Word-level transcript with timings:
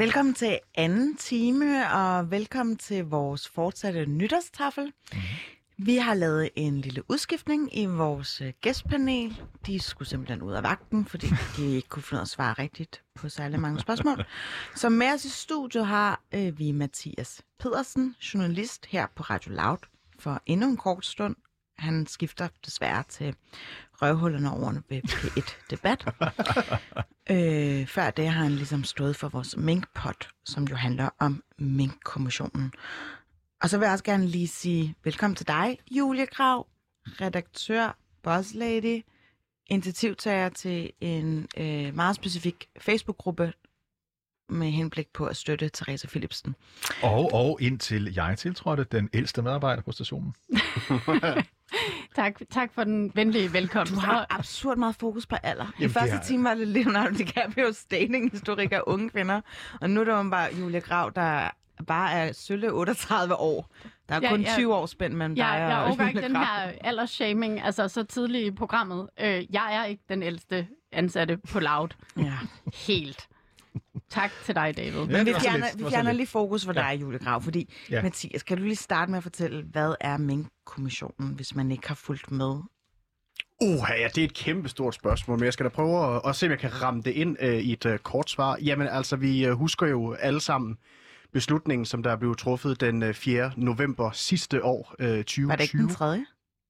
Velkommen 0.00 0.34
til 0.34 0.58
anden 0.74 1.16
time, 1.16 1.92
og 1.92 2.30
velkommen 2.30 2.76
til 2.76 3.04
vores 3.04 3.48
fortsatte 3.48 4.06
nytårstaffel. 4.06 4.84
Mm-hmm. 4.84 5.86
Vi 5.86 5.96
har 5.96 6.14
lavet 6.14 6.50
en 6.56 6.80
lille 6.80 7.10
udskiftning 7.10 7.78
i 7.78 7.86
vores 7.86 8.40
øh, 8.40 8.52
gæstpanel. 8.60 9.42
De 9.66 9.80
skulle 9.80 10.08
simpelthen 10.08 10.42
ud 10.42 10.52
af 10.52 10.62
vagten, 10.62 11.04
fordi 11.04 11.26
de 11.56 11.74
ikke 11.74 11.88
kunne 11.88 12.02
finde 12.02 12.18
ud 12.18 12.20
af 12.20 12.24
at 12.24 12.28
svare 12.28 12.52
rigtigt 12.52 13.02
på 13.14 13.28
særlig 13.28 13.60
mange 13.60 13.80
spørgsmål. 13.80 14.24
Så 14.74 14.88
med 14.88 15.12
os 15.12 15.24
i 15.24 15.30
studiet 15.30 15.86
har 15.86 16.22
øh, 16.34 16.58
vi 16.58 16.72
Mathias 16.72 17.42
Pedersen, 17.58 18.16
journalist 18.34 18.86
her 18.86 19.06
på 19.14 19.22
Radio 19.22 19.52
Loud, 19.52 19.78
for 20.18 20.42
endnu 20.46 20.66
en 20.66 20.76
kort 20.76 21.06
stund. 21.06 21.36
Han 21.78 22.06
skifter 22.06 22.48
desværre 22.66 23.02
til 23.08 23.34
røvhullerne 24.02 24.52
over 24.52 24.74
ved 24.88 25.00
P1 25.08 25.54
Debat. 25.70 26.04
øh, 27.30 27.86
før 27.86 28.10
det 28.10 28.28
har 28.28 28.42
han 28.42 28.52
ligesom 28.52 28.84
stået 28.84 29.16
for 29.16 29.28
vores 29.28 29.56
minkpot, 29.56 30.28
som 30.44 30.64
jo 30.64 30.76
handler 30.76 31.08
om 31.18 31.42
minkkommissionen. 31.58 32.72
Og 33.62 33.70
så 33.70 33.78
vil 33.78 33.84
jeg 33.84 33.92
også 33.92 34.04
gerne 34.04 34.26
lige 34.26 34.48
sige 34.48 34.94
velkommen 35.04 35.36
til 35.36 35.46
dig, 35.46 35.78
Julie 35.90 36.26
Grav, 36.26 36.66
redaktør, 37.06 37.98
boss 38.22 38.54
lady, 38.54 39.02
initiativtager 39.66 40.48
til 40.48 40.90
en 41.00 41.48
øh, 41.56 41.94
meget 41.94 42.16
specifik 42.16 42.68
Facebook-gruppe 42.80 43.52
med 44.48 44.70
henblik 44.70 45.08
på 45.14 45.26
at 45.26 45.36
støtte 45.36 45.70
Therese 45.74 46.08
Philipsen. 46.08 46.54
Og, 47.02 47.30
og 47.32 47.58
indtil 47.60 48.12
jeg 48.14 48.38
tiltrådte, 48.38 48.84
den 48.84 49.08
ældste 49.12 49.42
medarbejder 49.42 49.82
på 49.82 49.92
stationen. 49.92 50.34
tak, 52.22 52.40
tak 52.50 52.72
for 52.72 52.84
den 52.84 53.12
venlige 53.14 53.52
velkomst. 53.52 53.94
Du 53.94 54.00
har 54.00 54.26
absurd 54.30 54.76
meget 54.76 54.96
fokus 55.00 55.26
på 55.26 55.36
alder. 55.42 55.64
I 55.64 55.68
Jamen, 55.80 55.90
første 55.90 56.18
time 56.24 56.44
var 56.44 56.54
det 56.54 56.68
Leonardo 56.68 57.10
DiCaprio's 57.14 57.86
dating-historik 57.90 58.72
af 58.72 58.80
unge 58.86 59.10
kvinder, 59.10 59.40
og 59.80 59.90
nu 59.90 60.00
er 60.00 60.04
det 60.04 60.30
bare 60.30 60.48
Julia 60.60 60.80
Grav, 60.80 61.12
der 61.14 61.50
bare 61.86 62.12
er 62.12 62.32
sølle 62.32 62.72
38 62.72 63.36
år. 63.36 63.70
Der 64.08 64.14
er 64.14 64.20
ja, 64.22 64.28
kun 64.28 64.40
ja, 64.40 64.54
20 64.54 64.74
år 64.74 64.86
spændt 64.86 65.16
mellem 65.16 65.34
ja, 65.34 65.42
dig 65.42 65.48
jeg 65.48 65.78
og 65.78 65.98
Jeg 65.98 66.08
ikke 66.08 66.22
den 66.22 66.36
her 66.36 66.72
aldersshaming, 66.80 67.62
altså 67.62 67.88
så 67.88 68.02
tidligt 68.02 68.46
i 68.46 68.50
programmet. 68.50 69.08
Øh, 69.20 69.54
jeg 69.54 69.76
er 69.76 69.84
ikke 69.84 70.02
den 70.08 70.22
ældste 70.22 70.66
ansatte 70.92 71.36
på 71.36 71.60
Loud. 71.60 71.88
Ja. 72.16 72.38
Helt. 72.86 73.28
Tak 74.10 74.30
til 74.44 74.54
dig, 74.54 74.76
David. 74.76 74.98
Ja, 74.98 75.04
Men 75.04 75.26
vi 75.26 75.34
fjerner, 75.40 75.66
vi 75.76 75.84
fjerner 75.90 76.12
lige 76.12 76.26
fokus 76.26 76.64
for 76.64 76.72
dig, 76.72 76.98
Julie 77.00 77.18
Grav, 77.18 77.42
fordi 77.42 77.74
ja. 77.90 78.02
Mathias, 78.02 78.42
kan 78.42 78.56
du 78.56 78.62
lige 78.62 78.76
starte 78.76 79.10
med 79.10 79.16
at 79.16 79.22
fortælle, 79.22 79.62
hvad 79.62 79.94
er 80.00 80.16
Mink-kommissionen, 80.16 81.34
hvis 81.34 81.54
man 81.54 81.70
ikke 81.70 81.88
har 81.88 81.94
fulgt 81.94 82.30
med? 82.30 82.60
Uh, 83.62 83.88
ja, 83.98 84.08
det 84.14 84.18
er 84.18 84.24
et 84.24 84.34
kæmpe 84.34 84.68
stort 84.68 84.94
spørgsmål, 84.94 85.38
men 85.38 85.44
jeg 85.44 85.52
skal 85.52 85.64
da 85.64 85.68
prøve 85.68 86.16
at, 86.16 86.22
at 86.26 86.36
se, 86.36 86.46
om 86.46 86.50
jeg 86.50 86.58
kan 86.58 86.82
ramme 86.82 87.02
det 87.02 87.10
ind 87.10 87.36
uh, 87.42 87.48
i 87.48 87.72
et 87.72 87.86
uh, 87.86 87.96
kort 87.96 88.30
svar. 88.30 88.58
Jamen 88.62 88.88
altså, 88.88 89.16
vi 89.16 89.50
uh, 89.50 89.58
husker 89.58 89.86
jo 89.86 90.12
alle 90.12 90.40
sammen 90.40 90.76
beslutningen, 91.32 91.86
som 91.86 92.02
der 92.02 92.16
blev 92.16 92.36
truffet 92.36 92.80
den 92.80 93.14
4. 93.14 93.52
november 93.56 94.10
sidste 94.10 94.64
år, 94.64 94.94
uh, 94.98 95.06
2020. 95.06 95.48
Var 95.48 95.56
det 95.56 95.62
ikke 95.62 95.78
den 95.78 95.88
3. 95.88 96.24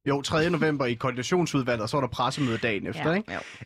Jo, 0.07 0.23
3. 0.23 0.51
november 0.51 0.87
i 0.87 0.95
koordinationsudvalget, 0.95 1.83
og 1.83 1.89
så 1.89 1.97
var 1.97 2.01
der 2.01 2.09
pressemøde 2.09 2.59
dagen 2.59 2.87
efter. 2.87 3.11
Ja, 3.11 3.17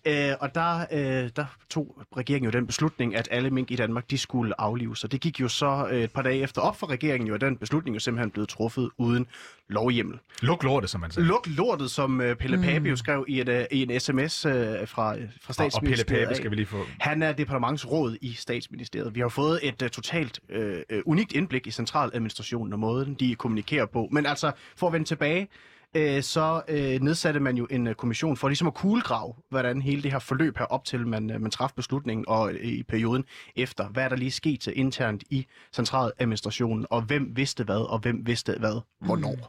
ikke? 0.05 0.31
Øh, 0.31 0.37
og 0.41 0.55
der, 0.55 0.87
øh, 0.93 1.31
der 1.37 1.45
tog 1.71 2.03
regeringen 2.17 2.53
jo 2.53 2.59
den 2.59 2.67
beslutning, 2.67 3.15
at 3.17 3.29
alle 3.31 3.51
mink 3.51 3.71
i 3.71 3.77
Danmark 3.77 4.11
de 4.11 4.19
skulle 4.19 4.61
aflives. 4.61 5.05
Og 5.05 5.13
det 5.13 5.21
gik 5.21 5.41
jo 5.41 5.49
så 5.49 5.89
øh, 5.91 6.03
et 6.03 6.13
par 6.13 6.23
dage 6.23 6.43
efter 6.43 6.61
op 6.61 6.77
for 6.77 6.91
regeringen, 6.91 7.29
jo, 7.29 7.35
at 7.35 7.41
den 7.41 7.57
beslutning 7.57 7.95
jo 7.95 8.01
simpelthen 8.01 8.31
blev 8.31 8.47
truffet 8.47 8.91
uden 8.99 9.27
lovhjemmel. 9.69 10.19
Luk 10.43 10.63
lortet, 10.63 10.91
som 10.91 11.01
man 11.01 11.11
siger. 11.11 11.25
Luk 11.25 11.47
lortet, 11.47 11.91
som 11.91 12.21
uh, 12.21 12.35
Pelle 12.35 12.57
mm. 12.57 12.63
Pape 12.63 12.89
jo 12.89 12.97
skrev 12.97 13.25
i, 13.29 13.41
et, 13.41 13.49
uh, 13.49 13.55
i 13.71 13.83
en 13.83 14.01
sms 14.01 14.47
uh, 14.47 14.53
fra, 14.53 15.17
fra 15.43 15.53
statsministeriet. 15.53 15.65
Og, 15.65 15.81
og 15.81 15.83
Pelle 15.83 16.05
Pape 16.05 16.35
skal 16.35 16.51
vi 16.51 16.57
lige 16.57 16.67
få. 16.67 16.85
Han 17.01 17.23
er 17.23 17.33
departementsråd 17.33 18.17
i 18.21 18.33
statsministeriet. 18.33 19.15
Vi 19.15 19.21
har 19.21 19.29
fået 19.29 19.61
et 19.63 19.83
uh, 19.83 19.89
totalt 19.89 20.41
uh, 20.57 20.99
unikt 21.07 21.33
indblik 21.33 21.67
i 21.67 21.71
centraladministrationen 21.71 22.73
og 22.73 22.79
måden, 22.79 23.15
de 23.15 23.35
kommunikerer 23.35 23.87
på. 23.87 24.09
Men 24.13 24.27
altså, 24.27 24.53
for 24.77 24.87
at 24.87 24.93
vende 24.93 25.07
tilbage 25.07 25.49
øh, 25.95 26.23
så 26.23 26.63
øh, 26.69 27.01
nedsatte 27.01 27.41
man 27.41 27.57
jo 27.57 27.67
en 27.71 27.87
øh, 27.87 27.95
kommission 27.95 28.37
for 28.37 28.49
ligesom 28.49 28.67
at 28.67 28.75
kuglegrave, 28.75 29.35
hvordan 29.51 29.83
hele 29.83 30.03
det 30.03 30.13
her 30.13 30.19
forløb 30.19 30.59
her 30.59 30.65
op 30.65 30.85
til, 30.85 31.07
man, 31.07 31.31
øh, 31.31 31.41
man 31.41 31.51
træffede 31.51 31.77
beslutningen, 31.77 32.25
og 32.29 32.53
øh, 32.53 32.65
i 32.65 32.83
perioden 32.83 33.25
efter, 33.57 33.89
hvad 33.89 34.05
er 34.05 34.09
der 34.09 34.17
lige 34.17 34.31
sket 34.31 34.61
til 34.61 34.79
internt 34.79 35.25
i 35.31 35.47
centraladministrationen, 35.73 36.87
og 36.91 37.03
hvem 37.03 37.37
vidste 37.37 37.65
hvad, 37.65 37.91
og 37.91 37.99
hvem 37.99 38.27
vidste 38.27 38.57
hvad, 38.59 38.81
hvornår. 39.01 39.35
Mm. 39.35 39.43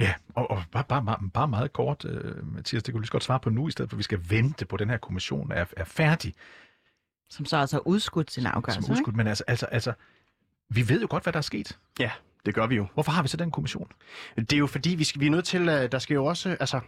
Ja, 0.00 0.14
og, 0.34 0.50
og 0.50 0.62
bare, 0.72 0.84
bare, 0.88 1.18
bare 1.34 1.48
meget 1.48 1.72
kort, 1.72 2.04
uh, 2.04 2.54
Mathias, 2.54 2.82
det 2.82 2.92
kunne 2.92 2.98
du 2.98 3.02
lige 3.02 3.10
godt 3.10 3.24
svare 3.24 3.40
på 3.40 3.50
nu, 3.50 3.68
i 3.68 3.70
stedet 3.70 3.90
for 3.90 3.94
at 3.94 3.98
vi 3.98 4.02
skal 4.02 4.20
vente 4.28 4.66
på, 4.66 4.76
den 4.76 4.90
her 4.90 4.96
kommission 4.96 5.52
er, 5.52 5.64
er 5.76 5.84
færdig. 5.84 6.34
Som 7.30 7.46
så 7.46 7.56
altså 7.56 7.76
har 7.76 7.86
udskudt 7.86 8.32
sin 8.32 8.46
afgørelse, 8.46 8.82
Som 8.82 8.92
udskudt, 8.92 9.08
ikke? 9.08 9.16
men 9.16 9.26
altså, 9.26 9.44
altså, 9.46 9.66
altså, 9.66 9.92
vi 10.68 10.88
ved 10.88 11.00
jo 11.00 11.06
godt, 11.10 11.22
hvad 11.22 11.32
der 11.32 11.38
er 11.38 11.42
sket. 11.42 11.78
Ja. 11.98 12.10
Det 12.46 12.54
gør 12.54 12.66
vi 12.66 12.76
jo. 12.76 12.86
Hvorfor 12.94 13.12
har 13.12 13.22
vi 13.22 13.28
så 13.28 13.36
den 13.36 13.50
kommission? 13.50 13.88
Det 14.36 14.52
er 14.52 14.58
jo 14.58 14.66
fordi, 14.66 14.90
vi, 14.94 15.04
skal, 15.04 15.20
vi 15.20 15.26
er 15.26 15.30
nødt 15.30 15.44
til, 15.44 15.68
at 15.68 15.92
der 15.92 15.98
skal 15.98 16.14
jo 16.14 16.24
også, 16.24 16.56
altså, 16.60 16.80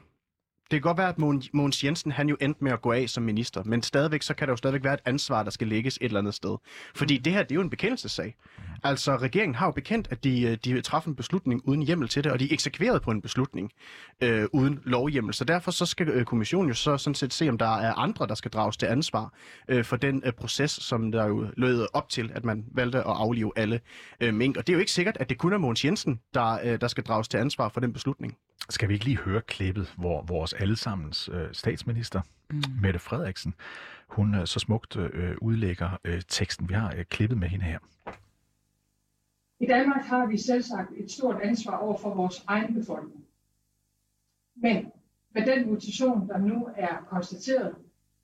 det 0.70 0.76
kan 0.76 0.80
godt 0.80 0.98
være, 0.98 1.08
at 1.08 1.18
Mogens 1.52 1.84
Jensen 1.84 2.12
han 2.12 2.28
jo 2.28 2.36
endte 2.40 2.64
med 2.64 2.72
at 2.72 2.82
gå 2.82 2.92
af 2.92 3.08
som 3.08 3.22
minister, 3.22 3.62
men 3.64 3.82
stadigvæk 3.82 4.22
så 4.22 4.34
kan 4.34 4.48
der 4.48 4.52
jo 4.52 4.56
stadigvæk 4.56 4.84
være 4.84 4.94
et 4.94 5.00
ansvar, 5.04 5.42
der 5.42 5.50
skal 5.50 5.66
lægges 5.68 5.96
et 5.96 6.04
eller 6.04 6.18
andet 6.18 6.34
sted. 6.34 6.56
Fordi 6.94 7.18
det 7.18 7.32
her, 7.32 7.42
det 7.42 7.50
er 7.50 7.54
jo 7.54 7.60
en 7.60 7.70
bekendelsessag. 7.70 8.36
Altså, 8.84 9.16
regeringen 9.16 9.54
har 9.54 9.66
jo 9.66 9.72
bekendt, 9.72 10.08
at 10.10 10.24
de, 10.24 10.56
de 10.56 10.80
træffede 10.80 11.10
en 11.10 11.16
beslutning 11.16 11.62
uden 11.64 11.82
hjemmel 11.82 12.08
til 12.08 12.24
det, 12.24 12.32
og 12.32 12.40
de 12.40 12.52
eksekverede 12.52 13.00
på 13.00 13.10
en 13.10 13.22
beslutning 13.22 13.72
øh, 14.20 14.46
uden 14.52 14.80
lovhjemmel. 14.84 15.34
Så 15.34 15.44
derfor 15.44 15.70
så 15.70 15.86
skal 15.86 16.08
øh, 16.08 16.24
kommissionen 16.24 16.68
jo 16.68 16.74
så 16.74 16.96
sådan 16.96 17.14
set 17.14 17.32
se, 17.32 17.48
om 17.48 17.58
der 17.58 17.76
er 17.76 17.94
andre, 17.94 18.26
der 18.26 18.34
skal 18.34 18.50
drages 18.50 18.76
til 18.76 18.86
ansvar 18.86 19.32
øh, 19.68 19.84
for 19.84 19.96
den 19.96 20.22
øh, 20.26 20.32
proces, 20.32 20.70
som 20.70 21.12
der 21.12 21.26
jo 21.26 21.46
lød 21.56 21.86
op 21.92 22.08
til, 22.08 22.30
at 22.34 22.44
man 22.44 22.64
valgte 22.74 22.98
at 22.98 23.04
aflive 23.06 23.52
alle 23.56 23.80
øh, 24.20 24.34
mink. 24.34 24.56
Og 24.56 24.66
det 24.66 24.72
er 24.72 24.74
jo 24.74 24.80
ikke 24.80 24.92
sikkert, 24.92 25.16
at 25.20 25.28
det 25.28 25.38
kun 25.38 25.52
er 25.52 25.58
Mogens 25.58 25.84
Jensen, 25.84 26.20
der, 26.34 26.58
øh, 26.64 26.80
der 26.80 26.88
skal 26.88 27.04
drages 27.04 27.28
til 27.28 27.38
ansvar 27.38 27.68
for 27.68 27.80
den 27.80 27.92
beslutning. 27.92 28.36
Skal 28.70 28.88
vi 28.88 28.94
ikke 28.94 29.04
lige 29.04 29.18
høre 29.18 29.40
klippet, 29.40 29.94
hvor 29.98 30.22
vores 30.22 30.52
allesammens 30.52 31.30
øh, 31.32 31.48
statsminister, 31.52 32.20
mm. 32.50 32.62
Mette 32.82 32.98
Frederiksen, 32.98 33.54
hun 34.08 34.34
øh, 34.34 34.46
så 34.46 34.58
smukt 34.58 34.96
øh, 34.96 35.36
udlægger 35.40 35.98
øh, 36.04 36.22
teksten. 36.28 36.68
Vi 36.68 36.74
har 36.74 36.94
øh, 36.96 37.04
klippet 37.04 37.38
med 37.38 37.48
hende 37.48 37.64
her. 37.64 37.78
I 39.60 39.66
Danmark 39.66 40.04
har 40.04 40.26
vi 40.26 40.38
selvsagt 40.38 40.90
et 40.96 41.10
stort 41.10 41.40
ansvar 41.42 41.76
over 41.76 41.98
for 41.98 42.14
vores 42.14 42.44
egen 42.46 42.74
befolkning. 42.74 43.24
Men 44.56 44.92
med 45.34 45.46
den 45.46 45.66
mutation, 45.66 46.28
der 46.28 46.38
nu 46.38 46.68
er 46.76 47.06
konstateret, 47.10 47.74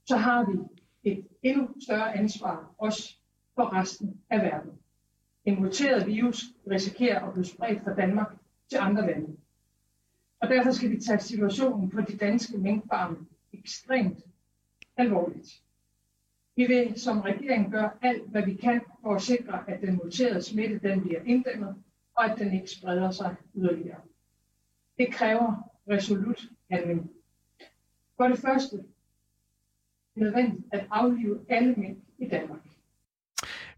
så 0.07 0.17
har 0.17 0.47
vi 0.51 0.59
et 1.03 1.27
endnu 1.43 1.69
større 1.85 2.17
ansvar 2.17 2.75
også 2.79 3.17
for 3.55 3.73
resten 3.73 4.21
af 4.31 4.39
verden. 4.39 4.71
En 5.45 5.63
muteret 5.63 6.07
virus 6.07 6.45
risikerer 6.71 7.27
at 7.27 7.33
blive 7.33 7.45
spredt 7.45 7.85
fra 7.85 7.95
Danmark 7.95 8.37
til 8.71 8.79
andre 8.79 9.07
lande. 9.07 9.34
Og 10.45 10.51
derfor 10.51 10.71
skal 10.71 10.91
vi 10.91 11.01
tage 11.01 11.21
situationen 11.21 11.91
på 11.91 12.01
de 12.01 12.17
danske 12.17 12.59
minkfarme 12.59 13.17
ekstremt 13.53 14.19
alvorligt. 14.97 15.63
Vi 16.57 16.67
vil 16.67 17.01
som 17.01 17.21
regering 17.21 17.73
gøre 17.73 17.91
alt, 18.03 18.31
hvad 18.31 18.43
vi 18.43 18.55
kan 18.55 18.81
for 19.03 19.15
at 19.15 19.23
sikre, 19.23 19.71
at 19.71 19.81
den 19.81 19.95
muterede 20.05 20.43
smitte 20.43 20.79
den 20.79 21.01
bliver 21.03 21.21
inddæmmet, 21.27 21.77
og 22.17 22.25
at 22.25 22.39
den 22.39 22.55
ikke 22.55 22.71
spreder 22.71 23.11
sig 23.11 23.37
yderligere. 23.55 24.01
Det 24.99 25.13
kræver 25.13 25.73
resolut 25.91 26.43
handling. 26.71 27.11
For 28.17 28.29
det 28.29 28.39
første 28.39 28.77
er 28.77 28.81
det 30.15 30.23
nødvendigt 30.23 30.65
at 30.73 30.87
aflive 30.91 31.47
alle 31.49 31.75
mink 31.75 31.99
i 32.19 32.29
Danmark. 32.29 32.64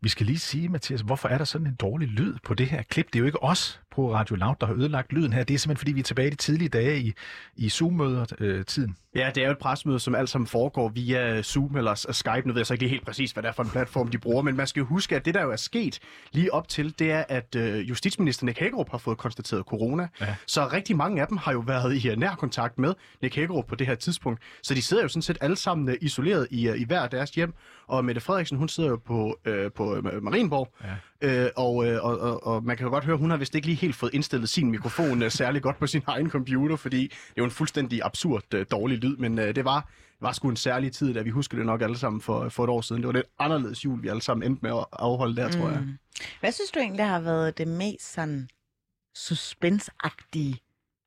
Vi 0.01 0.09
skal 0.09 0.27
lige 0.27 0.39
sige, 0.39 0.69
Mathias, 0.69 1.01
hvorfor 1.01 1.29
er 1.29 1.39
der 1.39 1.45
sådan 1.45 1.67
en 1.67 1.75
dårlig 1.75 2.09
lyd 2.09 2.35
på 2.45 2.55
det 2.55 2.67
her 2.67 2.83
klip? 2.83 3.07
Det 3.07 3.15
er 3.15 3.21
jo 3.21 3.27
ikke 3.27 3.43
os 3.43 3.81
på 3.91 4.15
Radio 4.15 4.37
Loud, 4.37 4.55
der 4.61 4.67
har 4.67 4.75
ødelagt 4.75 5.13
lyden 5.13 5.33
her. 5.33 5.45
Det 5.45 5.55
er 5.55 5.59
simpelthen, 5.59 5.81
fordi 5.81 5.93
vi 5.93 6.01
er 6.01 6.05
tilbage 6.05 6.27
i 6.27 6.31
de 6.31 6.37
tidlige 6.37 6.69
dage 6.69 7.01
i, 7.01 7.13
i 7.57 7.69
Zoom-møder-tiden. 7.69 8.97
Øh, 9.15 9.21
ja, 9.21 9.31
det 9.35 9.43
er 9.43 9.47
jo 9.47 9.53
et 9.53 9.59
presmøde, 9.59 10.01
som 10.01 10.15
alt 10.15 10.29
sammen 10.29 10.47
foregår 10.47 10.89
via 10.89 11.43
Zoom 11.43 11.77
eller 11.77 11.95
Skype. 12.11 12.43
Nu 12.45 12.53
ved 12.53 12.61
jeg 12.61 12.67
så 12.67 12.75
ikke 12.75 12.83
lige 12.83 12.91
helt 12.91 13.07
præcis, 13.07 13.31
hvad 13.33 13.43
det 13.43 13.49
er 13.49 13.53
for 13.53 13.63
en 13.63 13.71
platform, 13.71 14.09
de 14.09 14.19
bruger, 14.19 14.43
men 14.43 14.57
man 14.57 14.67
skal 14.67 14.81
jo 14.81 14.87
huske, 14.87 15.17
at 15.17 15.25
det, 15.25 15.35
der 15.35 15.43
jo 15.43 15.51
er 15.51 15.57
sket 15.57 15.99
lige 16.33 16.55
op 16.55 16.69
til, 16.69 16.99
det 16.99 17.13
er, 17.13 17.25
at 17.29 17.57
øh, 17.57 17.89
justitsminister 17.89 18.47
Nick 18.47 18.59
Hagerup 18.59 18.91
har 18.91 18.99
fået 18.99 19.19
konstateret 19.19 19.65
corona. 19.65 20.09
Ja. 20.21 20.35
Så 20.47 20.69
rigtig 20.73 20.97
mange 20.97 21.21
af 21.21 21.29
dem 21.29 21.37
har 21.37 21.53
jo 21.53 21.61
været 21.61 22.05
i 22.05 22.17
nær 22.17 22.35
kontakt 22.35 22.79
med 22.79 22.95
Nick 23.23 23.35
Hagerup 23.35 23.67
på 23.67 23.75
det 23.75 23.87
her 23.87 23.95
tidspunkt. 23.95 24.43
Så 24.63 24.75
de 24.75 24.83
sidder 24.83 25.03
jo 25.03 25.09
sådan 25.09 25.23
set 25.23 25.39
alle 25.41 25.57
sammen 25.57 25.89
øh, 25.89 25.97
isoleret 26.01 26.47
i, 26.51 26.71
i 26.77 26.85
hver 26.85 27.09
deres 27.09 27.31
hjem. 27.31 27.55
Og 27.89 28.05
Mette 28.05 28.21
Frederiksen, 28.21 28.59
hun 28.59 28.69
sidder 28.69 28.91
jo 28.91 28.97
på, 28.97 29.39
øh, 29.45 29.73
på 29.73 30.01
Marienborg. 30.23 30.75
Ja. 31.23 31.45
Øh, 31.45 31.51
og, 31.57 31.87
øh, 31.87 32.05
og, 32.05 32.19
og, 32.19 32.47
og 32.47 32.65
man 32.65 32.77
kan 32.77 32.85
jo 32.85 32.91
godt 32.91 33.05
høre, 33.05 33.17
hun 33.17 33.31
har 33.31 33.37
vist 33.37 33.55
ikke 33.55 33.67
lige 33.67 33.77
helt 33.77 33.97
fået 33.97 34.15
indstillet 34.15 34.49
sin 34.49 34.71
mikrofon 34.71 35.23
øh, 35.23 35.31
særlig 35.31 35.63
godt 35.63 35.79
på 35.79 35.87
sin 35.87 36.03
egen 36.07 36.31
computer, 36.31 36.77
fordi 36.77 37.03
det 37.03 37.13
er 37.13 37.33
jo 37.39 37.45
en 37.45 37.51
fuldstændig 37.51 38.01
absurd 38.05 38.55
øh, 38.55 38.67
dårlig 38.71 38.99
lyd, 38.99 39.17
men 39.17 39.39
øh, 39.39 39.55
det 39.55 39.65
var 39.65 39.89
var 40.21 40.33
sgu 40.33 40.49
en 40.49 40.57
særlig 40.57 40.93
tid, 40.93 41.15
da 41.15 41.23
vi 41.23 41.31
husker 41.31 41.57
det 41.57 41.67
nok 41.67 41.83
alle 41.83 41.99
sammen 41.99 42.21
for, 42.21 42.49
for 42.49 42.65
et 42.65 42.71
år 42.71 42.81
siden. 42.81 43.03
Det 43.03 43.07
var 43.07 43.13
lidt 43.13 43.27
anderledes 43.39 43.85
jul, 43.85 44.03
vi 44.03 44.09
alle 44.09 44.23
sammen 44.23 44.51
endte 44.51 44.63
med 44.63 44.71
at 44.71 44.85
afholde 44.93 45.37
der, 45.37 45.47
mm. 45.47 45.53
tror 45.53 45.71
jeg. 45.71 45.81
Mm. 45.81 45.99
Hvad 46.41 46.53
synes 46.53 46.71
du 46.71 46.79
egentlig 46.79 47.07
har 47.07 47.21
været 47.21 47.59
det 47.59 47.69
mest 47.69 48.13
sådan 48.13 48.49
suspensagtige 49.15 50.59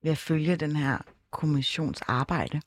ved 0.04 0.12
at 0.12 0.18
følge 0.18 0.56
den 0.56 0.76
her 0.76 0.98
kommissionsarbejde? 1.32 2.62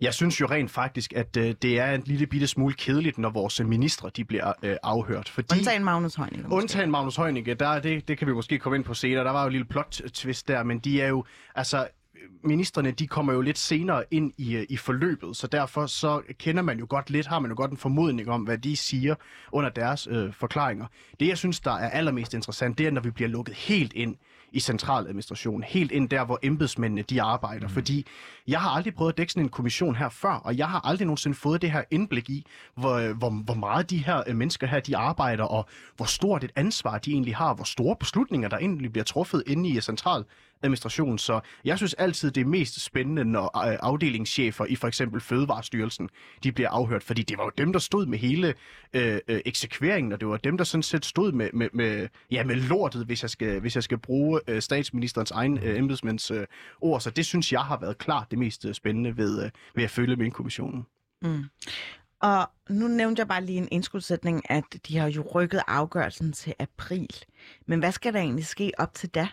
Jeg 0.00 0.14
synes 0.14 0.40
jo 0.40 0.46
rent 0.46 0.70
faktisk, 0.70 1.12
at 1.12 1.36
øh, 1.36 1.54
det 1.62 1.78
er 1.78 1.94
en 1.94 2.02
lille 2.06 2.26
bitte 2.26 2.46
smule 2.46 2.74
kedeligt, 2.74 3.18
når 3.18 3.30
vores 3.30 3.60
ministre 3.60 4.10
de 4.16 4.24
bliver 4.24 4.52
øh, 4.62 4.76
afhørt. 4.82 5.28
Fordi... 5.28 5.58
Undtagen 5.58 5.84
Magnus 5.84 6.14
Heunicke. 6.14 6.42
måske. 6.42 6.54
Undtagen 6.54 6.90
Magnus 6.90 7.16
Heunicke, 7.16 7.54
der, 7.54 7.68
er 7.68 7.80
det, 7.80 8.08
det 8.08 8.18
kan 8.18 8.26
vi 8.26 8.32
måske 8.32 8.58
komme 8.58 8.76
ind 8.76 8.84
på 8.84 8.94
senere. 8.94 9.24
Der 9.24 9.30
var 9.30 9.42
jo 9.42 9.46
en 9.46 9.52
lille 9.52 9.66
plot-twist 9.66 10.48
der, 10.48 10.62
men 10.62 10.78
de 10.78 11.00
er 11.00 11.08
jo, 11.08 11.24
altså, 11.54 11.86
ministerne, 12.44 12.90
de 12.90 13.06
kommer 13.06 13.32
jo 13.32 13.40
lidt 13.40 13.58
senere 13.58 14.04
ind 14.10 14.32
i, 14.38 14.56
øh, 14.56 14.66
i 14.68 14.76
forløbet, 14.76 15.36
så 15.36 15.46
derfor 15.46 15.86
så 15.86 16.22
kender 16.38 16.62
man 16.62 16.78
jo 16.78 16.86
godt 16.88 17.10
lidt, 17.10 17.26
har 17.26 17.38
man 17.38 17.50
jo 17.50 17.56
godt 17.56 17.70
en 17.70 17.76
formodning 17.76 18.30
om, 18.30 18.42
hvad 18.42 18.58
de 18.58 18.76
siger 18.76 19.14
under 19.52 19.70
deres 19.70 20.08
øh, 20.10 20.32
forklaringer. 20.32 20.86
Det, 21.20 21.28
jeg 21.28 21.38
synes, 21.38 21.60
der 21.60 21.72
er 21.72 21.90
allermest 21.90 22.34
interessant, 22.34 22.78
det 22.78 22.86
er, 22.86 22.90
når 22.90 23.00
vi 23.00 23.10
bliver 23.10 23.28
lukket 23.28 23.54
helt 23.54 23.92
ind 23.92 24.16
i 24.52 24.60
centraladministrationen, 24.60 25.62
helt 25.62 25.92
ind 25.92 26.08
der, 26.08 26.24
hvor 26.24 26.38
embedsmændene 26.42 27.02
de 27.02 27.22
arbejder. 27.22 27.68
Mm. 27.68 27.74
Fordi 27.74 28.06
jeg 28.48 28.60
har 28.60 28.70
aldrig 28.70 28.94
prøvet 28.94 29.12
at 29.12 29.18
dække 29.18 29.32
sådan 29.32 29.42
en 29.42 29.48
kommission 29.48 29.96
her 29.96 30.08
før, 30.08 30.32
og 30.32 30.58
jeg 30.58 30.68
har 30.68 30.80
aldrig 30.86 31.06
nogensinde 31.06 31.36
fået 31.36 31.62
det 31.62 31.70
her 31.70 31.82
indblik 31.90 32.30
i, 32.30 32.46
hvor, 32.74 33.12
hvor, 33.14 33.30
hvor 33.30 33.54
meget 33.54 33.90
de 33.90 33.98
her 33.98 34.22
øh, 34.26 34.36
mennesker 34.36 34.66
her, 34.66 34.80
de 34.80 34.96
arbejder, 34.96 35.44
og 35.44 35.68
hvor 35.96 36.06
stort 36.06 36.44
et 36.44 36.52
ansvar 36.56 36.98
de 36.98 37.12
egentlig 37.12 37.36
har, 37.36 37.54
hvor 37.54 37.64
store 37.64 37.96
beslutninger, 37.96 38.48
der 38.48 38.58
egentlig 38.58 38.92
bliver 38.92 39.04
truffet 39.04 39.42
inde 39.46 39.68
i 39.68 39.80
central 39.80 40.24
administration. 40.62 41.18
Så 41.18 41.40
jeg 41.64 41.76
synes 41.76 41.94
altid, 41.94 42.30
det 42.30 42.40
er 42.40 42.44
mest 42.44 42.80
spændende, 42.80 43.24
når 43.24 43.68
øh, 43.68 43.78
afdelingschefer 43.80 44.64
i 44.64 44.76
for 44.76 44.88
eksempel 44.88 45.20
Fødevarestyrelsen, 45.20 46.08
de 46.44 46.52
bliver 46.52 46.70
afhørt, 46.70 47.02
fordi 47.02 47.22
det 47.22 47.38
var 47.38 47.44
jo 47.44 47.50
dem, 47.58 47.72
der 47.72 47.78
stod 47.78 48.06
med 48.06 48.18
hele 48.18 48.54
øh, 48.92 49.18
øh, 49.28 49.40
eksekveringen, 49.44 50.12
og 50.12 50.20
det 50.20 50.28
var 50.28 50.36
dem, 50.36 50.56
der 50.56 50.64
sådan 50.64 50.82
set 50.82 51.04
stod 51.04 51.32
med, 51.32 51.50
med, 51.52 51.68
med, 51.72 52.08
ja, 52.30 52.44
med 52.44 52.56
lortet, 52.56 53.06
hvis 53.06 53.22
jeg 53.22 53.30
skal, 53.30 53.60
hvis 53.60 53.74
jeg 53.74 53.82
skal 53.82 53.98
bruge 53.98 54.40
øh, 54.48 54.62
statsministerens 54.62 55.30
egen 55.30 55.58
øh, 55.58 55.78
embedsmænds 55.78 56.30
øh, 56.30 56.46
ord. 56.80 57.00
Så 57.00 57.10
det 57.10 57.26
synes 57.26 57.52
jeg 57.52 57.60
har 57.60 57.78
været 57.80 57.98
klart 57.98 58.30
det 58.30 58.38
mest 58.38 58.64
øh, 58.64 58.74
spændende 58.74 59.16
ved, 59.16 59.44
øh, 59.44 59.50
ved 59.74 59.84
at 59.84 59.90
følge 59.90 60.16
med 60.16 60.30
kommissionen. 60.30 60.86
Mm. 61.22 61.44
Og 62.22 62.50
nu 62.70 62.88
nævnte 62.88 63.20
jeg 63.20 63.28
bare 63.28 63.44
lige 63.44 63.58
en 63.58 63.68
indskudsætning, 63.70 64.50
at 64.50 64.64
de 64.88 64.98
har 64.98 65.08
jo 65.08 65.22
rykket 65.34 65.62
afgørelsen 65.66 66.32
til 66.32 66.54
april. 66.58 67.10
Men 67.66 67.78
hvad 67.78 67.92
skal 67.92 68.12
der 68.12 68.20
egentlig 68.20 68.46
ske 68.46 68.72
op 68.78 68.94
til 68.94 69.08
da? 69.08 69.28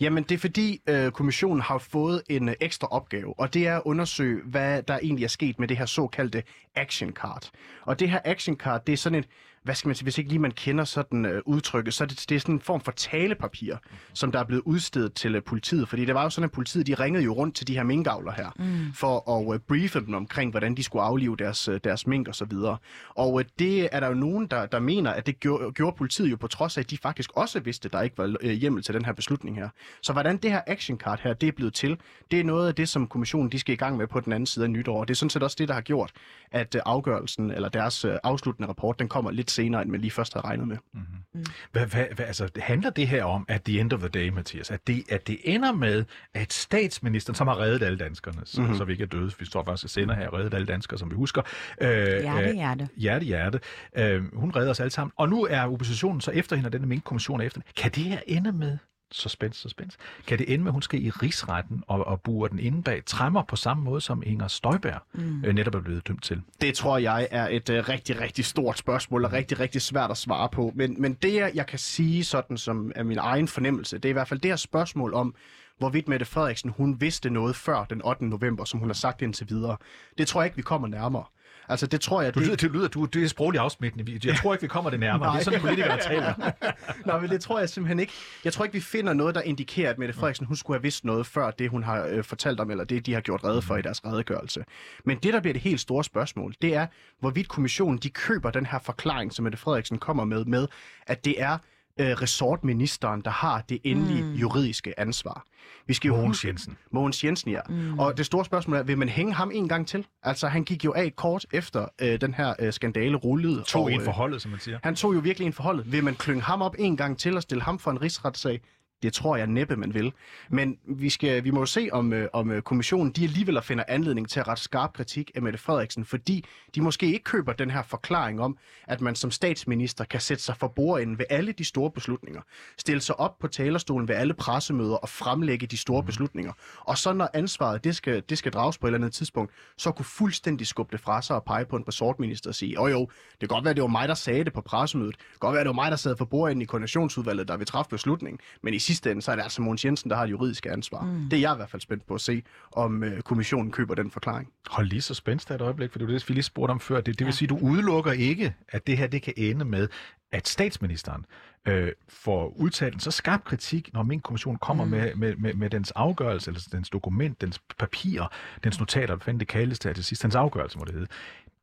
Jamen, 0.00 0.24
det 0.24 0.34
er 0.34 0.38
fordi 0.38 0.80
øh, 0.88 1.10
kommissionen 1.10 1.60
har 1.60 1.78
fået 1.78 2.22
en 2.28 2.48
øh, 2.48 2.54
ekstra 2.60 2.88
opgave, 2.90 3.40
og 3.40 3.54
det 3.54 3.66
er 3.66 3.76
at 3.76 3.82
undersøge, 3.84 4.42
hvad 4.44 4.82
der 4.82 4.98
egentlig 5.02 5.24
er 5.24 5.28
sket 5.28 5.58
med 5.58 5.68
det 5.68 5.76
her 5.76 5.86
såkaldte 5.86 6.42
action 6.74 7.12
card. 7.12 7.50
Og 7.82 8.00
det 8.00 8.10
her 8.10 8.20
action 8.24 8.56
card, 8.56 8.84
det 8.84 8.92
er 8.92 8.96
sådan 8.96 9.18
et 9.18 9.28
hvad 9.64 9.74
skal 9.74 9.88
man 9.88 9.94
sige, 9.94 10.04
hvis 10.04 10.18
ikke 10.18 10.30
lige 10.30 10.38
man 10.38 10.50
kender 10.50 10.84
sådan 10.84 11.24
øh, 11.24 11.42
udtrykket, 11.46 11.94
så 11.94 12.04
er 12.04 12.08
det, 12.08 12.24
det 12.28 12.34
er 12.34 12.40
sådan 12.40 12.54
en 12.54 12.60
form 12.60 12.80
for 12.80 12.92
talepapir, 12.92 13.76
som 14.12 14.32
der 14.32 14.38
er 14.38 14.44
blevet 14.44 14.62
udstedet 14.66 15.14
til 15.14 15.34
øh, 15.34 15.42
politiet. 15.42 15.88
Fordi 15.88 16.04
det 16.04 16.14
var 16.14 16.22
jo 16.22 16.30
sådan, 16.30 16.44
at 16.44 16.52
politiet 16.52 16.86
de 16.86 16.94
ringede 16.94 17.24
jo 17.24 17.32
rundt 17.32 17.56
til 17.56 17.66
de 17.66 17.74
her 17.74 17.82
minkavler 17.82 18.32
her, 18.32 18.50
mm. 18.58 18.92
for 18.94 19.30
at 19.30 19.54
øh, 19.54 19.60
briefe 19.60 20.00
dem 20.00 20.14
omkring, 20.14 20.50
hvordan 20.50 20.74
de 20.74 20.82
skulle 20.82 21.02
aflive 21.02 21.36
deres, 21.36 21.68
øh, 21.68 21.80
deres 21.84 22.06
mink 22.06 22.28
og 22.28 22.34
så 22.34 22.44
videre. 22.44 22.76
Og 23.08 23.40
øh, 23.40 23.46
det 23.58 23.88
er 23.92 24.00
der 24.00 24.08
jo 24.08 24.14
nogen, 24.14 24.46
der, 24.46 24.66
der 24.66 24.80
mener, 24.80 25.10
at 25.10 25.26
det 25.26 25.40
gjorde, 25.40 25.72
gjorde 25.72 25.96
politiet 25.96 26.30
jo 26.30 26.36
på 26.36 26.46
trods 26.46 26.76
af, 26.76 26.82
at 26.82 26.90
de 26.90 26.98
faktisk 26.98 27.30
også 27.36 27.60
vidste, 27.60 27.86
at 27.86 27.92
der 27.92 28.02
ikke 28.02 28.18
var 28.18 28.36
øh, 28.40 28.50
hjemmel 28.50 28.82
til 28.82 28.94
den 28.94 29.04
her 29.04 29.12
beslutning 29.12 29.56
her. 29.56 29.68
Så 30.02 30.12
hvordan 30.12 30.36
det 30.36 30.50
her 30.50 30.60
action 30.66 30.98
card 30.98 31.20
her, 31.20 31.34
det 31.34 31.46
er 31.48 31.52
blevet 31.52 31.74
til, 31.74 31.96
det 32.30 32.40
er 32.40 32.44
noget 32.44 32.68
af 32.68 32.74
det, 32.74 32.88
som 32.88 33.06
kommissionen 33.06 33.52
de 33.52 33.58
skal 33.58 33.72
i 33.72 33.76
gang 33.76 33.96
med 33.96 34.06
på 34.06 34.20
den 34.20 34.32
anden 34.32 34.46
side 34.46 34.64
af 34.64 34.70
nytår. 34.70 35.04
Det 35.04 35.14
er 35.14 35.16
sådan 35.16 35.30
set 35.30 35.42
også 35.42 35.56
det, 35.58 35.68
der 35.68 35.74
har 35.74 35.80
gjort, 35.80 36.12
at 36.50 36.74
øh, 36.74 36.80
afgørelsen, 36.86 37.50
eller 37.50 37.68
deres 37.68 38.04
øh, 38.04 38.16
afsluttende 38.22 38.68
rapport, 38.68 38.98
den 38.98 39.08
kommer 39.08 39.30
lidt 39.30 39.50
senere, 39.54 39.82
end 39.82 39.90
man 39.90 40.00
lige 40.00 40.10
først 40.10 40.34
havde 40.34 40.46
regnet 40.46 40.68
med. 40.68 40.76
Mm-hmm. 40.92 41.06
Mm. 41.34 41.44
Hvad, 41.72 41.86
hvad, 41.86 42.06
hvad, 42.14 42.26
altså, 42.26 42.48
handler 42.56 42.90
det 42.90 43.08
her 43.08 43.24
om, 43.24 43.44
at 43.48 43.62
the 43.62 43.80
end 43.80 43.92
of 43.92 43.98
the 43.98 44.08
day, 44.08 44.28
Mathias, 44.28 44.70
at 44.70 44.86
det, 44.86 45.04
at 45.08 45.26
det 45.26 45.38
ender 45.44 45.72
med, 45.72 46.04
at 46.34 46.52
statsministeren, 46.52 47.34
som 47.34 47.46
har 47.46 47.60
reddet 47.60 47.82
alle 47.82 47.98
danskerne, 47.98 48.40
så, 48.44 48.60
mm-hmm. 48.60 48.76
så 48.76 48.84
vi 48.84 48.92
ikke 48.92 49.04
er 49.04 49.08
døde, 49.08 49.32
vi 49.38 49.44
står 49.44 49.64
faktisk 49.64 49.84
og 49.84 49.90
sender 49.90 50.14
her, 50.14 50.34
reddet 50.34 50.54
alle 50.54 50.66
danskere, 50.66 50.98
som 50.98 51.10
vi 51.10 51.14
husker. 51.14 51.42
Øh, 51.80 51.88
hjerte, 51.88 52.54
hjerte. 52.54 52.88
Hjerte, 52.96 53.24
hjerte. 53.24 53.60
Øh, 53.96 54.22
hun 54.34 54.50
redder 54.50 54.70
os 54.70 54.80
alle 54.80 54.90
sammen. 54.90 55.12
Og 55.16 55.28
nu 55.28 55.44
er 55.50 55.60
oppositionen 55.60 56.20
så 56.20 56.30
efter 56.30 56.56
hende, 56.56 56.68
og 56.68 56.72
denne 56.72 56.86
minkkommission 56.86 57.40
er 57.40 57.44
efter 57.44 57.60
Kan 57.76 57.90
det 57.90 58.04
her 58.04 58.20
ende 58.26 58.52
med 58.52 58.78
suspense, 59.14 59.60
suspense. 59.60 59.98
Kan 60.26 60.38
det 60.38 60.52
ende 60.52 60.64
med, 60.64 60.70
at 60.70 60.72
hun 60.72 60.82
skal 60.82 61.04
i 61.04 61.10
rigsretten 61.10 61.84
og, 61.86 62.06
og 62.06 62.20
buer 62.20 62.48
den 62.48 62.58
inde 62.58 62.82
bag 62.82 63.04
træmmer 63.04 63.42
på 63.42 63.56
samme 63.56 63.84
måde, 63.84 64.00
som 64.00 64.22
Inger 64.26 64.48
Støjberg 64.48 65.00
mm. 65.12 65.44
øh, 65.44 65.54
netop 65.54 65.74
er 65.74 65.80
blevet 65.80 66.08
dømt 66.08 66.22
til? 66.22 66.42
Det 66.60 66.74
tror 66.74 66.98
jeg 66.98 67.28
er 67.30 67.48
et 67.48 67.70
uh, 67.70 67.88
rigtig, 67.88 68.20
rigtig 68.20 68.44
stort 68.44 68.78
spørgsmål, 68.78 69.24
og 69.24 69.32
rigtig, 69.32 69.60
rigtig 69.60 69.82
svært 69.82 70.10
at 70.10 70.16
svare 70.16 70.48
på. 70.48 70.72
Men, 70.74 70.96
men 70.98 71.14
det, 71.14 71.50
jeg 71.54 71.66
kan 71.66 71.78
sige 71.78 72.24
sådan, 72.24 72.56
som 72.56 72.92
er 72.94 73.02
min 73.02 73.18
egen 73.18 73.48
fornemmelse, 73.48 73.98
det 73.98 74.04
er 74.04 74.10
i 74.10 74.12
hvert 74.12 74.28
fald 74.28 74.40
det 74.40 74.50
her 74.50 74.56
spørgsmål 74.56 75.14
om, 75.14 75.34
hvorvidt 75.78 76.08
Mette 76.08 76.26
Frederiksen 76.26 76.70
hun 76.70 77.00
vidste 77.00 77.30
noget 77.30 77.56
før 77.56 77.84
den 77.84 78.02
8. 78.04 78.24
november, 78.24 78.64
som 78.64 78.80
hun 78.80 78.88
har 78.88 78.94
sagt 78.94 79.22
indtil 79.22 79.46
videre. 79.50 79.76
Det 80.18 80.28
tror 80.28 80.40
jeg 80.40 80.46
ikke, 80.46 80.56
vi 80.56 80.62
kommer 80.62 80.88
nærmere. 80.88 81.24
Altså, 81.68 81.86
det 81.86 82.00
tror 82.00 82.22
jeg... 82.22 82.34
Du 82.34 82.40
lyder, 82.40 82.56
det 82.56 82.72
lyder, 82.72 82.88
du, 82.88 83.04
det 83.04 83.24
er 83.24 83.28
sproglig 83.28 83.60
afsmittende. 83.60 84.20
Jeg 84.24 84.36
tror 84.36 84.54
ikke, 84.54 84.62
vi 84.62 84.68
kommer 84.68 84.90
det 84.90 85.00
nærmere. 85.00 85.32
det 85.32 85.40
er 85.40 85.44
sådan, 85.44 85.60
politikere 85.60 85.98
taler. 86.00 86.34
Nej, 87.06 87.20
men 87.20 87.30
det 87.30 87.40
tror 87.40 87.58
jeg 87.58 87.68
simpelthen 87.68 87.98
ikke. 88.00 88.12
Jeg 88.44 88.52
tror 88.52 88.64
ikke, 88.64 88.74
vi 88.74 88.80
finder 88.80 89.12
noget, 89.12 89.34
der 89.34 89.40
indikerer, 89.40 89.90
at 89.90 89.98
Mette 89.98 90.14
Frederiksen 90.14 90.46
hun 90.46 90.56
skulle 90.56 90.76
have 90.76 90.82
vidst 90.82 91.04
noget 91.04 91.26
før 91.26 91.50
det, 91.50 91.70
hun 91.70 91.82
har 91.82 92.06
øh, 92.06 92.24
fortalt 92.24 92.60
om, 92.60 92.70
eller 92.70 92.84
det, 92.84 93.06
de 93.06 93.12
har 93.14 93.20
gjort 93.20 93.44
redde 93.44 93.62
for 93.62 93.76
i 93.76 93.82
deres 93.82 94.04
redegørelse. 94.04 94.64
Men 95.04 95.18
det, 95.22 95.34
der 95.34 95.40
bliver 95.40 95.52
det 95.52 95.62
helt 95.62 95.80
store 95.80 96.04
spørgsmål, 96.04 96.54
det 96.62 96.74
er, 96.74 96.86
hvorvidt 97.20 97.48
kommissionen 97.48 97.98
de 97.98 98.10
køber 98.10 98.50
den 98.50 98.66
her 98.66 98.78
forklaring, 98.78 99.32
som 99.32 99.42
Mette 99.42 99.58
Frederiksen 99.58 99.98
kommer 99.98 100.24
med, 100.24 100.44
med 100.44 100.66
at 101.06 101.24
det 101.24 101.42
er 101.42 101.58
øh, 102.00 102.06
resortministeren, 102.06 103.20
der 103.20 103.30
har 103.30 103.64
det 103.68 103.78
endelige 103.84 104.22
mm. 104.22 104.32
juridiske 104.32 105.00
ansvar. 105.00 105.44
Vi 105.86 105.94
skal 105.94 106.08
jo 106.08 106.16
Mogens 106.16 106.44
Jensen. 106.44 106.76
Mogens 106.90 107.24
Jensen, 107.24 107.50
ja. 107.50 107.60
Mm. 107.68 107.98
Og 107.98 108.16
det 108.16 108.26
store 108.26 108.44
spørgsmål 108.44 108.76
er, 108.76 108.82
vil 108.82 108.98
man 108.98 109.08
hænge 109.08 109.34
ham 109.34 109.50
en 109.54 109.68
gang 109.68 109.88
til? 109.88 110.06
Altså, 110.22 110.48
han 110.48 110.64
gik 110.64 110.84
jo 110.84 110.92
af 110.92 111.16
kort 111.16 111.46
efter 111.52 111.86
øh, 112.00 112.20
den 112.20 112.34
her 112.34 112.54
øh, 112.58 112.72
skandale 112.72 113.16
rullede. 113.16 113.62
Tog 113.62 113.82
og, 113.82 113.92
en 113.92 114.00
forholdet, 114.00 114.42
som 114.42 114.50
man 114.50 114.60
siger. 114.60 114.78
Han 114.82 114.94
tog 114.94 115.14
jo 115.14 115.18
virkelig 115.18 115.46
en 115.46 115.52
forholdet. 115.52 115.92
Vil 115.92 116.04
man 116.04 116.14
klynge 116.14 116.42
ham 116.42 116.62
op 116.62 116.74
en 116.78 116.96
gang 116.96 117.18
til 117.18 117.36
og 117.36 117.42
stille 117.42 117.62
ham 117.62 117.78
for 117.78 117.90
en 117.90 118.02
rigsretssag? 118.02 118.60
Det 119.04 119.12
tror 119.12 119.36
jeg 119.36 119.46
næppe, 119.46 119.76
man 119.76 119.94
vil. 119.94 120.12
Men 120.50 120.78
vi, 120.86 121.10
skal, 121.10 121.44
vi 121.44 121.50
må 121.50 121.60
jo 121.60 121.66
se, 121.66 121.88
om, 121.92 122.12
øh, 122.12 122.28
om 122.32 122.50
øh, 122.50 122.62
kommissionen 122.62 123.12
de 123.12 123.24
alligevel 123.24 123.62
finder 123.62 123.84
anledning 123.88 124.28
til 124.28 124.40
at 124.40 124.48
rette 124.48 124.62
skarp 124.62 124.92
kritik 124.92 125.30
af 125.34 125.42
Mette 125.42 125.58
Frederiksen, 125.58 126.04
fordi 126.04 126.44
de 126.74 126.80
måske 126.80 127.06
ikke 127.06 127.24
køber 127.24 127.52
den 127.52 127.70
her 127.70 127.82
forklaring 127.82 128.40
om, 128.40 128.58
at 128.86 129.00
man 129.00 129.14
som 129.14 129.30
statsminister 129.30 130.04
kan 130.04 130.20
sætte 130.20 130.42
sig 130.42 130.56
for 130.56 130.68
bordenden 130.68 131.18
ved 131.18 131.24
alle 131.30 131.52
de 131.52 131.64
store 131.64 131.90
beslutninger, 131.90 132.40
stille 132.78 133.00
sig 133.00 133.20
op 133.20 133.38
på 133.38 133.48
talerstolen 133.48 134.08
ved 134.08 134.14
alle 134.14 134.34
pressemøder 134.34 134.96
og 134.96 135.08
fremlægge 135.08 135.66
de 135.66 135.76
store 135.76 136.00
mm. 136.00 136.06
beslutninger. 136.06 136.52
Og 136.80 136.98
så 136.98 137.12
når 137.12 137.28
ansvaret 137.34 137.84
det 137.84 137.96
skal, 137.96 138.22
det 138.28 138.38
skal 138.38 138.52
drages 138.52 138.78
på 138.78 138.86
et 138.86 138.88
eller 138.88 138.98
andet 138.98 139.12
tidspunkt, 139.12 139.52
så 139.76 139.90
kunne 139.90 140.04
fuldstændig 140.04 140.66
skubbe 140.66 140.92
det 140.92 141.00
fra 141.00 141.22
sig 141.22 141.36
og 141.36 141.44
pege 141.44 141.64
på 141.64 141.76
en 141.76 141.84
resortminister 141.88 142.50
og 142.50 142.54
sige, 142.54 142.80
åh 142.80 142.90
jo, 142.90 143.00
det 143.00 143.38
kan 143.40 143.48
godt 143.48 143.64
være, 143.64 143.74
det 143.74 143.82
var 143.82 143.88
mig, 143.88 144.08
der 144.08 144.14
sagde 144.14 144.44
det 144.44 144.52
på 144.52 144.60
pressemødet. 144.60 145.16
Det 145.16 145.24
kan 145.30 145.38
godt 145.40 145.54
være, 145.54 145.64
det 145.64 145.68
var 145.68 145.72
mig, 145.72 145.90
der 145.90 145.96
sad 145.96 146.16
for 146.16 146.24
bordenden 146.24 146.62
i 146.62 146.64
koordinationsudvalget, 146.64 147.48
der 147.48 147.56
vil 147.56 147.66
træffe 147.66 147.90
beslutningen. 147.90 148.40
Men 148.62 148.74
i 148.74 148.78
sidste 148.78 148.93
ende, 149.02 149.22
så 149.22 149.30
er 149.30 149.36
det 149.36 149.42
altså 149.42 149.62
Mogens 149.62 149.84
Jensen, 149.84 150.10
der 150.10 150.16
har 150.16 150.26
det 150.26 150.30
juridiske 150.30 150.70
ansvar. 150.70 151.02
Mm. 151.02 151.28
Det 151.30 151.36
er 151.36 151.40
jeg 151.40 151.52
i 151.52 151.56
hvert 151.56 151.70
fald 151.70 151.82
spændt 151.82 152.06
på 152.06 152.14
at 152.14 152.20
se, 152.20 152.42
om 152.72 153.04
øh, 153.04 153.22
kommissionen 153.22 153.72
køber 153.72 153.94
den 153.94 154.10
forklaring. 154.10 154.48
Hold 154.70 154.86
lige 154.86 155.02
så 155.02 155.14
spændt 155.14 155.50
et 155.50 155.60
øjeblik, 155.60 155.92
for 155.92 155.98
det 155.98 156.08
var 156.08 156.14
det, 156.14 156.28
vi 156.28 156.34
lige 156.34 156.42
spurgte 156.42 156.70
om 156.70 156.80
før. 156.80 156.96
Det, 156.96 157.06
det 157.06 157.20
vil 157.20 157.26
ja. 157.26 157.36
sige, 157.36 157.48
du 157.48 157.58
udelukker 157.62 158.12
ikke, 158.12 158.54
at 158.68 158.86
det 158.86 158.98
her 158.98 159.06
det 159.06 159.22
kan 159.22 159.34
ende 159.36 159.64
med, 159.64 159.88
at 160.32 160.48
statsministeren 160.48 161.26
øh, 161.66 161.92
får 162.08 162.48
udtalt 162.56 162.94
en 162.94 163.00
så 163.00 163.10
skarp 163.10 163.44
kritik, 163.44 163.92
når 163.92 164.02
min 164.02 164.20
kommission 164.20 164.56
kommer 164.56 164.84
mm. 164.84 164.90
med, 164.90 165.14
med, 165.14 165.36
med, 165.36 165.54
med 165.54 165.70
dens 165.70 165.90
afgørelse, 165.90 166.50
eller 166.50 166.68
dens 166.72 166.90
dokument, 166.90 167.40
dens 167.40 167.60
papirer, 167.78 168.26
dens 168.64 168.78
notater, 168.78 169.16
hvad 169.16 169.34
det 169.34 169.48
kaldes 169.48 169.78
til, 169.78 169.94
til 169.94 170.04
sidst, 170.04 170.22
dens 170.22 170.34
afgørelse 170.34 170.78
må 170.78 170.84
det 170.84 170.94
hedde. 170.94 171.06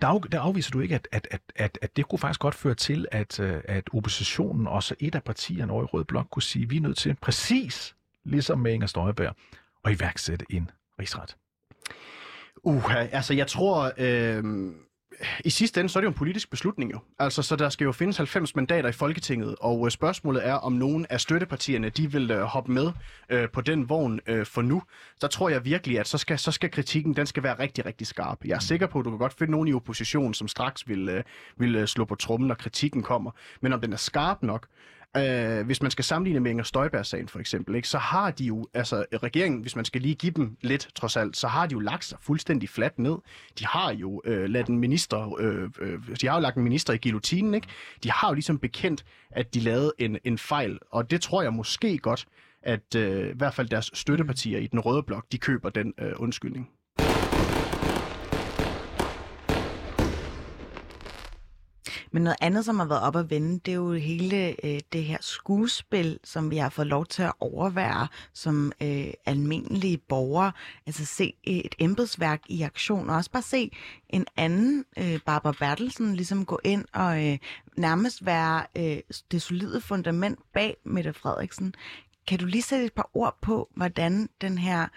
Der, 0.01 0.19
der 0.19 0.39
afviser 0.39 0.71
du 0.71 0.79
ikke, 0.79 0.95
at, 0.95 1.07
at, 1.11 1.27
at, 1.31 1.41
at, 1.55 1.79
at 1.81 1.95
det 1.95 2.07
kunne 2.07 2.19
faktisk 2.19 2.39
godt 2.39 2.55
føre 2.55 2.75
til, 2.75 3.07
at, 3.11 3.39
øh, 3.39 3.61
at 3.65 3.89
oppositionen, 3.93 4.67
også 4.67 4.95
et 4.99 5.15
af 5.15 5.23
partierne 5.23 5.73
over 5.73 5.83
i 5.83 5.85
Rød 5.85 6.03
Blok, 6.03 6.27
kunne 6.31 6.43
sige, 6.43 6.63
at 6.63 6.69
vi 6.69 6.77
er 6.77 6.81
nødt 6.81 6.97
til, 6.97 7.15
præcis 7.21 7.95
ligesom 8.23 8.59
med 8.59 8.73
Inger 8.73 8.87
Støjberg, 8.87 9.35
at 9.85 9.91
iværksætte 9.91 10.45
en 10.49 10.71
rigsret. 10.99 11.35
Uh, 12.63 12.95
altså 12.95 13.33
jeg 13.33 13.47
tror, 13.47 13.91
øh, 13.97 14.43
i 15.45 15.49
sidste 15.49 15.79
ende, 15.79 15.89
så 15.89 15.99
er 15.99 16.01
det 16.01 16.05
jo 16.05 16.09
en 16.09 16.17
politisk 16.17 16.49
beslutning 16.49 16.91
jo. 16.91 16.99
Altså, 17.19 17.41
så 17.41 17.55
der 17.55 17.69
skal 17.69 17.85
jo 17.85 17.91
findes 17.91 18.17
90 18.17 18.55
mandater 18.55 18.89
i 18.89 18.91
Folketinget, 18.91 19.55
og 19.59 19.85
øh, 19.85 19.91
spørgsmålet 19.91 20.47
er, 20.47 20.53
om 20.53 20.73
nogen 20.73 21.05
af 21.09 21.21
støttepartierne, 21.21 21.89
de 21.89 22.11
vil 22.11 22.31
øh, 22.31 22.41
hoppe 22.41 22.71
med 22.71 22.91
øh, 23.29 23.49
på 23.49 23.61
den 23.61 23.89
vogn 23.89 24.19
øh, 24.27 24.45
for 24.45 24.61
nu. 24.61 24.83
Så 25.21 25.27
tror 25.27 25.49
jeg 25.49 25.65
virkelig, 25.65 25.99
at 25.99 26.07
så 26.07 26.17
skal, 26.17 26.39
så 26.39 26.51
skal 26.51 26.71
kritikken, 26.71 27.15
den 27.15 27.25
skal 27.25 27.43
være 27.43 27.59
rigtig, 27.59 27.85
rigtig 27.85 28.07
skarp. 28.07 28.45
Jeg 28.45 28.55
er 28.55 28.59
sikker 28.59 28.87
på, 28.87 28.99
at 28.99 29.05
du 29.05 29.09
kan 29.09 29.19
godt 29.19 29.33
finde 29.33 29.51
nogen 29.51 29.67
i 29.67 29.73
opposition, 29.73 30.33
som 30.33 30.47
straks 30.47 30.87
vil, 30.87 31.09
øh, 31.09 31.23
vil 31.57 31.75
øh, 31.75 31.87
slå 31.87 32.05
på 32.05 32.15
trummen, 32.15 32.47
når 32.47 32.55
kritikken 32.55 33.03
kommer. 33.03 33.31
Men 33.61 33.73
om 33.73 33.81
den 33.81 33.93
er 33.93 33.97
skarp 33.97 34.43
nok, 34.43 34.67
Øh, 35.17 35.65
hvis 35.65 35.81
man 35.81 35.91
skal 35.91 36.05
sammenligne 36.05 36.39
med 36.39 36.51
Inger 36.51 36.63
Støjberg-sagen 36.63 37.27
for 37.27 37.39
eksempel, 37.39 37.75
ikke, 37.75 37.87
så 37.87 37.97
har 37.97 38.31
de 38.31 38.43
jo, 38.43 38.67
altså 38.73 39.05
regeringen, 39.23 39.61
hvis 39.61 39.75
man 39.75 39.85
skal 39.85 40.01
lige 40.01 40.15
give 40.15 40.31
dem 40.31 40.57
lidt 40.61 40.89
trods 40.95 41.17
alt, 41.17 41.37
så 41.37 41.47
har 41.47 41.67
de 41.67 41.73
jo 41.73 41.79
lagt 41.79 42.05
sig 42.05 42.17
fuldstændig 42.21 42.69
fladt 42.69 42.99
ned. 42.99 43.17
De 43.59 43.65
har 43.65 43.93
jo 43.93 44.21
øh, 44.25 44.49
ladt 44.49 44.67
en 44.67 44.79
minister, 44.79 45.39
øh, 45.39 45.69
øh, 45.79 45.99
de 46.21 46.27
har 46.27 46.35
jo 46.35 46.41
lagt 46.41 46.57
en 46.57 46.63
minister 46.63 46.93
i 46.93 46.97
guillotinen, 46.97 47.53
ikke? 47.53 47.67
De 48.03 48.11
har 48.11 48.27
jo 48.29 48.33
ligesom 48.33 48.59
bekendt, 48.59 49.05
at 49.31 49.53
de 49.53 49.59
lavede 49.59 49.93
en, 49.99 50.17
en 50.23 50.37
fejl, 50.37 50.79
og 50.91 51.11
det 51.11 51.21
tror 51.21 51.41
jeg 51.41 51.53
måske 51.53 51.97
godt, 51.97 52.27
at 52.63 52.95
øh, 52.95 53.29
i 53.29 53.37
hvert 53.37 53.53
fald 53.53 53.69
deres 53.69 53.91
støttepartier 53.93 54.59
i 54.59 54.67
den 54.67 54.79
røde 54.79 55.03
blok, 55.03 55.25
de 55.31 55.37
køber 55.37 55.69
den 55.69 55.93
øh, 55.99 56.13
undskyldning. 56.17 56.69
Men 62.11 62.23
noget 62.23 62.37
andet, 62.41 62.65
som 62.65 62.79
har 62.79 62.85
været 62.85 63.01
op 63.01 63.15
at 63.15 63.29
vende, 63.29 63.59
det 63.59 63.71
er 63.71 63.75
jo 63.75 63.91
hele 63.93 64.65
øh, 64.65 64.79
det 64.93 65.03
her 65.03 65.17
skuespil, 65.21 66.19
som 66.23 66.51
vi 66.51 66.57
har 66.57 66.69
fået 66.69 66.87
lov 66.87 67.05
til 67.05 67.23
at 67.23 67.33
overvære 67.39 68.07
som 68.33 68.71
øh, 68.81 69.07
almindelige 69.25 69.97
borgere. 69.97 70.51
Altså 70.85 71.05
se 71.05 71.33
et 71.43 71.75
embedsværk 71.79 72.41
i 72.49 72.61
aktion, 72.61 73.09
og 73.09 73.15
også 73.15 73.31
bare 73.31 73.43
se 73.43 73.71
en 74.09 74.25
anden 74.37 74.85
øh, 74.97 75.19
Barbara 75.25 75.55
Bertelsen 75.59 76.15
ligesom 76.15 76.45
gå 76.45 76.59
ind 76.63 76.85
og 76.93 77.27
øh, 77.27 77.37
nærmest 77.77 78.25
være 78.25 78.65
øh, 78.77 78.97
det 79.31 79.41
solide 79.41 79.81
fundament 79.81 80.39
bag 80.53 80.77
Mette 80.85 81.13
Frederiksen. 81.13 81.75
Kan 82.27 82.39
du 82.39 82.45
lige 82.45 82.61
sætte 82.61 82.85
et 82.85 82.93
par 82.93 83.09
ord 83.13 83.37
på, 83.41 83.69
hvordan 83.75 84.29
den 84.41 84.57
her 84.57 84.87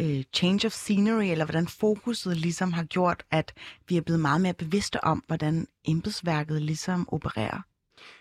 øh, 0.00 0.24
change 0.34 0.66
of 0.66 0.72
scenery, 0.72 1.24
eller 1.24 1.44
hvordan 1.44 1.68
fokuset 1.68 2.36
ligesom 2.36 2.72
har 2.72 2.84
gjort, 2.84 3.22
at 3.30 3.52
vi 3.88 3.96
er 3.96 4.00
blevet 4.00 4.20
meget 4.20 4.40
mere 4.40 4.54
bevidste 4.54 5.04
om, 5.04 5.24
hvordan 5.26 5.66
embedsværket 5.84 6.62
ligesom 6.62 7.08
opererer? 7.12 7.62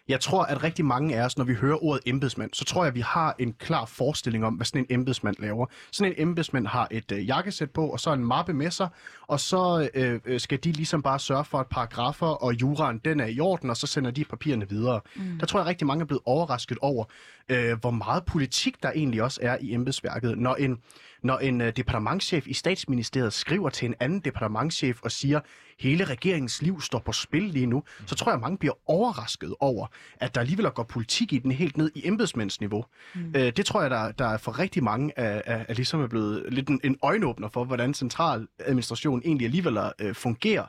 Jeg 0.08 0.20
tror, 0.20 0.44
at 0.44 0.64
rigtig 0.64 0.86
mange 0.86 1.18
af 1.18 1.26
os, 1.26 1.38
når 1.38 1.46
vi 1.46 1.54
hører 1.54 1.84
ordet 1.84 2.04
embedsmand, 2.06 2.50
så 2.54 2.66
tror 2.66 2.84
jeg, 2.84 2.88
at 2.88 2.96
vi 2.96 3.02
har 3.02 3.36
en 3.40 3.54
klar 3.54 3.86
forestilling 3.86 4.46
om, 4.46 4.54
hvad 4.54 4.66
sådan 4.66 4.82
en 4.82 5.00
embedsmand 5.00 5.36
laver. 5.40 5.66
Sådan 5.92 6.14
en 6.14 6.22
embedsmand 6.22 6.68
har 6.68 6.88
et 6.92 7.12
øh, 7.12 7.28
jakkesæt 7.28 7.72
på, 7.72 7.88
og 7.88 8.00
så 8.00 8.14
en 8.14 8.26
mappe 8.26 8.54
med 8.54 8.72
sig, 8.72 8.90
og 9.22 9.40
så 9.40 9.90
øh, 9.94 10.20
øh, 10.26 10.40
skal 10.40 10.60
de 10.64 10.72
ligesom 10.72 11.02
bare 11.02 11.20
sørge 11.20 11.46
for, 11.46 11.58
at 11.58 11.68
paragrafer 11.68 12.28
og 12.28 12.54
juraen, 12.54 13.02
den 13.06 13.20
er 13.20 13.26
i 13.26 13.40
orden, 13.40 13.70
og 13.70 13.78
så 13.78 13.88
sender 13.88 14.12
de 14.12 14.26
papirerne 14.26 14.70
videre. 14.70 15.02
Mm. 15.16 15.40
Der 15.40 15.46
tror 15.46 15.60
jeg, 15.60 15.66
at 15.66 15.70
rigtig 15.70 15.88
mange 15.88 16.02
er 16.02 16.06
blevet 16.06 16.24
overrasket 16.26 16.78
over, 16.82 17.06
øh, 17.50 17.80
hvor 17.80 17.92
meget 17.92 18.26
politik 18.26 18.84
der 18.84 18.92
egentlig 18.92 19.24
også 19.24 19.40
er 19.44 19.58
i 19.62 19.74
embedsværket. 19.74 20.38
Når 20.38 20.56
en, 20.56 20.78
når 21.26 21.38
en 21.38 21.62
uh, 21.62 21.68
departementchef 21.68 22.48
i 22.48 22.54
statsministeriet 22.54 23.34
skriver 23.34 23.70
til 23.70 23.86
en 23.86 23.96
anden 24.00 24.20
departementchef 24.20 25.02
og 25.02 25.12
siger, 25.12 25.40
hele 25.80 26.04
regeringens 26.04 26.62
liv 26.62 26.82
står 26.82 27.00
på 27.00 27.12
spil 27.12 27.44
lige 27.44 27.66
nu, 27.66 27.84
mm. 28.00 28.08
så 28.08 28.16
tror 28.16 28.32
jeg, 28.32 28.36
at 28.36 28.42
mange 28.42 28.58
bliver 28.58 28.74
overrasket 28.88 29.56
over, 29.60 29.88
at 30.20 30.36
der 30.36 30.42
alligevel 30.42 30.72
går 30.72 30.84
politik 30.84 31.34
i 31.34 31.38
den 31.38 31.52
helt 31.52 31.78
ned 31.78 31.92
i 31.96 32.08
embedsmændsniveau. 32.08 32.86
Mm. 33.16 33.28
Uh, 33.28 33.42
det 33.42 33.66
tror 33.66 33.82
jeg, 33.82 33.92
der, 33.92 34.12
der 34.12 34.26
er 34.26 34.38
for 34.38 34.60
rigtig 34.60 34.84
mange 34.84 35.20
af, 35.20 35.42
af, 35.46 35.66
af 35.70 35.76
ligesom 35.76 36.02
er 36.02 36.08
blevet 36.08 36.46
lidt 36.54 36.70
en, 36.70 36.80
en 36.84 36.98
øjenåbner 37.04 37.50
for, 37.50 37.64
hvordan 37.64 37.94
central 37.94 38.48
administration 38.60 39.22
egentlig 39.26 39.46
alligevel 39.46 39.78
uh, 39.78 40.14
fungerer. 40.14 40.66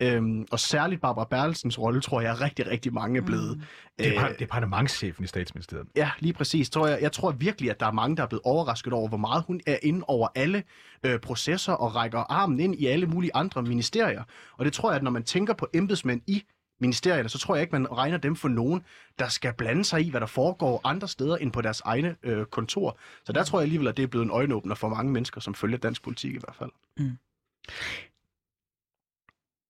Øhm, 0.00 0.46
og 0.50 0.60
særligt 0.60 1.00
Barbara 1.00 1.24
Bertelsens 1.24 1.78
rolle, 1.78 2.00
tror 2.00 2.20
jeg, 2.20 2.40
rigtig, 2.40 2.66
rigtig 2.66 2.94
mange 2.94 3.18
er 3.18 3.22
blevet. 3.22 3.56
Mm. 3.56 3.62
Det 3.98 4.16
er, 4.16 4.28
øh, 4.28 4.38
departementschefen 4.38 5.24
i 5.24 5.26
statsministeriet. 5.26 5.86
Ja, 5.96 6.10
lige 6.18 6.32
præcis. 6.32 6.70
Tror 6.70 6.86
jeg, 6.86 6.98
jeg 7.02 7.12
tror 7.12 7.30
virkelig, 7.30 7.70
at 7.70 7.80
der 7.80 7.86
er 7.86 7.92
mange, 7.92 8.16
der 8.16 8.22
er 8.22 8.26
blevet 8.26 8.42
overrasket 8.44 8.92
over, 8.92 9.08
hvor 9.08 9.18
meget 9.18 9.44
hun 9.46 9.60
er 9.66 9.76
inde 9.82 10.04
over 10.08 10.28
alle 10.34 10.62
øh, 11.02 11.20
processer 11.20 11.72
og 11.72 11.94
rækker 11.94 12.18
armen 12.18 12.60
ind 12.60 12.74
i 12.74 12.86
alle 12.86 13.06
mulige 13.06 13.30
andre 13.34 13.62
ministerier. 13.62 14.22
Og 14.56 14.64
det 14.64 14.72
tror 14.72 14.90
jeg, 14.90 14.96
at 14.96 15.02
når 15.02 15.10
man 15.10 15.22
tænker 15.22 15.54
på 15.54 15.68
embedsmænd 15.74 16.22
i 16.26 16.44
ministerierne, 16.80 17.28
så 17.28 17.38
tror 17.38 17.54
jeg 17.54 17.62
ikke, 17.62 17.72
man 17.72 17.92
regner 17.92 18.18
dem 18.18 18.36
for 18.36 18.48
nogen, 18.48 18.84
der 19.18 19.28
skal 19.28 19.52
blande 19.54 19.84
sig 19.84 20.06
i, 20.06 20.10
hvad 20.10 20.20
der 20.20 20.26
foregår 20.26 20.80
andre 20.84 21.08
steder 21.08 21.36
end 21.36 21.52
på 21.52 21.60
deres 21.60 21.80
egne 21.80 22.16
øh, 22.22 22.46
kontor. 22.46 22.98
Så 23.24 23.32
der 23.32 23.44
tror 23.44 23.58
jeg 23.58 23.62
alligevel, 23.62 23.88
at 23.88 23.96
det 23.96 24.02
er 24.02 24.06
blevet 24.06 24.24
en 24.24 24.30
øjenåbner 24.30 24.74
for 24.74 24.88
mange 24.88 25.12
mennesker, 25.12 25.40
som 25.40 25.54
følger 25.54 25.78
dansk 25.78 26.02
politik 26.02 26.34
i 26.34 26.38
hvert 26.38 26.56
fald. 26.56 26.70
Mm. 26.98 27.18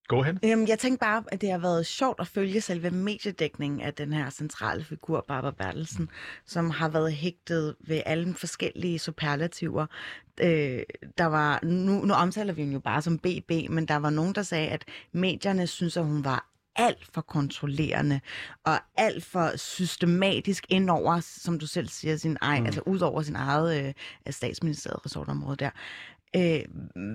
Gå 0.09 0.23
hen. 0.23 0.39
Jamen, 0.43 0.69
jeg 0.69 0.79
tænkte 0.79 1.01
bare, 1.01 1.25
at 1.27 1.41
det 1.41 1.51
har 1.51 1.59
været 1.59 1.87
sjovt 1.87 2.21
at 2.21 2.27
følge 2.27 2.61
selve 2.61 2.91
mediedækningen 2.91 3.81
af 3.81 3.95
den 3.95 4.13
her 4.13 4.31
centrale 4.31 4.85
figur, 4.85 5.25
Barbara 5.29 5.51
Bertelsen, 5.51 6.09
som 6.45 6.71
har 6.71 6.89
været 6.89 7.13
hægtet 7.13 7.75
ved 7.81 8.03
alle 8.07 8.35
forskellige 8.35 8.99
superlativer. 8.99 9.87
Øh, 10.41 10.83
der 11.19 11.25
var, 11.25 11.61
nu, 11.63 11.93
nu 11.93 12.15
omtaler 12.15 12.53
vi 12.53 12.61
hende 12.61 12.75
jo 12.75 12.81
bare 12.81 13.03
som 13.03 13.19
BB, 13.19 13.51
men 13.71 13.89
der 13.89 13.97
var 13.97 14.11
nogen, 14.11 14.35
der 14.35 14.43
sagde, 14.43 14.69
at 14.69 14.85
medierne 15.13 15.67
synes, 15.67 15.97
at 15.97 16.05
hun 16.05 16.25
var 16.25 16.49
alt 16.77 17.09
for 17.13 17.21
kontrollerende 17.21 18.21
og 18.65 18.79
alt 18.97 19.25
for 19.25 19.57
systematisk 19.57 20.67
indover, 20.69 21.21
som 21.21 21.59
du 21.59 21.67
selv 21.67 21.89
siger, 21.89 22.17
sin 22.17 22.37
egen, 22.41 22.63
mm. 22.63 22.67
altså 22.67 22.81
ud 22.87 23.01
over 23.01 23.23
sin 23.23 23.37
eget 23.37 23.87
øh, 23.87 24.33
statsministeriet 24.33 25.07
resortområde 25.07 25.57
der. 25.57 25.71
Øh, 26.37 26.61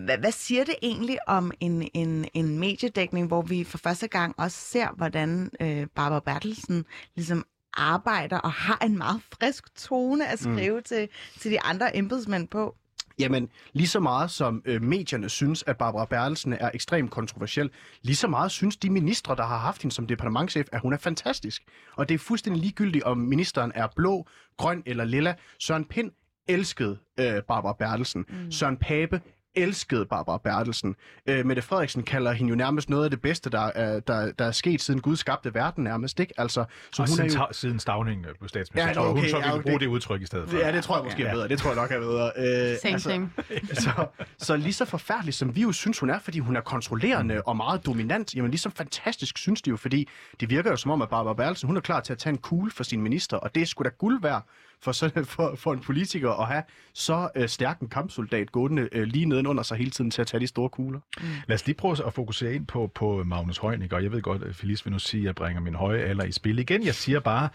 hvad, 0.05 0.17
hvad 0.17 0.31
siger 0.31 0.63
det 0.63 0.75
egentlig 0.81 1.17
om 1.27 1.51
en, 1.59 1.89
en, 1.93 2.25
en 2.33 2.59
mediedækning, 2.59 3.27
hvor 3.27 3.41
vi 3.41 3.63
for 3.63 3.77
første 3.77 4.07
gang 4.07 4.35
også 4.37 4.57
ser, 4.57 4.87
hvordan 4.97 5.49
øh, 5.61 5.87
Barbara 5.95 6.19
Bertelsen 6.19 6.85
ligesom 7.15 7.45
arbejder 7.73 8.37
og 8.37 8.51
har 8.51 8.85
en 8.85 8.97
meget 8.97 9.21
frisk 9.33 9.75
tone 9.75 10.27
at 10.27 10.45
mm. 10.45 10.57
skrive 10.57 10.77
mm. 10.77 10.83
til, 10.83 11.09
til 11.39 11.51
de 11.51 11.61
andre 11.61 11.97
embedsmænd 11.97 12.47
på? 12.47 12.75
Jamen, 13.19 13.49
lige 13.73 13.87
så 13.87 13.99
meget 13.99 14.31
som 14.31 14.61
øh, 14.65 14.81
medierne 14.81 15.29
synes, 15.29 15.63
at 15.67 15.77
Barbara 15.77 16.05
Bertelsen 16.05 16.53
er 16.53 16.71
ekstremt 16.73 17.11
kontroversiel, 17.11 17.69
lige 18.01 18.15
så 18.15 18.27
meget 18.27 18.51
synes 18.51 18.77
de 18.77 18.89
ministre, 18.89 19.35
der 19.35 19.43
har 19.43 19.57
haft 19.57 19.81
hende 19.81 19.95
som 19.95 20.07
departementchef, 20.07 20.67
at 20.71 20.81
hun 20.81 20.93
er 20.93 20.97
fantastisk. 20.97 21.63
Og 21.95 22.09
det 22.09 22.15
er 22.15 22.19
fuldstændig 22.19 22.61
ligegyldigt, 22.61 23.03
om 23.03 23.17
ministeren 23.17 23.71
er 23.75 23.87
blå, 23.95 24.27
grøn 24.57 24.83
eller 24.85 25.03
lilla. 25.03 25.35
Søren 25.59 25.85
Pind 25.85 26.11
elskede 26.47 26.97
øh, 27.19 27.41
Barbara 27.47 27.73
Bertelsen. 27.73 28.25
Mm. 28.29 28.51
Søren 28.51 28.77
Pape 28.77 29.21
elskede 29.55 30.05
Barbara 30.05 30.37
Bertelsen. 30.37 30.95
Øh, 31.29 31.45
Mette 31.45 31.61
Frederiksen 31.61 32.03
kalder 32.03 32.31
hende 32.31 32.49
jo 32.49 32.55
nærmest 32.55 32.89
noget 32.89 33.03
af 33.03 33.09
det 33.09 33.21
bedste, 33.21 33.49
der 33.49 33.71
er, 33.75 33.99
der, 33.99 34.31
der 34.31 34.45
er 34.45 34.51
sket 34.51 34.81
siden 34.81 35.01
Gud 35.01 35.15
skabte 35.15 35.53
verden 35.53 35.83
nærmest, 35.83 36.19
ikke? 36.19 36.33
Altså, 36.37 36.65
så 36.91 37.01
hun 37.01 37.07
siden, 37.07 37.29
er 37.29 37.39
jo... 37.39 37.47
siden 37.51 37.79
Stavning 37.79 38.21
blev 38.21 38.49
statsminister, 38.49 39.01
ja, 39.01 39.09
okay, 39.09 39.21
hun 39.21 39.29
så 39.29 39.35
ville 39.35 39.49
ja, 39.49 39.53
okay. 39.53 39.63
bruge 39.63 39.79
det 39.79 39.87
udtryk 39.87 40.21
i 40.21 40.25
stedet 40.25 40.49
for. 40.49 40.57
Ja, 40.57 40.71
det 40.71 40.83
tror 40.83 40.95
jeg 40.95 41.03
måske 41.03 41.21
ja. 41.21 41.27
er 41.27 41.33
bedre. 41.33 41.47
Det 41.47 41.59
tror 41.59 41.69
jeg 41.69 41.75
nok 41.75 41.91
er 41.91 41.99
bedre. 41.99 42.31
Øh, 42.37 42.77
same, 42.77 42.93
altså, 42.93 43.09
same. 43.09 43.29
så, 43.83 44.07
så 44.37 44.55
lige 44.55 44.73
så 44.73 44.85
forfærdelig, 44.85 45.33
som 45.33 45.55
vi 45.55 45.61
jo 45.61 45.71
synes, 45.71 45.99
hun 45.99 46.09
er, 46.09 46.19
fordi 46.19 46.39
hun 46.39 46.55
er 46.55 46.61
kontrollerende 46.61 47.35
mm. 47.35 47.41
og 47.45 47.57
meget 47.57 47.85
dominant, 47.85 48.35
jamen 48.35 48.51
ligesom 48.51 48.71
fantastisk 48.71 49.37
synes 49.37 49.61
de 49.61 49.69
jo, 49.69 49.77
fordi 49.77 50.09
det 50.39 50.49
virker 50.49 50.69
jo 50.69 50.77
som 50.77 50.91
om, 50.91 51.01
at 51.01 51.09
Barbara 51.09 51.33
Bertelsen, 51.33 51.67
hun 51.67 51.77
er 51.77 51.81
klar 51.81 51.99
til 51.99 52.13
at 52.13 52.19
tage 52.19 52.31
en 52.31 52.37
kugle 52.37 52.71
for 52.71 52.83
sin 52.83 53.01
minister, 53.01 53.37
og 53.37 53.55
det 53.55 53.61
er 53.61 53.65
sgu 53.65 53.83
da 53.83 53.89
guld 53.89 54.21
værd 54.21 54.47
for, 54.83 54.91
sådan, 54.91 55.25
for, 55.25 55.55
for 55.55 55.73
en 55.73 55.79
politiker 55.79 56.31
at 56.31 56.47
have 56.47 56.63
så 56.93 57.29
øh, 57.35 57.49
stærk 57.49 57.79
en 57.79 57.89
kampsoldat 57.89 58.51
gående 58.51 58.89
øh, 58.91 59.03
lige 59.03 59.25
nedenunder 59.25 59.63
sig 59.63 59.77
hele 59.77 59.91
tiden 59.91 60.11
til 60.11 60.21
at 60.21 60.27
tage 60.27 60.41
de 60.41 60.47
store 60.47 60.69
kugler. 60.69 60.99
Mm. 61.17 61.27
Lad 61.47 61.55
os 61.55 61.65
lige 61.65 61.75
prøve 61.75 62.05
at 62.05 62.13
fokusere 62.13 62.53
ind 62.53 62.67
på, 62.67 62.87
på 62.95 63.23
Magnus 63.23 63.57
Heunicke, 63.57 63.95
og 63.95 64.03
jeg 64.03 64.11
ved 64.11 64.21
godt, 64.21 64.43
at 64.43 64.55
Felice 64.55 64.83
vil 64.83 64.93
nu 64.93 64.99
sige, 64.99 65.21
at 65.21 65.25
jeg 65.25 65.35
bringer 65.35 65.61
min 65.61 65.75
høje 65.75 65.99
alder 65.99 66.23
i 66.23 66.31
spil 66.31 66.59
igen. 66.59 66.85
Jeg 66.85 66.95
siger 66.95 67.19
bare, 67.19 67.49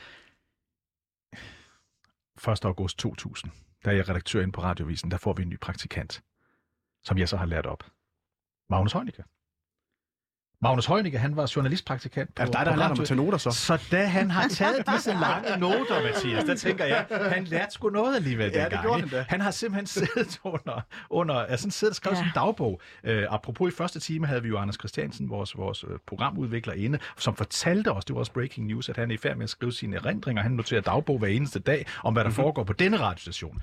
1. 2.53 2.65
august 2.65 2.99
2000, 2.99 3.51
der 3.85 3.91
er 3.91 3.95
jeg 3.95 4.09
redaktør 4.09 4.43
inde 4.43 4.53
på 4.53 4.63
Radiovisen, 4.63 5.11
der 5.11 5.17
får 5.17 5.33
vi 5.33 5.43
en 5.43 5.49
ny 5.49 5.61
praktikant, 5.61 6.23
som 7.05 7.19
jeg 7.19 7.29
så 7.29 7.37
har 7.37 7.47
lært 7.47 7.67
op. 7.67 7.85
Magnus 8.71 8.93
Heunicke. 8.93 9.25
Magnus 10.63 10.87
Heunicke, 10.87 11.19
han 11.19 11.37
var 11.37 11.53
journalistpraktikant 11.57 12.35
på 12.35 12.43
Er 12.43 12.47
det 12.47 12.55
dig, 12.55 12.67
der 12.67 12.71
har 12.71 12.79
lært 12.79 12.89
ham 12.89 13.01
at 13.01 13.07
tage 13.07 13.17
noter 13.17 13.39
så? 13.39 13.51
Så 13.51 13.79
da 13.91 14.05
han 14.05 14.31
har 14.31 14.49
taget 14.49 14.85
disse 14.95 15.11
lange 15.11 15.57
noter, 15.59 16.03
Mathias, 16.03 16.45
der 16.45 16.57
tænker 16.57 16.85
jeg, 16.85 17.07
han 17.11 17.45
lærte 17.45 17.73
sgu 17.73 17.91
noget 17.91 18.17
alligevel 18.17 18.51
ja, 18.55 18.69
det 18.69 18.79
gjorde 18.83 19.01
han 19.01 19.09
da. 19.09 19.25
Han 19.29 19.41
har 19.41 19.51
simpelthen 19.51 19.87
siddet 19.87 20.41
under, 20.55 20.81
under 21.11 21.35
altså 21.35 21.71
siddet 21.71 21.93
og 21.93 21.97
skrevet 21.97 22.17
ja. 22.17 22.23
sin 22.23 22.31
dagbog. 22.35 22.81
Uh, 23.05 23.11
apropos 23.29 23.73
i 23.73 23.77
første 23.77 24.01
time 24.01 24.27
havde 24.27 24.43
vi 24.43 24.49
jo 24.49 24.59
Anders 24.59 24.77
Christiansen, 24.77 25.31
vores, 25.31 25.57
vores 25.57 25.85
uh, 25.85 25.91
programudvikler 26.07 26.75
inde, 26.75 26.99
som 27.17 27.37
fortalte 27.37 27.93
os, 27.93 28.05
det 28.05 28.15
var 28.15 28.21
også 28.21 28.33
breaking 28.33 28.67
news, 28.67 28.89
at 28.89 28.97
han 28.97 29.11
er 29.11 29.15
i 29.15 29.19
færd 29.19 29.37
med 29.37 29.45
at 29.45 29.51
skrive 29.51 29.73
sine 29.73 29.97
erindringer. 29.97 30.43
Han 30.43 30.53
noterer 30.53 30.81
dagbog 30.81 31.19
hver 31.19 31.29
eneste 31.29 31.59
dag 31.59 31.87
om, 32.05 32.13
hvad 32.13 32.25
der 32.25 32.29
mm-hmm. 32.29 32.43
foregår 32.43 32.65
på 32.65 32.73
denne 32.73 32.97
radiostation. 32.97 33.63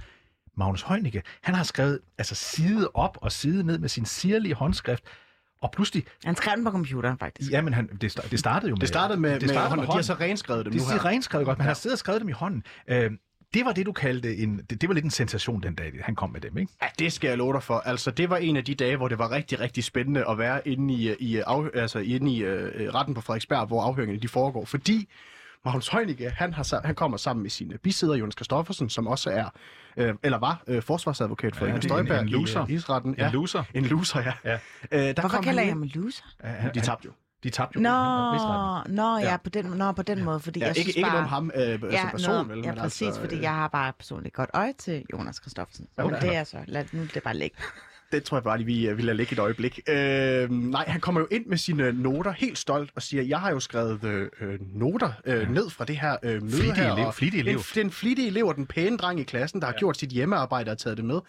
Magnus 0.58 0.82
Heunicke, 0.82 1.24
han 1.42 1.56
har 1.56 1.64
skrevet 1.64 2.00
altså 2.18 2.36
side 2.36 2.90
op 2.94 3.18
og 3.22 3.32
side 3.32 3.64
ned 3.64 3.78
med 3.78 3.90
sin 3.90 4.06
sirlige 4.06 4.54
håndskrift, 4.54 5.04
og 5.62 5.72
pludselig... 5.72 6.06
Han 6.26 6.36
skrev 6.36 6.56
den 6.56 6.66
på 6.66 6.72
computeren, 6.72 7.18
faktisk. 7.18 7.52
Ja, 7.52 7.62
men 7.62 7.74
han, 7.74 7.88
det, 8.02 8.32
det 8.32 8.40
startede 8.40 8.70
jo 8.70 8.76
med... 8.76 8.80
Det 8.80 8.88
startede 8.88 9.20
med, 9.20 9.40
det 9.40 9.50
startede 9.50 9.76
med, 9.76 9.78
med 9.78 9.88
hånden, 9.88 9.88
de 9.88 9.96
har 9.96 10.02
så 10.02 10.14
renskrevet 10.14 10.66
dem 10.66 10.74
det, 10.74 10.82
nu 10.82 10.88
her. 10.88 10.94
De 10.94 11.00
har 11.00 11.10
renskrevet 11.10 11.46
godt, 11.46 11.58
men 11.58 11.62
ja. 11.62 11.64
han 11.64 11.70
har 11.70 11.74
siddet 11.74 11.96
og 11.96 12.00
skrevet 12.00 12.22
dem 12.22 12.30
i 12.30 12.32
hånden. 12.32 12.64
Øh, 12.88 13.12
det 13.54 13.66
var 13.66 13.72
det, 13.72 13.86
du 13.86 13.92
kaldte 13.92 14.38
en... 14.38 14.62
Det, 14.70 14.82
det 14.82 14.90
var 14.90 14.94
lidt 14.94 15.06
en 15.06 15.12
sensation 15.12 15.64
den 15.64 15.76
dag, 15.76 15.92
han 16.04 16.16
kom 16.16 16.30
med 16.30 16.42
dem, 16.42 16.58
ikke? 16.58 16.72
Ja, 16.82 16.88
det 17.00 17.14
skal 17.14 17.28
jeg 17.28 17.38
love 17.38 17.54
dig 17.54 17.64
for. 17.64 17.80
Altså, 17.80 18.12
det 18.12 18.30
var 18.30 18.38
en 18.38 18.58
af 18.58 18.66
de 18.66 18.76
dage, 18.76 18.98
hvor 18.98 19.08
det 19.08 19.20
var 19.20 19.32
rigtig, 19.32 19.60
rigtig 19.60 19.84
spændende 19.84 20.30
at 20.30 20.38
være 20.38 20.68
inde 20.68 20.94
i, 20.94 21.16
i, 21.20 21.38
af, 21.38 21.64
altså, 21.74 22.00
inde 22.00 22.34
i 22.34 22.44
uh, 22.44 22.50
retten 22.94 23.14
på 23.14 23.22
Frederiksberg, 23.22 23.68
hvor 23.68 23.82
afhøringerne 23.82 24.22
de 24.22 24.28
foregår. 24.28 24.66
Fordi 24.66 25.10
Magnus 25.66 25.88
Heunicke, 25.88 26.30
han, 26.30 26.54
har, 26.54 26.82
han 26.86 26.96
kommer 26.96 27.18
sammen 27.18 27.42
med 27.42 27.50
sine 27.50 27.78
bisæder, 27.78 28.16
Jonas 28.16 28.36
Kristoffersen, 28.36 28.90
som 28.90 29.08
også 29.08 29.30
er, 29.30 29.50
øh, 29.98 30.14
eller 30.24 30.38
var, 30.38 30.64
øh, 30.68 30.84
forsvarsadvokat 30.84 31.56
for 31.56 31.66
ja, 31.66 31.70
Inger 31.70 31.82
Støjberg 31.82 32.20
en, 32.20 32.26
en 32.26 32.32
loser. 32.32 32.60
i 32.60 32.64
uh, 32.64 32.72
Israten. 32.72 33.16
Ja, 33.18 33.28
en 33.28 33.34
loser. 33.34 33.64
En 33.74 33.86
loser, 33.86 34.20
ja. 34.20 34.34
ja. 34.44 34.54
Øh, 34.92 35.16
der 35.16 35.22
Hvorfor 35.22 35.42
kalder 35.42 35.62
jeg 35.62 35.72
ham 35.72 35.84
en 35.84 35.92
loser? 35.96 36.24
Ja, 36.44 36.70
de 36.74 36.80
tabte 36.80 37.06
jo. 37.06 37.12
De 37.44 37.50
tabte 37.50 37.80
jo. 37.80 37.84
Nå, 37.84 38.94
nå, 38.94 39.18
ja, 39.18 39.38
på 39.38 39.50
den, 39.50 39.66
nå, 39.66 39.92
på 39.92 40.02
den 40.02 40.24
måde, 40.24 40.40
fordi 40.40 40.60
ja, 40.60 40.66
jeg 40.66 40.78
ikke, 40.78 40.92
synes 40.92 41.06
bare... 41.06 41.12
Ikke 41.12 41.24
om 41.24 41.26
ham 41.26 41.52
øh, 41.56 41.94
ja, 41.94 42.02
som 42.02 42.10
person, 42.10 42.50
vel? 42.50 42.60
Ja, 42.64 42.74
præcis, 42.74 43.02
altså, 43.02 43.22
fordi 43.22 43.42
jeg 43.42 43.54
har 43.54 43.68
bare 43.68 43.94
personligt 43.94 44.36
godt 44.36 44.50
øje 44.54 44.74
til 44.74 45.04
Jonas 45.14 45.40
Kristoffersen. 45.40 45.88
Okay. 45.98 46.22
Det 46.22 46.36
er 46.36 46.44
så, 46.44 46.58
lad 46.68 46.86
nu 46.92 47.08
det 47.14 47.24
bare 47.24 47.38
ligge 47.38 47.58
det 48.12 48.24
tror 48.24 48.38
jeg 48.38 48.44
bare 48.44 48.58
lige, 48.58 48.66
vi, 48.66 48.94
vi 48.94 49.02
lader 49.02 49.14
ligge 49.14 49.34
et 49.34 49.40
øjeblik. 49.40 49.80
Øh, 49.90 50.52
nej, 50.52 50.86
han 50.88 51.02
kommer 51.02 51.22
jo 51.22 51.28
ind 51.32 51.46
med 51.46 51.58
sine 51.58 51.92
noter 51.92 52.32
helt 52.32 52.58
stolt 52.58 52.92
og 52.96 53.02
siger, 53.02 53.24
jeg 53.24 53.40
har 53.40 53.52
jo 53.52 53.60
skrevet 53.60 54.30
øh, 54.42 54.60
noter 54.74 55.12
øh, 55.26 55.52
ned 55.52 55.70
fra 55.70 55.86
det 55.86 55.98
her 55.98 56.18
øh, 56.24 56.44
møde 56.44 56.52
flittig 56.52 56.76
her. 56.76 56.94
Elev, 56.94 57.14
flittig 57.14 57.40
elev. 57.40 57.54
Den, 57.54 57.84
den 57.84 57.92
flittige 57.92 58.28
elev 58.28 58.46
og 58.46 58.56
den 58.56 58.66
pæne 58.66 58.98
dreng 58.98 59.20
i 59.20 59.24
klassen, 59.24 59.60
der 59.62 59.68
har 59.68 59.74
ja. 59.74 59.80
gjort 59.80 59.98
sit 59.98 60.10
hjemmearbejde 60.10 60.72
og 60.72 60.78
taget 60.78 60.98
det 60.98 61.06
med 61.06 61.20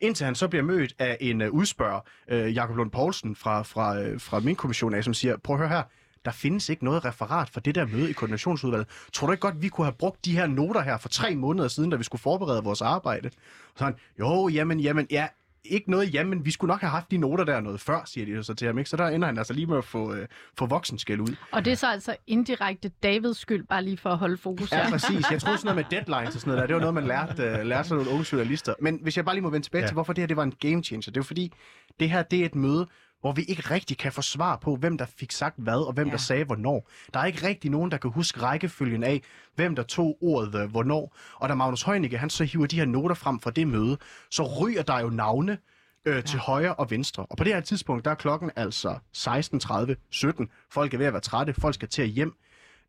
indtil 0.00 0.24
han 0.24 0.34
så 0.34 0.48
bliver 0.48 0.62
mødt 0.62 0.94
af 0.98 1.16
en 1.20 1.42
uh, 1.42 1.48
udspørger, 1.48 2.00
uh, 2.32 2.54
Jakob 2.54 2.76
Lund 2.76 2.90
Poulsen 2.90 3.36
fra, 3.36 3.62
fra, 3.62 4.00
uh, 4.00 4.20
fra 4.20 4.40
min 4.40 4.56
kommission 4.56 4.94
af, 4.94 5.04
som 5.04 5.14
siger, 5.14 5.36
prøv 5.36 5.56
at 5.56 5.60
høre 5.60 5.68
her, 5.68 5.82
der 6.24 6.32
findes 6.32 6.68
ikke 6.68 6.84
noget 6.84 7.04
referat 7.04 7.50
for 7.50 7.60
det 7.60 7.74
der 7.74 7.86
møde 7.86 8.10
i 8.10 8.12
koordinationsudvalget. 8.12 8.88
Tror 9.12 9.26
du 9.26 9.32
ikke 9.32 9.40
godt, 9.40 9.62
vi 9.62 9.68
kunne 9.68 9.84
have 9.84 9.94
brugt 9.98 10.24
de 10.24 10.32
her 10.32 10.46
noter 10.46 10.80
her 10.80 10.98
for 10.98 11.08
tre 11.08 11.34
måneder 11.34 11.68
siden, 11.68 11.90
da 11.90 11.96
vi 11.96 12.04
skulle 12.04 12.22
forberede 12.22 12.64
vores 12.64 12.82
arbejde? 12.82 13.30
Så 13.76 13.84
han, 13.84 13.94
jo, 14.18 14.48
jamen, 14.48 14.80
jamen, 14.80 15.06
ja, 15.10 15.26
ikke 15.70 15.90
noget, 15.90 16.14
jamen, 16.14 16.44
vi 16.44 16.50
skulle 16.50 16.68
nok 16.68 16.80
have 16.80 16.90
haft 16.90 17.10
de 17.10 17.18
noter 17.18 17.44
der 17.44 17.60
noget 17.60 17.80
før, 17.80 18.02
siger 18.06 18.36
de 18.36 18.44
så 18.44 18.54
til 18.54 18.66
ham, 18.66 18.78
ikke? 18.78 18.90
Så 18.90 18.96
der 18.96 19.06
ender 19.08 19.26
han 19.26 19.38
altså 19.38 19.52
lige 19.52 19.66
med 19.66 19.78
at 19.78 19.84
få, 19.84 20.14
øh, 20.14 20.28
få 20.58 20.66
voksenskæld 20.66 21.20
ud. 21.20 21.36
Og 21.52 21.64
det 21.64 21.70
er 21.70 21.76
så 21.76 21.86
altså 21.86 22.16
indirekte 22.26 22.88
Davids 23.02 23.38
skyld, 23.38 23.66
bare 23.66 23.84
lige 23.84 23.96
for 23.96 24.10
at 24.10 24.18
holde 24.18 24.36
fokus 24.36 24.72
Ja, 24.72 24.90
præcis. 24.90 25.30
Jeg 25.30 25.40
troede 25.40 25.58
sådan 25.58 25.74
noget 25.74 25.76
med 25.76 25.98
deadlines 25.98 26.34
og 26.34 26.40
sådan 26.40 26.50
noget 26.50 26.60
der. 26.60 26.66
Det 26.66 26.74
var 26.74 26.80
noget, 26.80 26.94
man 26.94 27.06
lærte, 27.06 27.42
øh, 27.42 27.66
lærte 27.66 27.88
sådan 27.88 28.04
nogle 28.04 28.10
unge 28.18 28.26
journalister. 28.32 28.74
Men 28.80 28.98
hvis 29.02 29.16
jeg 29.16 29.24
bare 29.24 29.34
lige 29.34 29.42
må 29.42 29.50
vende 29.50 29.66
tilbage 29.66 29.82
ja. 29.82 29.88
til, 29.88 29.94
hvorfor 29.94 30.12
det 30.12 30.22
her 30.22 30.26
det 30.26 30.36
var 30.36 30.42
en 30.42 30.54
game 30.60 30.82
changer. 30.82 31.10
Det 31.10 31.16
er 31.16 31.20
jo 31.20 31.22
fordi, 31.22 31.52
det 32.00 32.10
her 32.10 32.22
det 32.22 32.40
er 32.40 32.44
et 32.44 32.54
møde, 32.54 32.86
hvor 33.26 33.32
vi 33.32 33.42
ikke 33.42 33.62
rigtig 33.70 33.98
kan 33.98 34.12
få 34.12 34.22
svar 34.22 34.56
på, 34.56 34.76
hvem 34.76 34.98
der 34.98 35.06
fik 35.16 35.32
sagt 35.32 35.54
hvad, 35.58 35.86
og 35.86 35.92
hvem 35.92 36.06
ja. 36.06 36.12
der 36.12 36.18
sagde 36.18 36.44
hvornår. 36.44 36.90
Der 37.14 37.20
er 37.20 37.24
ikke 37.24 37.46
rigtig 37.46 37.70
nogen, 37.70 37.90
der 37.90 37.96
kan 37.96 38.10
huske 38.10 38.42
rækkefølgen 38.42 39.04
af, 39.04 39.22
hvem 39.54 39.76
der 39.76 39.82
tog 39.82 40.18
ordet 40.20 40.54
øh, 40.54 40.70
hvornår. 40.70 41.16
Og 41.34 41.48
da 41.48 41.54
Magnus 41.54 41.82
Heunicke, 41.82 42.18
han 42.18 42.30
så 42.30 42.44
hiver 42.44 42.66
de 42.66 42.76
her 42.76 42.84
noter 42.84 43.14
frem 43.14 43.40
fra 43.40 43.50
det 43.50 43.68
møde, 43.68 43.98
så 44.30 44.42
ryger 44.42 44.82
der 44.82 45.00
jo 45.00 45.08
navne 45.08 45.58
øh, 46.04 46.24
til 46.24 46.36
ja. 46.36 46.42
højre 46.42 46.74
og 46.74 46.90
venstre. 46.90 47.26
Og 47.30 47.36
på 47.36 47.44
det 47.44 47.54
her 47.54 47.60
tidspunkt, 47.60 48.04
der 48.04 48.10
er 48.10 48.14
klokken 48.14 48.50
altså 48.56 48.98
16.30, 49.16 49.94
17. 50.10 50.48
Folk 50.70 50.94
er 50.94 50.98
ved 50.98 51.06
at 51.06 51.12
være 51.12 51.22
trætte, 51.22 51.54
folk 51.54 51.74
skal 51.74 51.88
til 51.88 52.02
at 52.02 52.08
hjem. 52.08 52.34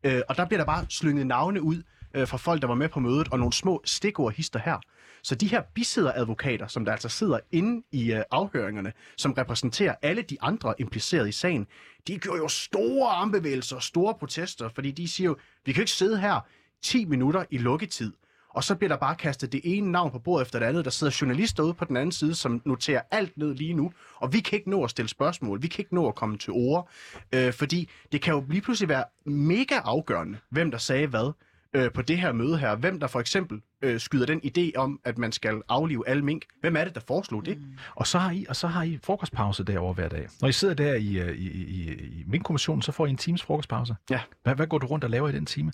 Øh, 0.04 0.20
og 0.28 0.36
der 0.36 0.46
bliver 0.46 0.60
der 0.60 0.66
bare 0.66 0.86
slynget 0.88 1.26
navne 1.26 1.62
ud 1.62 1.82
øh, 2.14 2.28
fra 2.28 2.36
folk, 2.36 2.62
der 2.62 2.68
var 2.68 2.74
med 2.74 2.88
på 2.88 3.00
mødet, 3.00 3.28
og 3.28 3.38
nogle 3.38 3.52
små 3.52 3.82
stikord 3.84 4.32
hister 4.32 4.58
her. 4.58 4.78
Så 5.22 5.34
de 5.34 5.46
her 5.46 5.62
bisidderadvokater, 5.74 6.66
som 6.66 6.84
der 6.84 6.92
altså 6.92 7.08
sidder 7.08 7.38
inde 7.52 7.82
i 7.92 8.12
øh, 8.12 8.22
afhøringerne, 8.30 8.92
som 9.16 9.32
repræsenterer 9.32 9.94
alle 10.02 10.22
de 10.22 10.36
andre 10.40 10.74
implicerede 10.78 11.28
i 11.28 11.32
sagen, 11.32 11.66
de 12.06 12.18
gør 12.18 12.36
jo 12.36 12.48
store 12.48 13.10
armbevægelser, 13.10 13.78
store 13.78 14.14
protester, 14.14 14.68
fordi 14.68 14.90
de 14.90 15.08
siger 15.08 15.28
jo, 15.28 15.36
vi 15.64 15.72
kan 15.72 15.82
ikke 15.82 15.92
sidde 15.92 16.20
her 16.20 16.46
10 16.82 17.04
minutter 17.04 17.44
i 17.50 17.58
lukketid, 17.58 18.12
og 18.50 18.64
så 18.64 18.74
bliver 18.74 18.88
der 18.88 18.96
bare 18.96 19.16
kastet 19.16 19.52
det 19.52 19.60
ene 19.64 19.92
navn 19.92 20.10
på 20.10 20.18
bordet 20.18 20.44
efter 20.46 20.58
det 20.58 20.66
andet. 20.66 20.84
Der 20.84 20.90
sidder 20.90 21.18
journalister 21.20 21.62
ude 21.62 21.74
på 21.74 21.84
den 21.84 21.96
anden 21.96 22.12
side, 22.12 22.34
som 22.34 22.62
noterer 22.64 23.00
alt 23.10 23.36
ned 23.36 23.54
lige 23.54 23.74
nu, 23.74 23.92
og 24.16 24.32
vi 24.32 24.40
kan 24.40 24.58
ikke 24.58 24.70
nå 24.70 24.84
at 24.84 24.90
stille 24.90 25.08
spørgsmål, 25.08 25.62
vi 25.62 25.68
kan 25.68 25.82
ikke 25.82 25.94
nå 25.94 26.08
at 26.08 26.14
komme 26.14 26.38
til 26.38 26.52
ord, 26.52 26.88
øh, 27.32 27.52
fordi 27.52 27.90
det 28.12 28.22
kan 28.22 28.34
jo 28.34 28.44
lige 28.48 28.60
pludselig 28.60 28.88
være 28.88 29.04
mega 29.24 29.74
afgørende, 29.74 30.38
hvem 30.50 30.70
der 30.70 30.78
sagde 30.78 31.06
hvad 31.06 31.32
øh, 31.76 31.92
på 31.92 32.02
det 32.02 32.18
her 32.18 32.32
møde 32.32 32.58
her. 32.58 32.76
Hvem 32.76 33.00
der 33.00 33.06
for 33.06 33.20
eksempel 33.20 33.60
øh, 33.82 34.00
skyder 34.00 34.26
den 34.26 34.40
idé 34.44 34.76
om, 34.76 35.00
at 35.04 35.18
man 35.18 35.32
skal 35.32 35.62
aflive 35.68 36.08
alle 36.08 36.24
mink. 36.24 36.44
Hvem 36.60 36.76
er 36.76 36.84
det, 36.84 36.94
der 36.94 37.00
foreslog 37.06 37.46
det? 37.46 37.58
Mm. 37.58 37.64
Og 37.94 38.06
så 38.06 38.18
har 38.18 38.30
I, 38.30 38.46
og 38.48 38.56
så 38.56 38.66
har 38.66 38.82
I 38.82 38.98
frokostpause 39.02 39.64
derovre 39.64 39.94
hver 39.94 40.08
dag. 40.08 40.28
Når 40.40 40.48
I 40.48 40.52
sidder 40.52 40.74
der 40.74 40.94
i, 40.94 41.18
øh, 41.18 41.36
i, 41.36 41.48
i, 41.48 41.92
i 41.92 42.24
minkkommissionen, 42.26 42.82
så 42.82 42.92
får 42.92 43.06
I 43.06 43.10
en 43.10 43.16
times 43.16 43.42
frokostpause. 43.42 43.96
Ja. 44.10 44.20
Hvad, 44.42 44.54
hvad 44.54 44.66
går 44.66 44.78
du 44.78 44.86
rundt 44.86 45.04
og 45.04 45.10
laver 45.10 45.28
i 45.28 45.32
den 45.32 45.46
time? 45.46 45.72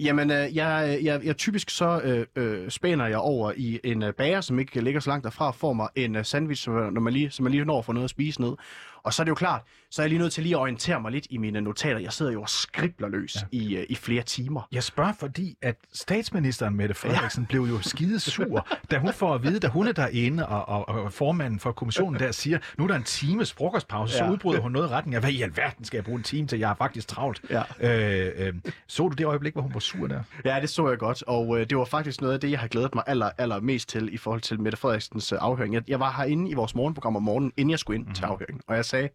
Jamen, 0.00 0.30
øh, 0.30 0.56
jeg, 0.56 0.98
jeg, 1.02 1.24
jeg 1.24 1.36
typisk 1.36 1.70
så 1.70 2.00
øh, 2.04 2.26
øh, 2.36 2.70
spænder 2.70 3.06
jeg 3.06 3.18
over 3.18 3.52
i 3.56 3.80
en 3.84 4.02
øh, 4.02 4.14
bager, 4.14 4.40
som 4.40 4.58
ikke 4.58 4.80
ligger 4.80 5.00
så 5.00 5.10
langt 5.10 5.24
derfra, 5.24 5.50
får 5.50 5.72
mig 5.72 5.88
en 5.94 6.16
øh, 6.16 6.24
sandwich, 6.24 6.62
som, 6.62 6.92
når 6.92 7.00
man 7.00 7.12
lige, 7.12 7.30
som 7.30 7.42
man 7.42 7.52
lige 7.52 7.64
når 7.64 7.82
få 7.82 7.92
noget 7.92 8.04
at 8.04 8.10
spise 8.10 8.40
ned. 8.40 8.52
Og 9.02 9.14
så 9.14 9.22
er 9.22 9.24
det 9.24 9.30
jo 9.30 9.34
klart, 9.34 9.62
så 9.90 10.02
er 10.02 10.04
jeg 10.04 10.10
lige 10.10 10.18
nødt 10.18 10.32
til 10.32 10.42
lige 10.42 10.54
at 10.54 10.60
orientere 10.60 11.00
mig 11.00 11.12
lidt 11.12 11.26
i 11.30 11.38
mine 11.38 11.60
notater. 11.60 11.98
Jeg 11.98 12.12
sidder 12.12 12.32
jo 12.32 12.42
og 12.42 12.48
skribler 12.48 13.08
løs 13.08 13.36
ja. 13.52 13.58
i, 13.58 13.78
uh, 13.78 13.84
i 13.88 13.94
flere 13.94 14.22
timer. 14.22 14.68
Jeg 14.72 14.82
spørger, 14.82 15.12
fordi 15.12 15.56
at 15.62 15.76
statsministeren 15.92 16.76
Mette 16.76 16.94
Frederiksen 16.94 17.42
ja. 17.42 17.46
blev 17.48 17.62
jo 17.62 17.82
skide 17.82 18.20
sur, 18.20 18.68
da 18.90 18.98
hun 18.98 19.12
får 19.12 19.34
at 19.34 19.42
vide, 19.42 19.60
da 19.60 19.68
hun 19.68 19.88
er 19.88 19.92
derinde, 19.92 20.46
og, 20.46 20.68
og, 20.68 20.88
og 21.04 21.12
formanden 21.12 21.60
for 21.60 21.72
kommissionen 21.72 22.20
der 22.20 22.32
siger, 22.32 22.58
nu 22.78 22.84
er 22.84 22.88
der 22.88 22.94
en 22.94 23.02
times 23.02 23.52
frokostpause, 23.52 24.18
ja. 24.18 24.26
så 24.26 24.32
udbryder 24.32 24.60
hun 24.60 24.72
noget 24.72 24.88
i 24.88 24.90
retning 24.90 25.14
af, 25.14 25.22
hvad 25.22 25.30
i 25.30 25.42
alverden 25.42 25.84
skal 25.84 25.96
jeg 25.96 26.04
bruge 26.04 26.18
en 26.18 26.22
time 26.22 26.46
til? 26.46 26.58
Jeg 26.58 26.70
er 26.70 26.74
faktisk 26.74 27.08
travlt. 27.08 27.42
Ja. 27.50 27.62
Øh, 27.80 28.46
øh, 28.46 28.54
så 28.86 29.08
du 29.08 29.14
det 29.14 29.24
øjeblik, 29.24 29.52
hvor 29.52 29.62
hun 29.62 29.74
var 29.74 29.80
sur 29.80 30.06
der? 30.06 30.22
Ja, 30.44 30.60
det 30.60 30.70
så 30.70 30.88
jeg 30.88 30.98
godt, 30.98 31.22
og 31.26 31.60
øh, 31.60 31.70
det 31.70 31.78
var 31.78 31.84
faktisk 31.84 32.20
noget 32.20 32.34
af 32.34 32.40
det, 32.40 32.50
jeg 32.50 32.58
har 32.58 32.68
glædet 32.68 32.94
mig 32.94 33.04
aller, 33.06 33.30
aller 33.38 33.60
mest 33.60 33.88
til 33.88 34.14
i 34.14 34.16
forhold 34.16 34.40
til 34.40 34.60
Mette 34.60 34.78
Frederiksens 34.78 35.32
øh, 35.32 35.38
afhøring. 35.40 35.74
Jeg, 35.74 35.82
jeg 35.88 36.00
var 36.00 36.12
herinde 36.16 36.50
i 36.50 36.54
vores 36.54 36.74
morgenprogram 36.74 37.16
om 37.16 37.22
morgenen, 37.22 37.52
inden 37.56 37.70
jeg 37.70 37.78
skulle 37.78 37.98
ind 37.98 38.06
mm. 38.06 38.14
til 38.14 38.24
afhøringen, 38.24 38.62
og 38.66 38.76
jeg 38.76 38.84
sagde, 38.88 39.08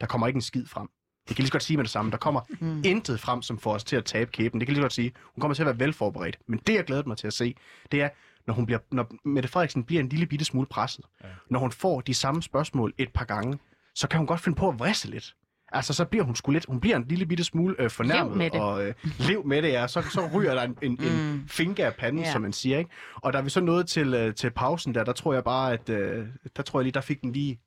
der 0.00 0.06
kommer 0.06 0.26
ikke 0.26 0.36
en 0.36 0.42
skid 0.42 0.66
frem. 0.66 0.88
Det 1.28 1.36
kan 1.36 1.42
lige 1.42 1.46
så 1.46 1.52
godt 1.52 1.62
sige 1.62 1.76
med 1.76 1.84
det 1.84 1.90
samme. 1.90 2.10
Der 2.10 2.16
kommer 2.16 2.40
mm. 2.60 2.82
intet 2.84 3.20
frem, 3.20 3.42
som 3.42 3.58
får 3.58 3.74
os 3.74 3.84
til 3.84 3.96
at 3.96 4.04
tabe 4.04 4.30
kæben. 4.30 4.60
Det 4.60 4.66
kan 4.66 4.72
lige 4.72 4.80
så 4.80 4.84
godt 4.84 4.92
sige. 4.92 5.12
Hun 5.34 5.40
kommer 5.40 5.54
til 5.54 5.62
at 5.62 5.66
være 5.66 5.78
velforberedt. 5.78 6.38
Men 6.46 6.60
det, 6.66 6.74
jeg 6.74 6.84
glæder 6.84 7.02
mig 7.06 7.16
til 7.16 7.26
at 7.26 7.32
se, 7.32 7.54
det 7.92 8.02
er, 8.02 8.08
når, 8.46 8.54
hun 8.54 8.66
bliver, 8.66 8.78
når 8.92 9.10
Mette 9.24 9.48
Frederiksen 9.48 9.84
bliver 9.84 10.02
en 10.02 10.08
lille 10.08 10.26
bitte 10.26 10.44
smule 10.44 10.66
presset. 10.66 11.04
Ja. 11.24 11.28
Når 11.50 11.58
hun 11.60 11.72
får 11.72 12.00
de 12.00 12.14
samme 12.14 12.42
spørgsmål 12.42 12.94
et 12.98 13.12
par 13.12 13.24
gange, 13.24 13.58
så 13.94 14.08
kan 14.08 14.18
hun 14.18 14.26
godt 14.26 14.40
finde 14.40 14.56
på 14.56 14.68
at 14.68 14.78
vriste 14.78 15.10
lidt. 15.10 15.34
Altså, 15.72 15.92
så 15.92 16.04
bliver 16.04 16.24
hun 16.24 16.36
sgu 16.36 16.52
lidt, 16.52 16.66
hun 16.68 16.80
bliver 16.80 16.96
en 16.96 17.04
lille 17.08 17.26
bitte 17.26 17.44
smule 17.44 17.74
øh, 17.78 17.90
fornærmet. 17.90 18.30
Lev 18.30 18.38
med 18.38 18.50
det. 18.50 18.60
Og 18.60 18.86
øh, 18.86 18.94
lev 19.18 19.46
med 19.46 19.62
det, 19.62 19.68
ja. 19.68 19.86
Så, 19.86 20.02
så 20.02 20.30
ryger 20.34 20.54
der 20.54 20.62
en, 20.62 20.78
en, 20.82 20.98
mm. 21.00 21.06
en 21.06 21.44
finger 21.48 21.86
af 21.86 21.94
panden, 21.94 22.20
yeah. 22.22 22.32
som 22.32 22.42
man 22.42 22.52
siger, 22.52 22.78
ikke? 22.78 22.90
Og 23.14 23.32
da 23.32 23.40
vi 23.40 23.50
så 23.50 23.60
nået 23.60 23.88
til, 23.88 24.14
øh, 24.14 24.34
til 24.34 24.50
pausen 24.50 24.94
der, 24.94 25.04
der 25.04 25.12
tror 25.12 25.34
jeg 25.34 25.44
bare, 25.44 25.72
at 25.72 25.88
øh, 25.88 26.26
der 26.56 26.62
tror 26.62 26.80
jeg 26.80 26.84
lige, 26.84 26.92
der 26.92 27.00
fik 27.00 27.20
den 27.20 27.32
lige 27.32 27.60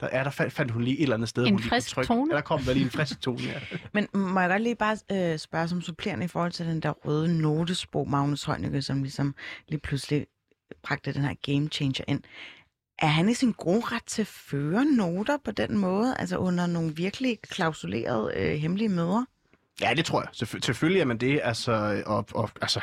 der, 0.00 0.08
ja, 0.12 0.24
der 0.24 0.30
fandt, 0.30 0.52
fandt 0.52 0.72
hun 0.72 0.82
lige 0.82 0.96
et 0.96 1.02
eller 1.02 1.14
andet 1.16 1.28
sted. 1.28 1.46
En 1.46 1.52
hun 1.52 1.62
frisk 1.62 1.96
lige 1.96 2.06
tone? 2.06 2.30
Ja, 2.30 2.36
der 2.36 2.42
kom 2.42 2.60
der 2.62 2.72
lige 2.72 2.84
en 2.84 2.90
frisk 2.90 3.20
tone, 3.20 3.42
ja. 3.42 3.60
Men 3.94 4.08
må 4.14 4.40
jeg 4.40 4.50
godt 4.50 4.62
lige 4.62 4.76
bare 4.76 4.96
øh, 5.12 5.38
spørge 5.38 5.68
som 5.68 5.82
supplerende 5.82 6.24
i 6.24 6.28
forhold 6.28 6.52
til 6.52 6.66
den 6.66 6.80
der 6.80 6.90
røde 6.90 7.38
notesbog, 7.40 8.10
Magnus 8.10 8.44
Heunicke, 8.44 8.82
som 8.82 9.02
ligesom 9.02 9.34
lige 9.68 9.80
pludselig 9.80 10.26
bragte 10.82 11.12
den 11.12 11.22
her 11.22 11.34
game 11.42 11.68
changer 11.68 12.04
ind. 12.08 12.22
Er 12.98 13.06
han 13.06 13.28
i 13.28 13.34
sin 13.34 13.52
gode 13.52 13.80
ret 13.80 14.04
til 14.06 14.22
at 14.22 14.26
føre 14.26 14.84
noter 14.84 15.36
på 15.44 15.50
den 15.50 15.78
måde, 15.78 16.16
altså 16.18 16.36
under 16.36 16.66
nogle 16.66 16.96
virkelig 16.96 17.38
klausulerede 17.50 18.32
øh, 18.36 18.54
hemmelige 18.54 18.88
møder? 18.88 19.24
Ja, 19.80 19.94
det 19.96 20.04
tror 20.04 20.20
jeg. 20.20 20.28
Selvfø- 20.28 20.60
selvfølgelig 20.60 21.00
er 21.00 21.04
man 21.04 21.18
det. 21.18 21.40
Altså, 21.44 22.02
og, 22.06 22.26
og, 22.34 22.50
altså, 22.60 22.80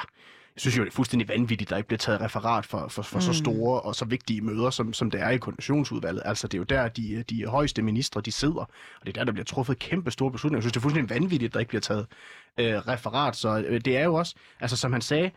jeg 0.55 0.61
synes 0.61 0.77
jo, 0.77 0.83
det 0.83 0.89
er 0.89 0.95
fuldstændig 0.95 1.29
vanvittigt, 1.29 1.67
at 1.67 1.69
der 1.69 1.77
ikke 1.77 1.87
bliver 1.87 1.97
taget 1.97 2.21
referat 2.21 2.65
for, 2.65 2.87
for, 2.87 3.01
for 3.01 3.17
mm. 3.17 3.21
så 3.21 3.33
store 3.33 3.81
og 3.81 3.95
så 3.95 4.05
vigtige 4.05 4.41
møder, 4.41 4.69
som, 4.69 4.93
som 4.93 5.11
det 5.11 5.21
er 5.21 5.29
i 5.29 5.37
koordinationsudvalget. 5.37 6.21
Altså, 6.25 6.47
det 6.47 6.53
er 6.53 6.59
jo 6.59 6.63
der, 6.63 6.87
de, 6.87 7.23
de 7.29 7.45
højeste 7.45 7.81
ministre, 7.81 8.21
de 8.21 8.31
sidder, 8.31 8.61
og 8.61 9.05
det 9.05 9.09
er 9.09 9.13
der, 9.13 9.23
der 9.23 9.31
bliver 9.31 9.45
truffet 9.45 9.79
kæmpe 9.79 10.11
store 10.11 10.31
beslutninger. 10.31 10.57
Jeg 10.57 10.63
synes, 10.63 10.73
det 10.73 10.79
er 10.79 10.81
fuldstændig 10.81 11.15
vanvittigt, 11.15 11.49
at 11.49 11.53
der 11.53 11.59
ikke 11.59 11.69
bliver 11.69 11.81
taget 11.81 12.07
øh, 12.59 12.75
referat. 12.75 13.35
Så 13.35 13.63
øh, 13.67 13.81
det 13.85 13.97
er 13.97 14.03
jo 14.03 14.13
også, 14.13 14.35
altså 14.59 14.77
som 14.77 14.93
han 14.93 15.01
sagde, 15.01 15.31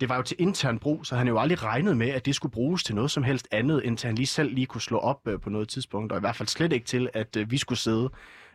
det 0.00 0.08
var 0.08 0.16
jo 0.16 0.22
til 0.22 0.36
intern 0.40 0.78
brug, 0.78 1.06
så 1.06 1.16
han 1.16 1.28
jo 1.28 1.38
aldrig 1.38 1.62
regnet 1.62 1.96
med, 1.96 2.08
at 2.08 2.26
det 2.26 2.34
skulle 2.34 2.52
bruges 2.52 2.84
til 2.84 2.94
noget 2.94 3.10
som 3.10 3.22
helst 3.22 3.48
andet, 3.50 3.86
end 3.86 3.96
til 3.96 4.06
han 4.06 4.16
lige 4.16 4.26
selv 4.26 4.54
lige 4.54 4.66
kunne 4.66 4.80
slå 4.80 4.98
op 4.98 5.20
øh, 5.26 5.40
på 5.40 5.50
noget 5.50 5.68
tidspunkt, 5.68 6.12
og 6.12 6.18
i 6.18 6.20
hvert 6.20 6.36
fald 6.36 6.48
slet 6.48 6.72
ikke 6.72 6.86
til, 6.86 7.08
at 7.14 7.36
øh, 7.36 7.50
vi 7.50 7.58
skulle 7.58 7.78
sidde 7.78 8.10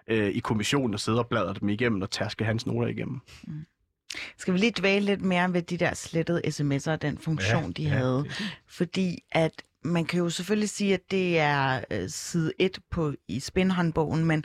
øh, 0.08 0.28
i 0.30 0.40
kommissionen 0.40 0.94
og 0.94 1.00
sidde 1.00 1.20
og 1.20 1.28
bladre 1.28 1.54
dem 1.62 1.70
igennem 1.70 2.02
og 2.02 2.12
tærske 2.12 2.46
hans 2.46 2.66
noter 2.66 2.88
igennem. 2.88 3.20
Mm. 3.48 3.66
Skal 4.38 4.54
vi 4.54 4.60
lige 4.60 4.74
dvæle 4.78 5.06
lidt 5.06 5.22
mere 5.22 5.54
ved 5.54 5.62
de 5.62 5.78
der 5.78 5.94
slettede 5.94 6.42
sms'er 6.48 6.92
og 6.92 7.02
den 7.02 7.18
funktion, 7.18 7.64
ja, 7.64 7.72
de 7.72 7.84
ja, 7.84 7.90
havde? 7.90 8.24
Det. 8.24 8.58
Fordi 8.68 9.24
at 9.32 9.64
man 9.84 10.06
kan 10.06 10.20
jo 10.20 10.30
selvfølgelig 10.30 10.70
sige, 10.70 10.94
at 10.94 11.12
det 11.12 11.40
er 11.40 11.82
øh, 11.92 12.10
side 12.10 12.54
1 12.60 12.80
på, 12.92 13.14
i 13.28 13.40
spinhåndbogen, 13.40 14.26
men 14.26 14.44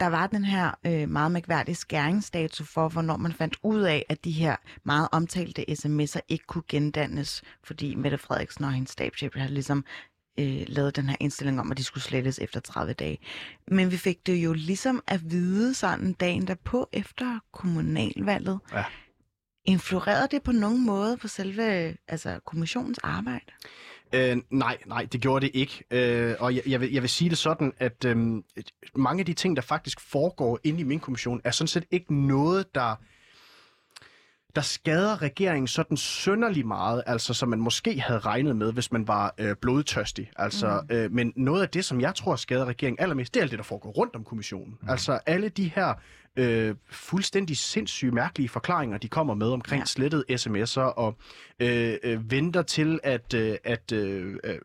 der 0.00 0.06
var 0.06 0.26
den 0.26 0.44
her 0.44 0.70
øh, 0.86 1.08
meget 1.08 1.32
mærkværdige 1.32 1.74
skæringsdato 1.74 2.64
for, 2.64 2.88
hvornår 2.88 3.16
man 3.16 3.32
fandt 3.32 3.56
ud 3.62 3.80
af, 3.80 4.06
at 4.08 4.24
de 4.24 4.30
her 4.30 4.56
meget 4.84 5.08
omtalte 5.12 5.64
sms'er 5.70 6.20
ikke 6.28 6.44
kunne 6.46 6.64
gendannes, 6.68 7.42
fordi 7.64 7.94
Mette 7.94 8.18
Frederiksen 8.18 8.64
og 8.64 8.72
hendes 8.72 8.90
stabschef 8.90 9.34
havde 9.34 9.54
ligesom 9.54 9.84
øh, 10.38 10.62
lavet 10.66 10.96
den 10.96 11.08
her 11.08 11.16
indstilling 11.20 11.60
om, 11.60 11.70
at 11.70 11.78
de 11.78 11.84
skulle 11.84 12.04
slettes 12.04 12.38
efter 12.38 12.60
30 12.60 12.92
dage. 12.92 13.18
Men 13.68 13.90
vi 13.90 13.96
fik 13.96 14.26
det 14.26 14.34
jo 14.34 14.52
ligesom 14.52 15.02
at 15.06 15.30
vide 15.30 15.74
sådan 15.74 16.12
dagen 16.12 16.46
derpå 16.46 16.88
efter 16.92 17.38
kommunalvalget. 17.52 18.58
Ja. 18.72 18.84
Influerede 19.70 20.28
det 20.30 20.42
på 20.42 20.52
nogen 20.52 20.86
måde 20.86 21.16
på 21.16 21.28
selve 21.28 21.96
altså, 22.08 22.40
kommissionens 22.46 22.98
arbejde? 22.98 23.44
Øh, 24.12 24.36
nej, 24.50 24.76
nej, 24.86 25.06
det 25.12 25.20
gjorde 25.20 25.46
det 25.46 25.50
ikke. 25.54 25.84
Øh, 25.90 26.34
og 26.40 26.54
jeg, 26.54 26.62
jeg, 26.66 26.80
vil, 26.80 26.92
jeg 26.92 27.02
vil 27.02 27.10
sige 27.10 27.30
det 27.30 27.38
sådan, 27.38 27.72
at 27.78 28.04
øh, 28.04 28.16
mange 28.96 29.20
af 29.20 29.26
de 29.26 29.32
ting, 29.32 29.56
der 29.56 29.62
faktisk 29.62 30.00
foregår 30.00 30.58
inde 30.64 30.80
i 30.80 30.82
min 30.82 31.00
kommission, 31.00 31.40
er 31.44 31.50
sådan 31.50 31.68
set 31.68 31.84
ikke 31.90 32.14
noget, 32.14 32.74
der 32.74 32.96
der 34.54 34.60
skader 34.60 35.22
regeringen 35.22 35.66
sådan 35.66 35.96
sønderlig 35.96 36.66
meget, 36.66 37.02
altså 37.06 37.34
som 37.34 37.48
man 37.48 37.60
måske 37.60 38.00
havde 38.00 38.18
regnet 38.18 38.56
med, 38.56 38.72
hvis 38.72 38.92
man 38.92 39.08
var 39.08 39.34
øh, 39.38 39.56
blodtørstig. 39.62 40.30
Altså, 40.36 40.82
mm. 40.90 40.96
øh, 40.96 41.12
men 41.12 41.32
noget 41.36 41.62
af 41.62 41.68
det, 41.68 41.84
som 41.84 42.00
jeg 42.00 42.14
tror 42.14 42.36
skader 42.36 42.64
regeringen 42.64 43.02
allermest, 43.02 43.34
det 43.34 43.40
er 43.40 43.42
alt 43.44 43.50
det, 43.50 43.58
der 43.58 43.64
foregår 43.64 43.90
rundt 43.90 44.16
om 44.16 44.24
kommissionen. 44.24 44.78
Mm. 44.82 44.88
Altså 44.88 45.18
alle 45.26 45.48
de 45.48 45.68
her 45.74 45.94
øh, 46.36 46.74
fuldstændig 46.90 47.56
sindssyge, 47.56 48.10
mærkelige 48.10 48.48
forklaringer, 48.48 48.98
de 48.98 49.08
kommer 49.08 49.34
med 49.34 49.46
omkring 49.46 49.80
ja. 49.80 49.84
slettet 49.84 50.24
sms'er, 50.30 50.80
og 50.80 51.16
øh, 51.60 51.94
øh, 52.02 52.30
venter 52.30 52.62
til 52.62 53.00
at, 53.02 53.34
øh, 53.34 53.56
at, 53.64 53.92
øh, 53.92 54.36
øh, 54.44 54.58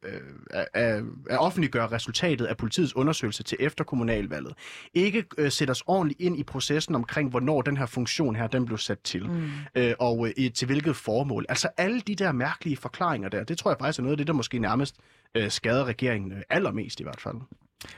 øh, 0.75 1.03
at 1.29 1.39
offentliggøre 1.39 1.87
resultatet 1.87 2.45
af 2.45 2.57
politiets 2.57 2.95
undersøgelse 2.95 3.43
til 3.43 3.57
efter 3.59 3.83
kommunalvalget. 3.83 4.53
Ikke 4.93 5.25
øh, 5.37 5.51
sætter 5.51 5.71
os 5.71 5.83
ordentligt 5.87 6.21
ind 6.21 6.39
i 6.39 6.43
processen 6.43 6.95
omkring, 6.95 7.29
hvornår 7.29 7.61
den 7.61 7.77
her 7.77 7.85
funktion 7.85 8.35
her, 8.35 8.47
den 8.47 8.65
blev 8.65 8.77
sat 8.77 8.99
til, 8.99 9.29
mm. 9.29 9.49
øh, 9.75 9.93
og 9.99 10.27
øh, 10.27 10.51
til 10.51 10.65
hvilket 10.65 10.95
formål. 10.95 11.45
Altså 11.49 11.69
alle 11.77 12.01
de 12.01 12.15
der 12.15 12.31
mærkelige 12.31 12.77
forklaringer 12.77 13.29
der, 13.29 13.43
det 13.43 13.57
tror 13.57 13.71
jeg 13.71 13.77
faktisk 13.79 13.99
er 13.99 14.03
noget 14.03 14.13
af 14.13 14.17
det, 14.17 14.27
der 14.27 14.33
måske 14.33 14.59
nærmest 14.59 14.95
øh, 15.35 15.51
skader 15.51 15.85
regeringen 15.85 16.31
øh, 16.31 16.41
allermest 16.49 16.99
i 16.99 17.03
hvert 17.03 17.21
fald. 17.21 17.35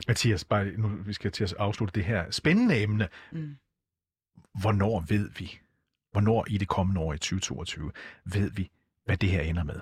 Mathias, 0.07 0.45
bare 0.45 0.65
nu 0.65 0.87
vi 0.87 1.13
skal 1.13 1.31
til 1.31 1.43
at 1.43 1.53
afslutte 1.59 1.95
det 1.95 2.05
her 2.05 2.31
spændende 2.31 2.81
emne. 2.81 3.09
Mm. 3.31 3.57
hvornår 4.61 4.99
ved 4.99 5.29
vi, 5.37 5.59
hvornår 6.11 6.45
i 6.49 6.57
det 6.57 6.67
kommende 6.67 7.01
år 7.01 7.13
i 7.13 7.17
2022, 7.17 7.91
ved 8.25 8.51
vi, 8.51 8.71
hvad 9.07 9.17
det 9.17 9.29
her 9.29 9.41
ender 9.41 9.63
med? 9.63 9.75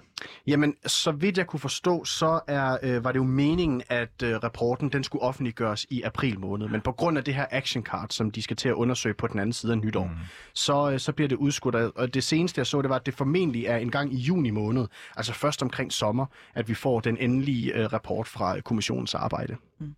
Jamen, 0.47 0.75
så 0.85 1.11
vidt 1.11 1.37
jeg 1.37 1.47
kunne 1.47 1.59
forstå, 1.59 2.05
så 2.05 2.39
er, 2.47 2.77
øh, 2.83 3.03
var 3.03 3.11
det 3.11 3.19
jo 3.19 3.23
meningen, 3.23 3.81
at 3.89 4.23
øh, 4.23 4.35
rapporten 4.35 4.89
den 4.89 5.03
skulle 5.03 5.21
offentliggøres 5.21 5.85
i 5.89 6.01
april 6.01 6.39
måned. 6.39 6.67
Men 6.67 6.81
på 6.81 6.91
grund 6.91 7.17
af 7.17 7.23
det 7.23 7.35
her 7.35 7.45
action 7.51 7.83
card, 7.83 8.09
som 8.09 8.31
de 8.31 8.41
skal 8.41 8.57
til 8.57 8.69
at 8.69 8.73
undersøge 8.73 9.13
på 9.13 9.27
den 9.27 9.39
anden 9.39 9.53
side 9.53 9.71
af 9.71 9.77
nytår, 9.77 10.03
mm. 10.03 10.15
så, 10.53 10.91
øh, 10.91 10.99
så 10.99 11.11
bliver 11.11 11.27
det 11.27 11.35
udskudt. 11.35 11.75
Og 11.75 12.13
det 12.13 12.23
seneste, 12.23 12.59
jeg 12.59 12.67
så, 12.67 12.81
det 12.81 12.89
var, 12.89 12.95
at 12.95 13.05
det 13.05 13.13
formentlig 13.13 13.65
er 13.65 13.77
en 13.77 13.91
gang 13.91 14.13
i 14.13 14.17
juni 14.17 14.49
måned, 14.49 14.87
altså 15.15 15.33
først 15.33 15.61
omkring 15.61 15.93
sommer, 15.93 16.25
at 16.55 16.67
vi 16.67 16.73
får 16.73 16.99
den 16.99 17.17
endelige 17.17 17.73
øh, 17.73 17.93
rapport 17.93 18.27
fra 18.27 18.61
kommissionens 18.61 19.15
arbejde. 19.15 19.55
Mm. 19.79 19.95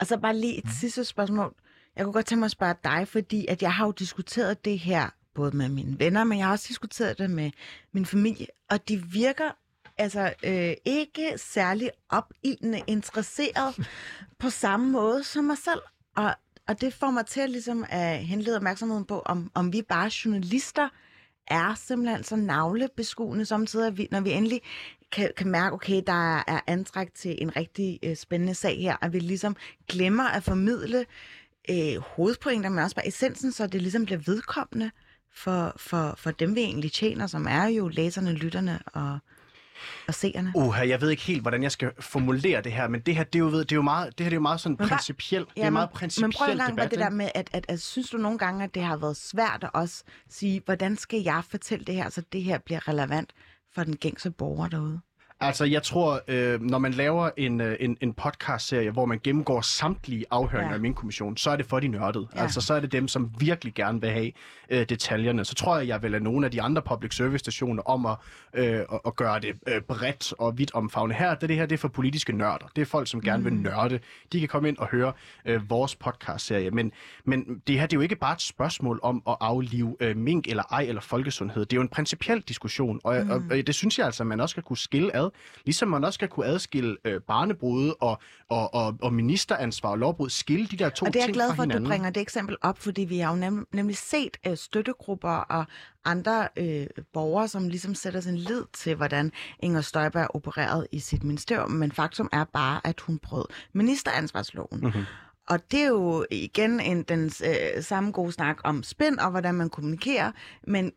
Og 0.00 0.06
så 0.06 0.18
bare 0.18 0.36
lige 0.36 0.58
et 0.58 0.64
mm. 0.64 0.70
sidste 0.70 1.04
spørgsmål. 1.04 1.54
Jeg 1.96 2.04
kunne 2.04 2.12
godt 2.12 2.26
tænke 2.26 2.40
mig 2.40 2.46
at 2.46 2.50
spørge 2.50 2.74
dig, 2.84 3.08
fordi 3.08 3.46
at 3.48 3.62
jeg 3.62 3.74
har 3.74 3.86
jo 3.86 3.90
diskuteret 3.92 4.64
det 4.64 4.78
her 4.78 5.10
både 5.34 5.56
med 5.56 5.68
mine 5.68 5.98
venner, 5.98 6.24
men 6.24 6.38
jeg 6.38 6.46
har 6.46 6.52
også 6.52 6.66
diskuteret 6.68 7.18
det 7.18 7.30
med 7.30 7.50
min 7.92 8.06
familie, 8.06 8.46
og 8.70 8.88
de 8.88 9.02
virker 9.02 9.50
altså 9.98 10.34
øh, 10.44 10.74
ikke 10.84 11.32
særlig 11.36 11.90
opildende 12.08 12.82
interesseret 12.86 13.88
på 14.38 14.50
samme 14.50 14.90
måde 14.90 15.24
som 15.24 15.44
mig 15.44 15.58
selv. 15.58 15.80
Og, 16.16 16.34
og 16.68 16.80
det 16.80 16.94
får 16.94 17.10
mig 17.10 17.26
til 17.26 17.40
at, 17.40 17.50
ligesom, 17.50 17.84
at 17.88 18.18
henlede 18.18 18.56
opmærksomheden 18.56 19.04
på, 19.04 19.20
om, 19.20 19.50
om 19.54 19.72
vi 19.72 19.82
bare 19.82 20.10
journalister 20.24 20.88
er 21.46 21.74
simpelthen 21.74 22.24
så 22.24 22.36
navlebeskuende 22.36 23.44
samtidig, 23.44 23.98
vi, 23.98 24.08
når 24.10 24.20
vi 24.20 24.30
endelig 24.30 24.60
kan, 25.12 25.30
kan 25.36 25.50
mærke, 25.50 25.74
okay, 25.74 26.02
der 26.06 26.36
er 26.36 26.60
antræk 26.66 27.14
til 27.14 27.42
en 27.42 27.56
rigtig 27.56 27.98
øh, 28.02 28.16
spændende 28.16 28.54
sag 28.54 28.78
her, 28.80 28.96
at 29.00 29.12
vi 29.12 29.18
ligesom 29.18 29.56
glemmer 29.88 30.24
at 30.24 30.42
formidle 30.42 31.06
øh, 31.70 31.96
hovedpointer, 31.96 32.70
men 32.70 32.78
også 32.78 32.96
bare 32.96 33.08
essensen, 33.08 33.52
så 33.52 33.66
det 33.66 33.82
ligesom 33.82 34.04
bliver 34.04 34.20
vedkommende 34.26 34.90
for, 35.34 35.72
for, 35.76 36.14
for 36.18 36.30
dem, 36.30 36.54
vi 36.54 36.60
egentlig 36.60 36.92
tjener, 36.92 37.26
som 37.26 37.46
er 37.46 37.64
jo 37.64 37.88
læserne, 37.88 38.32
lytterne 38.32 38.80
og, 38.86 39.18
og 40.08 40.14
seerne? 40.14 40.52
Uh, 40.54 40.76
jeg 40.86 41.00
ved 41.00 41.10
ikke 41.10 41.22
helt, 41.22 41.42
hvordan 41.42 41.62
jeg 41.62 41.72
skal 41.72 41.92
formulere 42.00 42.62
det 42.62 42.72
her, 42.72 42.88
men 42.88 43.00
det 43.00 43.16
her, 43.16 43.24
det 43.24 43.34
er 43.34 43.38
jo, 43.38 43.60
det 43.60 43.72
er 43.72 43.76
jo 43.76 43.82
meget, 43.82 44.18
det 44.18 44.24
her 44.24 44.30
det 44.30 44.32
er 44.32 44.36
jo 44.36 44.40
meget 44.40 44.60
sådan 44.60 44.76
principielt. 44.76 45.48
Ja, 45.56 45.60
det 45.60 45.66
er 45.66 45.70
meget 45.70 45.90
principielt 45.90 46.26
Men 46.26 46.32
prøv 46.38 46.52
en 46.52 46.76
gang 46.76 46.90
det 46.90 46.98
der 46.98 47.10
med, 47.10 47.28
at, 47.34 47.50
at, 47.52 47.64
at, 47.68 47.80
synes 47.80 48.10
du 48.10 48.16
nogle 48.16 48.38
gange, 48.38 48.64
at 48.64 48.74
det 48.74 48.82
har 48.82 48.96
været 48.96 49.16
svært 49.16 49.64
at 49.64 49.70
også 49.74 50.04
sige, 50.28 50.62
hvordan 50.64 50.96
skal 50.96 51.22
jeg 51.22 51.42
fortælle 51.50 51.84
det 51.84 51.94
her, 51.94 52.08
så 52.08 52.22
det 52.32 52.42
her 52.42 52.58
bliver 52.58 52.88
relevant 52.88 53.32
for 53.74 53.84
den 53.84 53.96
gængse 53.96 54.30
borger 54.30 54.68
derude? 54.68 55.00
Altså, 55.42 55.64
jeg 55.64 55.82
tror, 55.82 56.20
øh, 56.28 56.60
når 56.62 56.78
man 56.78 56.92
laver 56.92 57.30
en, 57.36 57.60
øh, 57.60 57.76
en, 57.80 57.96
en 58.00 58.12
podcast-serie, 58.12 58.90
hvor 58.90 59.04
man 59.06 59.20
gennemgår 59.24 59.60
samtlige 59.60 60.24
afhøringer 60.30 60.70
ja. 60.70 60.74
af 60.74 60.80
min 60.80 60.94
kommission, 60.94 61.36
så 61.36 61.50
er 61.50 61.56
det 61.56 61.66
for 61.66 61.80
de 61.80 61.88
nørdede. 61.88 62.28
Ja. 62.34 62.42
Altså, 62.42 62.60
så 62.60 62.74
er 62.74 62.80
det 62.80 62.92
dem, 62.92 63.08
som 63.08 63.30
virkelig 63.38 63.74
gerne 63.74 64.00
vil 64.00 64.10
have 64.10 64.32
øh, 64.70 64.88
detaljerne. 64.88 65.44
Så 65.44 65.54
tror 65.54 65.78
jeg, 65.78 65.88
jeg 65.88 66.02
vil 66.02 66.10
lade 66.10 66.24
nogle 66.24 66.46
af 66.46 66.50
de 66.52 66.62
andre 66.62 66.82
public 66.82 67.16
service-stationer 67.16 67.82
om 67.82 68.06
at, 68.06 68.16
øh, 68.54 68.80
at 69.06 69.16
gøre 69.16 69.40
det 69.40 69.54
øh, 69.68 69.80
bredt 69.80 70.32
og 70.38 70.58
vidt 70.58 70.74
omfavne. 70.74 71.14
Her, 71.14 71.34
det, 71.34 71.48
det 71.48 71.56
her 71.56 71.66
det 71.66 71.74
er 71.74 71.78
for 71.78 71.88
politiske 71.88 72.32
nørder. 72.32 72.70
Det 72.76 72.82
er 72.82 72.86
folk, 72.86 73.08
som 73.08 73.20
gerne 73.20 73.38
mm. 73.38 73.44
vil 73.44 73.54
nørde. 73.54 73.98
De 74.32 74.40
kan 74.40 74.48
komme 74.48 74.68
ind 74.68 74.78
og 74.78 74.86
høre 74.86 75.12
øh, 75.44 75.70
vores 75.70 75.96
podcast-serie. 75.96 76.70
Men, 76.70 76.92
men 77.24 77.62
det 77.66 77.78
her, 77.78 77.86
det 77.86 77.92
er 77.92 77.98
jo 77.98 78.00
ikke 78.00 78.16
bare 78.16 78.32
et 78.32 78.42
spørgsmål 78.42 79.00
om 79.02 79.22
at 79.28 79.36
aflive 79.40 79.96
øh, 80.00 80.16
mink 80.16 80.48
eller 80.48 80.62
ej 80.70 80.82
eller 80.88 81.02
folkesundhed. 81.02 81.60
Det 81.64 81.72
er 81.72 81.76
jo 81.76 81.82
en 81.82 81.88
principiel 81.88 82.40
diskussion, 82.40 83.00
og, 83.04 83.24
mm. 83.24 83.30
og, 83.30 83.42
og 83.50 83.56
det 83.66 83.74
synes 83.74 83.98
jeg 83.98 84.06
altså, 84.06 84.24
man 84.24 84.40
også 84.40 84.52
skal 84.52 84.62
kunne 84.62 84.78
skille 84.78 85.16
ad. 85.16 85.30
Ligesom 85.64 85.88
man 85.88 86.04
også 86.04 86.14
skal 86.14 86.28
kunne 86.28 86.46
adskille 86.46 86.96
øh, 87.04 87.20
barnebrud 87.20 87.94
og, 88.00 88.20
og, 88.48 88.74
og, 88.74 88.96
og 89.02 89.12
ministeransvar 89.14 89.90
og 89.90 89.98
lovbrud, 89.98 90.30
skille 90.30 90.66
de 90.66 90.76
der 90.76 90.88
to 90.88 90.94
ting 90.94 91.06
Og 91.06 91.12
det 91.12 91.22
er 91.22 91.26
jeg 91.26 91.34
glad 91.34 91.54
for, 91.54 91.62
at 91.62 91.72
du 91.72 91.84
bringer 91.84 92.10
det 92.10 92.20
eksempel 92.20 92.56
op, 92.62 92.78
fordi 92.78 93.02
vi 93.02 93.18
har 93.18 93.30
jo 93.30 93.36
nem, 93.36 93.66
nemlig 93.72 93.96
set 93.96 94.36
øh, 94.46 94.56
støttegrupper 94.56 95.28
og 95.28 95.64
andre 96.04 96.48
øh, 96.56 96.86
borgere, 97.12 97.48
som 97.48 97.68
ligesom 97.68 97.94
sætter 97.94 98.20
sin 98.20 98.36
lid 98.36 98.62
til, 98.72 98.94
hvordan 98.94 99.32
Inger 99.60 99.80
Støjberg 99.80 100.34
opereret 100.34 100.86
i 100.92 100.98
sit 100.98 101.24
ministerium. 101.24 101.70
Men 101.70 101.92
faktum 101.92 102.28
er 102.32 102.44
bare, 102.44 102.80
at 102.84 103.00
hun 103.00 103.18
brød 103.18 103.44
ministeransvarsloven. 103.72 104.80
Mm-hmm. 104.80 105.04
Og 105.48 105.70
det 105.70 105.82
er 105.82 105.88
jo 105.88 106.26
igen 106.30 106.80
en, 106.80 107.02
den 107.02 107.24
øh, 107.24 107.82
samme 107.82 108.12
gode 108.12 108.32
snak 108.32 108.60
om 108.64 108.82
spænd 108.82 109.18
og 109.18 109.30
hvordan 109.30 109.54
man 109.54 109.70
kommunikerer, 109.70 110.32
men 110.66 110.92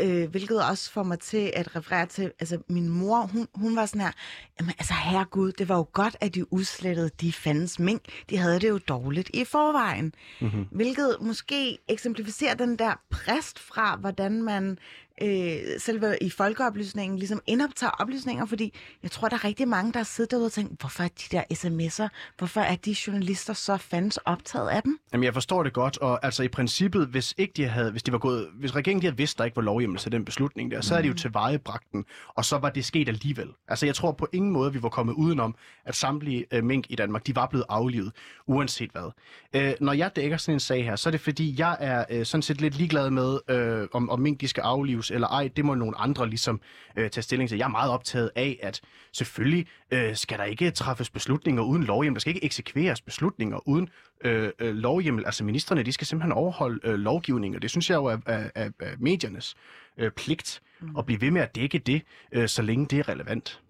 øh, 0.00 0.30
hvilket 0.30 0.68
også 0.68 0.90
får 0.90 1.02
mig 1.02 1.20
til 1.20 1.52
at 1.56 1.76
referere 1.76 2.06
til, 2.06 2.32
altså 2.40 2.58
min 2.68 2.88
mor, 2.88 3.20
hun, 3.20 3.48
hun 3.54 3.76
var 3.76 3.86
sådan 3.86 4.00
her, 4.00 4.12
jamen 4.60 4.74
altså 4.78 4.94
herregud, 4.94 5.52
det 5.52 5.68
var 5.68 5.76
jo 5.76 5.86
godt, 5.92 6.16
at 6.20 6.34
de 6.34 6.52
udslettede 6.52 7.10
de 7.20 7.32
fandens 7.32 7.78
mink. 7.78 8.02
De 8.30 8.36
havde 8.36 8.60
det 8.60 8.68
jo 8.68 8.78
dårligt 8.78 9.30
i 9.34 9.44
forvejen. 9.44 10.14
Mm-hmm. 10.40 10.66
Hvilket 10.70 11.16
måske 11.20 11.78
eksemplificerer 11.88 12.54
den 12.54 12.78
der 12.78 13.00
præst 13.10 13.58
fra, 13.58 13.96
hvordan 13.96 14.42
man 14.42 14.78
øh, 15.22 15.80
selve 15.80 16.16
i 16.20 16.30
folkeoplysningen 16.30 17.18
ligesom 17.18 17.40
indoptager 17.46 17.90
oplysninger, 17.90 18.46
fordi 18.46 18.74
jeg 19.02 19.10
tror, 19.10 19.28
der 19.28 19.36
er 19.36 19.44
rigtig 19.44 19.68
mange, 19.68 19.92
der 19.92 19.98
har 19.98 20.04
siddet 20.04 20.30
derude 20.30 20.46
og 20.46 20.52
tænkt, 20.52 20.80
hvorfor 20.80 21.02
er 21.02 21.08
de 21.08 21.36
der 21.36 21.42
sms'er, 21.52 22.08
hvorfor 22.38 22.60
er 22.60 22.76
de 22.76 22.96
journalister 23.06 23.52
så 23.52 23.76
fandens 23.76 24.16
optaget 24.16 24.68
af 24.68 24.82
dem? 24.82 24.98
Jamen, 25.12 25.24
jeg 25.24 25.34
forstår 25.34 25.62
det 25.62 25.72
godt, 25.72 25.98
og 25.98 26.24
altså 26.24 26.42
i 26.42 26.48
princippet, 26.48 27.06
hvis 27.06 27.34
ikke 27.38 27.52
de 27.56 27.64
havde, 27.64 27.90
hvis 27.90 28.02
de 28.02 28.12
var 28.12 28.18
gået, 28.18 28.48
hvis 28.54 28.76
regeringen 28.76 29.02
de 29.02 29.06
havde 29.06 29.16
vidst, 29.16 29.38
der 29.38 29.44
ikke 29.44 29.56
var 29.56 29.62
lovhjemmel 29.62 29.98
til 29.98 30.12
den 30.12 30.24
beslutning 30.24 30.70
der, 30.70 30.80
så 30.80 30.94
mm. 30.94 30.94
havde 30.94 31.02
de 31.02 31.08
jo 31.08 31.14
tilvejebragt 31.14 31.92
den, 31.92 32.04
og 32.28 32.44
så 32.44 32.58
var 32.58 32.70
det 32.70 32.84
sket 32.84 33.08
alligevel. 33.08 33.48
Altså, 33.68 33.86
jeg 33.86 33.94
tror 33.94 34.12
på 34.12 34.28
ingen 34.32 34.52
måde, 34.52 34.72
vi 34.72 34.82
var 34.82 34.88
kommet 34.88 35.14
udenom, 35.14 35.54
at 35.84 35.94
samtlige 35.94 36.44
øh, 36.52 36.64
mink 36.64 36.86
i 36.88 36.94
Danmark, 36.94 37.26
de 37.26 37.36
var 37.36 37.46
blevet 37.46 37.64
aflivet, 37.68 38.12
uanset 38.46 38.90
hvad. 38.90 39.10
Øh, 39.54 39.74
når 39.80 39.92
jeg 39.92 40.16
dækker 40.16 40.36
sådan 40.36 40.56
en 40.56 40.60
sag 40.60 40.84
her, 40.84 40.96
så 40.96 41.08
er 41.08 41.10
det 41.10 41.20
fordi, 41.20 41.54
jeg 41.58 41.76
er 41.80 42.04
øh, 42.10 42.26
sådan 42.26 42.42
set 42.42 42.60
lidt 42.60 42.76
ligeglad 42.76 43.10
med, 43.10 43.38
øh, 43.48 43.88
om, 43.92 44.10
om 44.10 44.20
mink 44.20 44.40
de 44.40 44.48
skal 44.48 44.60
aflives 44.60 45.10
eller 45.12 45.28
ej, 45.28 45.50
det 45.56 45.64
må 45.64 45.74
nogle 45.74 45.98
andre 45.98 46.28
ligesom 46.28 46.60
øh, 46.96 47.10
tage 47.10 47.22
stilling 47.22 47.48
til. 47.48 47.58
Jeg 47.58 47.64
er 47.64 47.68
meget 47.68 47.90
optaget 47.90 48.30
af, 48.36 48.58
at 48.62 48.80
selvfølgelig 49.12 49.66
øh, 49.90 50.16
skal 50.16 50.38
der 50.38 50.44
ikke 50.44 50.70
træffes 50.70 51.10
beslutninger 51.10 51.62
uden 51.62 51.84
lovhjemmel. 51.84 52.16
Der 52.16 52.20
skal 52.20 52.34
ikke 52.34 52.44
eksekveres 52.44 53.00
beslutninger 53.00 53.68
uden 53.68 53.88
øh, 54.24 54.50
øh, 54.58 54.74
lovhjemmel. 54.74 55.26
Altså 55.26 55.44
ministerne, 55.44 55.82
de 55.82 55.92
skal 55.92 56.06
simpelthen 56.06 56.32
overholde 56.32 56.80
øh, 56.84 56.94
lovgivning, 56.94 57.56
og 57.56 57.62
det 57.62 57.70
synes 57.70 57.90
jeg 57.90 57.96
jo 57.96 58.04
er, 58.04 58.18
er, 58.26 58.50
er, 58.54 58.70
er 58.80 58.94
mediernes 58.98 59.54
øh, 59.98 60.10
pligt 60.10 60.62
mm. 60.80 60.96
at 60.96 61.06
blive 61.06 61.20
ved 61.20 61.30
med 61.30 61.40
at 61.40 61.54
dække 61.54 61.78
det, 61.78 62.02
øh, 62.32 62.48
så 62.48 62.62
længe 62.62 62.86
det 62.86 62.98
er 62.98 63.08
relevant. 63.08 63.60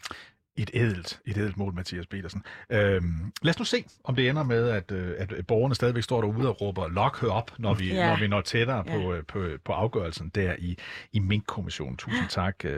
Et 0.57 0.71
edelt, 0.75 1.21
et 1.27 1.37
edelt 1.37 1.57
mål, 1.57 1.75
Mathias 1.75 2.07
Petersen. 2.07 2.43
Øhm, 2.71 3.33
lad 3.43 3.51
os 3.51 3.59
nu 3.59 3.65
se, 3.65 3.85
om 4.05 4.17
det 4.17 4.29
ender 4.29 4.43
med, 4.43 4.69
at, 4.69 4.93
øh, 4.93 5.15
at 5.19 5.47
borgerne 5.47 5.75
stadigvæk 5.75 6.03
står 6.03 6.21
derude 6.21 6.49
og 6.49 6.61
råber 6.61 6.89
lock 6.89 7.21
her 7.21 7.29
op, 7.29 7.59
når 7.59 7.75
vi, 7.75 7.95
ja. 7.95 8.09
når 8.09 8.21
vi 8.21 8.29
når 8.29 8.41
tættere 8.41 8.85
ja. 8.87 8.97
på, 8.97 9.15
øh, 9.15 9.25
på, 9.25 9.49
på 9.65 9.73
afgørelsen 9.73 10.29
der 10.29 10.57
i, 10.59 10.79
i 11.13 11.19
Mink-kommissionen. 11.19 11.97
Tusind 11.97 12.29
tak, 12.29 12.65
uh, 12.65 12.71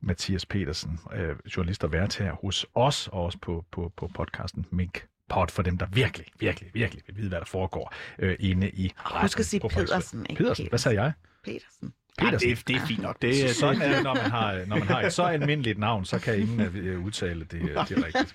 Mathias 0.00 0.46
Petersen, 0.46 1.00
uh, 1.06 1.56
journalist 1.56 1.84
og 1.84 1.92
vært 1.92 2.16
her 2.16 2.32
hos 2.32 2.66
os, 2.74 3.08
og 3.08 3.24
også 3.24 3.38
på, 3.38 3.64
på, 3.70 3.92
på 3.96 4.10
podcasten 4.14 4.66
Mink 4.70 5.06
pod 5.28 5.48
for 5.48 5.62
dem, 5.62 5.78
der 5.78 5.86
virkelig, 5.92 6.26
virkelig, 6.38 6.70
virkelig 6.74 7.02
vil 7.06 7.16
vide, 7.16 7.28
hvad 7.28 7.38
der 7.38 7.46
foregår 7.46 7.94
uh, 8.22 8.32
inde 8.38 8.70
i 8.70 8.92
retten. 8.98 9.20
Husk 9.20 9.38
at 9.38 9.46
sige 9.46 9.60
Pedersen, 9.60 10.26
ikke 10.30 10.42
Pedersen. 10.42 10.68
Hvad 10.68 10.78
sagde 10.78 11.02
jeg? 11.02 11.12
Petersen. 11.44 11.92
Petersen. 12.18 12.48
Ja, 12.48 12.54
det, 12.54 12.68
det 12.68 12.76
er 12.76 12.86
fint 12.86 13.02
nok. 13.02 13.22
Det, 13.22 13.50
så, 13.50 13.54
sådan 13.60 13.82
er 13.82 13.94
det, 13.94 14.02
når 14.02 14.14
man, 14.14 14.30
har, 14.30 14.64
når 14.66 14.76
man 14.76 14.88
har 14.88 15.02
et 15.02 15.12
så 15.12 15.22
almindeligt 15.22 15.78
navn, 15.78 16.04
så 16.04 16.18
kan 16.18 16.38
ingen 16.38 16.60
uh, 16.60 17.04
udtale 17.04 17.44
det, 17.44 17.62
det 17.88 17.98
er 17.98 18.04
rigtigt. 18.06 18.34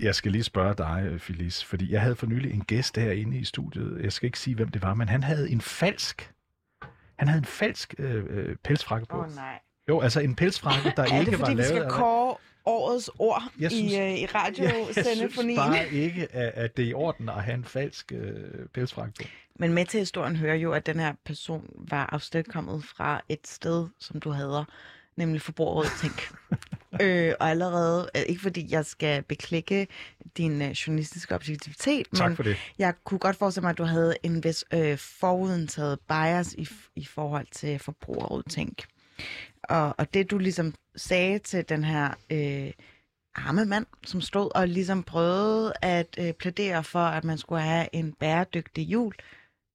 Jeg 0.00 0.14
skal 0.14 0.32
lige 0.32 0.42
spørge 0.42 0.74
dig, 0.74 1.20
Felice, 1.20 1.66
fordi 1.66 1.92
jeg 1.92 2.00
havde 2.00 2.16
for 2.16 2.26
nylig 2.26 2.54
en 2.54 2.64
gæst 2.64 2.96
herinde 2.96 3.38
i 3.38 3.44
studiet. 3.44 4.00
Jeg 4.02 4.12
skal 4.12 4.26
ikke 4.26 4.38
sige, 4.38 4.56
hvem 4.56 4.68
det 4.68 4.82
var, 4.82 4.94
men 4.94 5.08
han 5.08 5.22
havde 5.22 5.50
en 5.50 5.60
falsk, 5.60 6.32
han 7.18 7.28
havde 7.28 7.38
en 7.38 7.44
falsk 7.44 7.94
øh, 7.98 8.24
øh 8.30 8.56
pelsfrakke 8.64 9.06
på. 9.06 9.16
Åh 9.16 9.24
oh, 9.24 9.34
nej. 9.34 9.58
Jo, 9.88 10.00
altså 10.00 10.20
en 10.20 10.34
pelsfrakke, 10.34 10.92
der 10.96 11.04
ikke 11.04 11.14
var 11.14 11.14
lavet... 11.14 11.26
Er 11.26 11.30
det, 11.30 11.38
fordi 11.38 11.54
vi 11.56 11.62
skal 11.62 11.90
kåre 11.90 12.36
årets 12.70 13.10
ord 13.18 13.42
jeg 13.60 13.70
synes, 13.70 13.92
i, 13.92 13.96
uh, 13.96 14.20
i 14.20 14.26
radiosendefonien. 14.26 15.16
Jeg 15.16 15.30
synes 15.30 15.56
bare 15.56 15.92
ikke, 15.92 16.28
at, 16.32 16.52
at 16.64 16.76
det 16.76 16.84
er 16.84 16.88
i 16.88 16.94
orden 16.94 17.28
at 17.28 17.44
have 17.44 17.54
en 17.54 17.64
falsk 17.64 18.12
uh, 18.14 18.66
pelsfrak 18.74 19.14
på. 19.14 19.22
Men 19.58 19.72
med 19.72 19.86
til 19.86 20.00
historien 20.00 20.36
hører 20.36 20.54
jo, 20.54 20.72
at 20.72 20.86
den 20.86 21.00
her 21.00 21.14
person 21.24 21.64
var 21.90 22.08
afstedkommet 22.12 22.84
fra 22.84 23.20
et 23.28 23.46
sted, 23.46 23.88
som 23.98 24.20
du 24.20 24.30
hader, 24.30 24.64
nemlig 25.16 25.42
Forbrugerrådet 25.42 25.92
Tænk. 26.00 26.32
øh, 27.02 27.34
og 27.40 27.50
allerede, 27.50 28.10
øh, 28.16 28.22
ikke 28.26 28.42
fordi 28.42 28.66
jeg 28.70 28.86
skal 28.86 29.22
beklikke 29.22 29.86
din 30.36 30.62
uh, 30.62 30.70
journalistiske 30.70 31.34
objektivitet, 31.34 32.06
tak 32.14 32.28
men 32.28 32.36
for 32.36 32.42
det. 32.42 32.56
jeg 32.78 32.94
kunne 33.04 33.18
godt 33.18 33.36
forestille 33.36 33.62
mig, 33.62 33.70
at 33.70 33.78
du 33.78 33.84
havde 33.84 34.16
en 34.22 34.44
vis 34.44 34.64
øh, 34.74 34.98
forudentaget 34.98 35.98
bias 36.08 36.54
i, 36.54 36.68
i 36.96 37.04
forhold 37.04 37.46
til 37.52 37.78
Forbrugerrådet 37.78 38.46
Tænk. 38.50 38.84
Og, 39.62 39.94
og 39.98 40.14
det 40.14 40.30
du 40.30 40.38
ligesom 40.38 40.74
sagde 40.96 41.38
til 41.38 41.68
den 41.68 41.84
her 41.84 42.14
øh, 42.30 42.72
arme 43.34 43.64
mand, 43.64 43.86
som 44.06 44.20
stod 44.20 44.50
og 44.54 44.68
ligesom 44.68 45.02
prøvede 45.02 45.72
at 45.82 46.18
øh, 46.18 46.32
plædere 46.32 46.84
for, 46.84 46.98
at 46.98 47.24
man 47.24 47.38
skulle 47.38 47.62
have 47.62 47.88
en 47.92 48.12
bæredygtig 48.12 48.82
jul, 48.82 49.14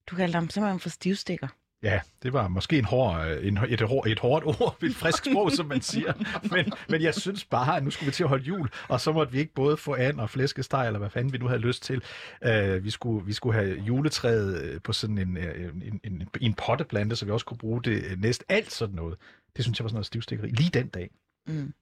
du 0.07 0.15
kaldte 0.15 0.35
ham 0.35 0.49
simpelthen 0.49 0.79
for 0.79 0.89
stivstikker. 0.89 1.47
Ja, 1.85 1.99
det 2.23 2.33
var 2.33 2.47
måske 2.47 2.77
en 2.77 2.85
hård, 2.85 3.27
øh, 3.27 3.47
en, 3.47 3.57
et, 3.57 3.81
et, 3.81 3.81
et 4.07 4.19
hårdt 4.19 4.45
ord, 4.45 4.83
et 4.83 4.95
frisk 4.95 5.25
sprog, 5.25 5.51
som 5.51 5.65
man 5.65 5.81
siger. 5.81 6.13
Men, 6.51 6.73
men 6.89 7.01
jeg 7.01 7.15
synes 7.15 7.45
bare, 7.45 7.77
at 7.77 7.83
nu 7.83 7.89
skulle 7.89 8.07
vi 8.07 8.11
til 8.11 8.23
at 8.23 8.29
holde 8.29 8.43
jul, 8.43 8.69
og 8.87 9.01
så 9.01 9.11
måtte 9.11 9.33
vi 9.33 9.39
ikke 9.39 9.53
både 9.53 9.77
få 9.77 9.95
and 9.95 10.19
og 10.19 10.29
flæskesteg, 10.29 10.85
eller 10.85 10.99
hvad 10.99 11.09
fanden 11.09 11.33
vi 11.33 11.37
nu 11.37 11.47
havde 11.47 11.61
lyst 11.61 11.83
til. 11.83 12.03
Uh, 12.47 12.83
vi, 12.83 12.89
skulle, 12.89 13.25
vi 13.25 13.33
skulle 13.33 13.59
have 13.59 13.79
juletræet 13.79 14.61
øh, 14.61 14.81
på 14.81 14.93
sådan 14.93 15.17
en, 15.17 15.37
en, 15.37 15.99
en, 16.03 16.27
en 16.41 16.53
potteplante, 16.53 17.15
så 17.15 17.25
vi 17.25 17.31
også 17.31 17.45
kunne 17.45 17.57
bruge 17.57 17.83
det 17.83 18.19
næst 18.21 18.43
alt 18.49 18.71
sådan 18.71 18.95
noget. 18.95 19.17
Det 19.55 19.65
synes 19.65 19.79
jeg 19.79 19.83
var 19.83 19.89
sådan 19.89 19.95
noget 19.95 20.05
stivstikkeri. 20.05 20.49
Lige 20.49 20.69
den 20.69 20.87
dag. 20.87 21.09
Mm. 21.47 21.73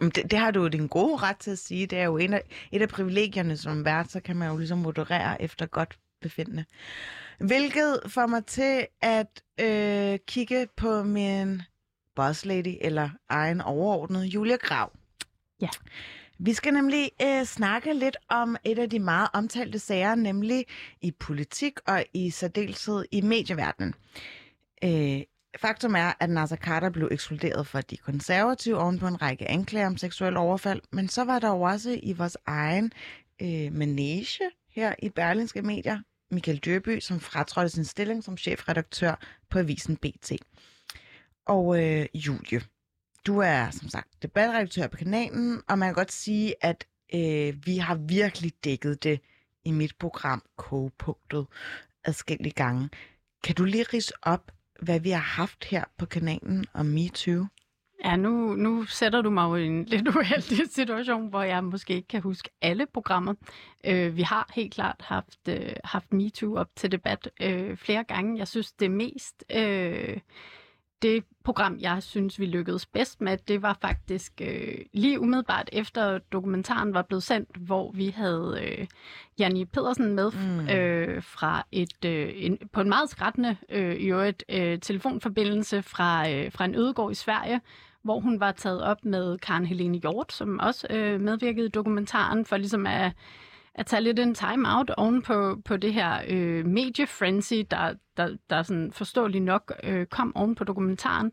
Det, 0.00 0.30
det 0.30 0.38
har 0.38 0.50
du 0.50 0.62
jo 0.62 0.68
din 0.68 0.86
gode 0.86 1.16
ret 1.16 1.36
til 1.36 1.50
at 1.50 1.58
sige. 1.58 1.86
Det 1.86 1.98
er 1.98 2.04
jo 2.04 2.16
en 2.16 2.32
af, 2.32 2.42
et 2.72 2.82
af 2.82 2.88
privilegierne 2.88 3.56
som 3.56 3.84
vært, 3.84 4.10
så 4.10 4.20
kan 4.20 4.36
man 4.36 4.50
jo 4.50 4.56
ligesom 4.56 4.78
moderere 4.78 5.42
efter 5.42 5.66
godt 5.66 5.98
befindende. 6.20 6.64
Hvilket 7.38 8.00
får 8.06 8.26
mig 8.26 8.46
til 8.46 8.86
at 9.00 9.42
øh, 9.60 10.18
kigge 10.26 10.68
på 10.76 11.02
min 11.02 11.62
boss 12.14 12.44
lady, 12.44 12.76
eller 12.80 13.10
egen 13.28 13.60
overordnede, 13.60 14.26
Julia 14.26 14.56
Grav. 14.56 14.92
Ja. 15.60 15.68
Vi 16.38 16.52
skal 16.52 16.72
nemlig 16.72 17.10
øh, 17.22 17.44
snakke 17.44 17.94
lidt 17.94 18.16
om 18.28 18.56
et 18.64 18.78
af 18.78 18.90
de 18.90 18.98
meget 18.98 19.28
omtalte 19.32 19.78
sager, 19.78 20.14
nemlig 20.14 20.64
i 21.02 21.10
politik 21.10 21.72
og 21.86 22.04
i 22.14 22.30
særdeleshed 22.30 23.04
i 23.12 23.20
medieverdenen. 23.20 23.94
Øh, 24.84 25.20
faktum 25.60 25.94
er, 25.94 26.12
at 26.20 26.30
Nasser 26.30 26.56
Carter 26.56 26.90
blev 26.90 27.08
ekskluderet 27.10 27.66
fra 27.66 27.80
de 27.80 27.96
konservative 27.96 28.78
oven 28.78 28.98
på 28.98 29.06
en 29.06 29.22
række 29.22 29.48
anklager 29.48 29.86
om 29.86 29.96
seksuel 29.96 30.36
overfald, 30.36 30.80
men 30.92 31.08
så 31.08 31.24
var 31.24 31.38
der 31.38 31.48
jo 31.48 31.60
også 31.60 32.00
i 32.02 32.12
vores 32.12 32.36
egen 32.46 32.92
øh, 33.42 33.72
manege 33.72 34.50
her 34.76 34.94
i 34.98 35.08
Berlinske 35.08 35.62
Medier 35.62 35.98
Michael 36.30 36.58
Dørby, 36.58 37.00
som 37.00 37.20
fratrådte 37.20 37.68
sin 37.68 37.84
stilling 37.84 38.24
som 38.24 38.36
chefredaktør 38.36 39.14
på 39.50 39.58
avisen 39.58 39.96
BT. 39.96 40.32
Og 41.46 41.84
øh, 41.84 42.06
Julie, 42.14 42.60
du 43.26 43.38
er 43.38 43.70
som 43.70 43.88
sagt 43.88 44.22
debatredaktør 44.22 44.86
på 44.86 44.96
kanalen, 44.96 45.62
og 45.68 45.78
man 45.78 45.88
kan 45.88 45.94
godt 45.94 46.12
sige, 46.12 46.54
at 46.60 46.86
øh, 47.14 47.66
vi 47.66 47.76
har 47.76 47.94
virkelig 47.94 48.52
dækket 48.64 49.02
det 49.02 49.20
i 49.64 49.70
mit 49.70 49.94
program 49.98 50.42
Kogepunktet 50.56 51.46
adskillige 52.04 52.52
gange. 52.52 52.90
Kan 53.44 53.54
du 53.54 53.64
lige 53.64 53.86
rise 53.94 54.12
op, 54.22 54.52
hvad 54.80 55.00
vi 55.00 55.10
har 55.10 55.20
haft 55.20 55.64
her 55.64 55.84
på 55.98 56.06
kanalen 56.06 56.66
om 56.74 56.86
MeToo? 56.86 57.46
Ja, 58.06 58.16
nu, 58.16 58.54
nu 58.54 58.84
sætter 58.84 59.22
du 59.22 59.30
mig 59.30 59.44
jo 59.44 59.54
i 59.54 59.66
en 59.66 59.84
lidt 59.84 60.08
uheldig 60.16 60.70
situation, 60.70 61.28
hvor 61.28 61.42
jeg 61.42 61.64
måske 61.64 61.94
ikke 61.94 62.08
kan 62.08 62.22
huske 62.22 62.50
alle 62.62 62.86
programmer. 62.94 63.34
Øh, 63.86 64.16
vi 64.16 64.22
har 64.22 64.50
helt 64.54 64.74
klart 64.74 64.96
haft, 65.00 65.48
øh, 65.48 65.72
haft 65.84 66.12
MeToo 66.12 66.56
op 66.56 66.68
til 66.76 66.92
debat 66.92 67.30
øh, 67.40 67.76
flere 67.76 68.04
gange. 68.04 68.38
Jeg 68.38 68.48
synes, 68.48 68.72
det 68.72 68.90
mest... 68.90 69.44
Øh, 69.56 70.18
det 71.02 71.24
program, 71.44 71.78
jeg 71.80 72.02
synes, 72.02 72.40
vi 72.40 72.46
lykkedes 72.46 72.86
bedst 72.86 73.20
med, 73.20 73.38
det 73.48 73.62
var 73.62 73.78
faktisk 73.80 74.32
øh, 74.40 74.78
lige 74.92 75.20
umiddelbart 75.20 75.68
efter 75.72 76.18
dokumentaren 76.18 76.94
var 76.94 77.02
blevet 77.02 77.22
sendt, 77.22 77.56
hvor 77.56 77.92
vi 77.92 78.08
havde 78.08 78.58
øh, 78.62 78.86
Janni 79.38 79.64
Pedersen 79.64 80.14
med 80.14 80.30
mm. 80.30 80.68
øh, 80.68 81.22
fra 81.22 81.66
et 81.72 82.04
øh, 82.04 82.32
en, 82.34 82.58
på 82.72 82.80
en 82.80 82.88
meget 82.88 83.10
skrættende 83.10 83.56
øh, 83.68 83.96
i 83.96 84.06
øvrigt, 84.06 84.44
øh, 84.48 84.78
telefonforbindelse 84.78 85.82
fra, 85.82 86.30
øh, 86.30 86.52
fra 86.52 86.64
en 86.64 86.74
ødegård 86.74 87.12
i 87.12 87.14
Sverige, 87.14 87.60
hvor 88.06 88.20
hun 88.20 88.40
var 88.40 88.52
taget 88.52 88.82
op 88.82 89.04
med 89.04 89.38
Karen 89.38 89.66
Helene 89.66 89.98
Hjort, 89.98 90.32
som 90.32 90.58
også 90.58 90.86
øh, 90.90 91.20
medvirkede 91.20 91.66
i 91.66 91.70
dokumentaren, 91.70 92.44
for 92.44 92.56
ligesom 92.56 92.86
at, 92.86 93.12
at 93.74 93.86
tage 93.86 94.02
lidt 94.02 94.18
en 94.18 94.34
time-out 94.34 94.90
oven 94.90 95.22
på, 95.22 95.60
på 95.64 95.76
det 95.76 95.94
her 95.94 96.20
øh, 96.28 96.66
mediefrenzy, 96.66 97.54
der, 97.70 97.94
der, 98.16 98.36
der 98.50 98.62
sådan 98.62 98.92
forståeligt 98.92 99.44
nok 99.44 99.72
øh, 99.82 100.06
kom 100.06 100.36
oven 100.36 100.54
på 100.54 100.64
dokumentaren. 100.64 101.32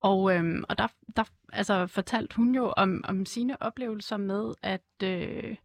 Og, 0.00 0.34
øh, 0.34 0.62
og 0.68 0.78
der, 0.78 0.86
der 1.16 1.24
altså, 1.52 1.86
fortalte 1.86 2.36
hun 2.36 2.54
jo 2.54 2.72
om, 2.76 3.04
om 3.08 3.26
sine 3.26 3.62
oplevelser 3.62 4.16
med 4.16 4.54
at, 4.62 5.02
øh, 5.04 5.56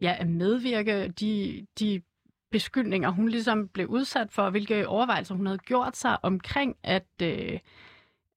ja, 0.00 0.16
at 0.18 0.28
medvirke 0.28 1.08
de, 1.08 1.66
de 1.78 2.02
beskyldninger, 2.50 3.10
hun 3.10 3.28
ligesom 3.28 3.68
blev 3.68 3.88
udsat 3.88 4.32
for, 4.32 4.50
hvilke 4.50 4.88
overvejelser 4.88 5.34
hun 5.34 5.46
havde 5.46 5.58
gjort 5.58 5.96
sig 5.96 6.18
omkring 6.22 6.76
at, 6.82 7.06
øh, 7.22 7.58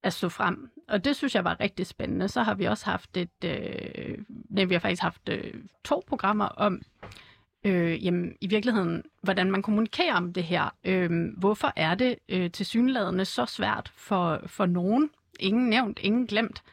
at 0.04 0.14
stå 0.14 0.30
frem. 0.30 0.72
Og 0.89 1.06
det 1.06 1.15
synes 1.15 1.36
jeg 1.36 1.43
var 1.43 1.60
rigtig 1.60 1.88
spændende. 1.88 2.28
Så 2.28 2.43
har 2.43 2.54
vi 2.54 2.65
også 2.65 2.86
haft 2.86 3.17
et, 3.17 3.43
øh, 3.45 4.17
nej, 4.49 4.65
vi 4.65 4.73
har 4.73 4.80
faktisk 4.80 5.02
haft 5.02 5.30
øh, 5.30 5.54
to 5.84 6.04
programmer 6.08 6.45
om, 6.45 6.82
øh, 7.63 8.06
jamen, 8.06 8.36
i 8.41 8.47
virkeligheden, 8.47 9.04
hvordan 9.21 9.52
man 9.52 9.62
kommunikerer 9.62 10.15
om 10.15 10.34
det 10.34 10.43
her. 10.43 10.75
Øh, 10.84 11.12
hvorfor 11.38 11.73
er 11.75 11.95
det 11.95 12.15
øh, 12.30 12.52
til 12.52 12.65
synlædende 12.65 13.25
så 13.25 13.45
svært 13.45 13.91
for, 13.95 14.41
for 14.45 14.65
nogen, 14.65 15.10
ingen 15.39 15.69
nævnt, 15.69 15.99
ingen 16.02 16.28
glemt, 16.28 16.63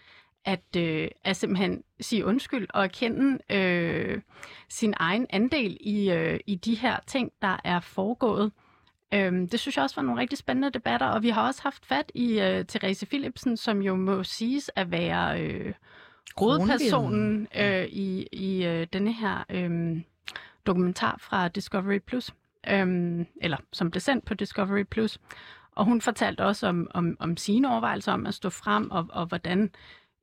at, 0.45 0.77
øh, 0.77 1.09
at 1.25 1.37
simpelthen 1.37 1.83
sige 2.01 2.25
undskyld 2.25 2.67
og 2.75 2.85
erkende 2.85 3.55
øh, 3.57 4.21
sin 4.69 4.95
egen 4.97 5.27
andel 5.31 5.77
i, 5.81 6.11
øh, 6.11 6.41
i 6.47 6.55
de 6.55 6.75
her 6.75 6.97
ting, 7.07 7.33
der 7.43 7.57
er 7.65 7.81
foregået. 7.81 8.53
Øhm, 9.15 9.49
det 9.49 9.61
synes 9.61 9.77
jeg 9.77 9.83
også 9.83 9.97
var 9.97 10.03
nogle 10.03 10.21
rigtig 10.21 10.39
spændende 10.39 10.71
debatter, 10.71 11.07
og 11.07 11.23
vi 11.23 11.29
har 11.29 11.47
også 11.47 11.63
haft 11.63 11.87
fat 11.87 12.13
i 12.15 12.41
øh, 12.41 12.65
Therese 12.65 13.07
Philipsen, 13.07 13.57
som 13.57 13.83
jo 13.83 13.97
må 13.97 14.23
siges 14.23 14.71
at 14.77 14.91
være 14.91 15.43
øh, 15.43 15.75
hovedpersonen 16.37 17.49
øh, 17.59 17.85
i, 17.85 18.27
i 18.33 18.65
øh, 18.67 18.87
denne 18.93 19.13
her 19.13 19.45
øh, 19.51 20.01
dokumentar 20.67 21.17
fra 21.21 21.49
Discovery 21.49 21.99
Plus, 21.99 22.35
øh, 22.71 23.27
eller 23.43 23.57
som 23.73 23.91
blev 23.91 24.01
sendt 24.01 24.25
på 24.25 24.35
Discovery 24.35 24.83
Plus. 24.83 25.19
Og 25.75 25.85
hun 25.85 26.01
fortalte 26.01 26.45
også 26.45 26.67
om, 26.67 26.89
om, 26.95 27.17
om 27.21 27.37
sine 27.37 27.71
overvejelser 27.71 28.13
om 28.13 28.27
at 28.27 28.35
stå 28.35 28.51
frem, 28.51 28.91
og, 28.91 29.07
og 29.11 29.27
hvordan, 29.27 29.71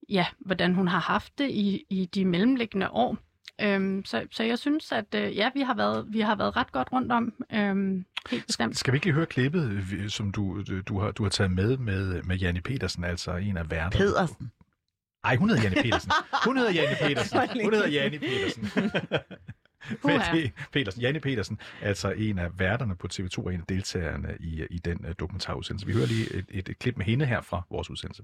ja, 0.10 0.26
hvordan 0.40 0.74
hun 0.74 0.88
har 0.88 1.00
haft 1.00 1.38
det 1.38 1.50
i, 1.50 1.86
i 1.90 2.06
de 2.06 2.26
mellemliggende 2.26 2.90
år. 2.90 3.18
Øhm, 3.62 4.06
så, 4.06 4.28
så 4.32 4.44
jeg 4.44 4.60
synes, 4.60 4.92
at 4.92 5.16
øh, 5.16 5.38
ja, 5.38 5.50
vi 5.54 5.62
har, 5.62 5.74
været, 5.74 6.06
vi 6.10 6.20
har 6.20 6.36
været 6.36 6.56
ret 6.56 6.72
godt 6.72 6.92
rundt 6.92 7.12
om. 7.12 7.34
Øhm, 7.54 8.06
helt 8.30 8.48
bestemt. 8.48 8.78
Skal 8.78 8.94
vi 8.94 8.98
ikke 8.98 9.06
lige 9.06 9.16
høre 9.16 9.26
klippet, 9.26 9.84
øh, 9.94 10.10
som 10.10 10.32
du, 10.32 10.64
du, 10.88 11.00
har, 11.00 11.12
du 11.12 11.24
har 11.24 11.30
taget 11.30 11.52
med 11.52 11.78
med, 11.78 12.24
med 12.24 12.38
Janne 12.38 12.62
Petersen, 12.62 13.04
altså 13.04 13.36
en 13.36 13.58
af 13.58 13.72
værterne? 13.72 14.06
Pedersen. 14.06 14.52
Nej, 15.24 15.36
hun 15.36 15.50
hedder 15.50 15.64
Janne 15.64 15.82
Petersen. 15.82 16.12
Hun 16.46 16.58
hedder 16.58 16.72
Janne 16.72 16.96
Petersen. 17.08 17.40
Hun 17.64 17.74
hedder 17.74 17.90
Janne 17.90 18.20
Petersen. 18.20 18.72
Petersen, 20.74 21.02
Janne 21.02 21.20
Petersen, 21.20 21.60
altså 21.82 22.12
en 22.12 22.40
af 22.40 22.60
værterne 22.60 22.96
på 22.96 23.08
TV2 23.14 23.44
og 23.44 23.54
en 23.54 23.60
af 23.60 23.66
deltagerne 23.70 24.38
i, 24.40 24.66
i 24.70 24.78
den 24.78 25.06
uh, 25.06 25.12
dokumentarudsendelse. 25.20 25.88
Vi 25.88 25.94
hører 25.94 26.06
lige 26.06 26.34
et, 26.34 26.46
et, 26.50 26.70
et 26.70 26.80
klip 26.80 26.98
med 26.98 27.06
hende 27.06 27.26
her 27.26 27.42
fra 27.42 27.62
vores 27.70 27.90
udsendelse. 27.90 28.24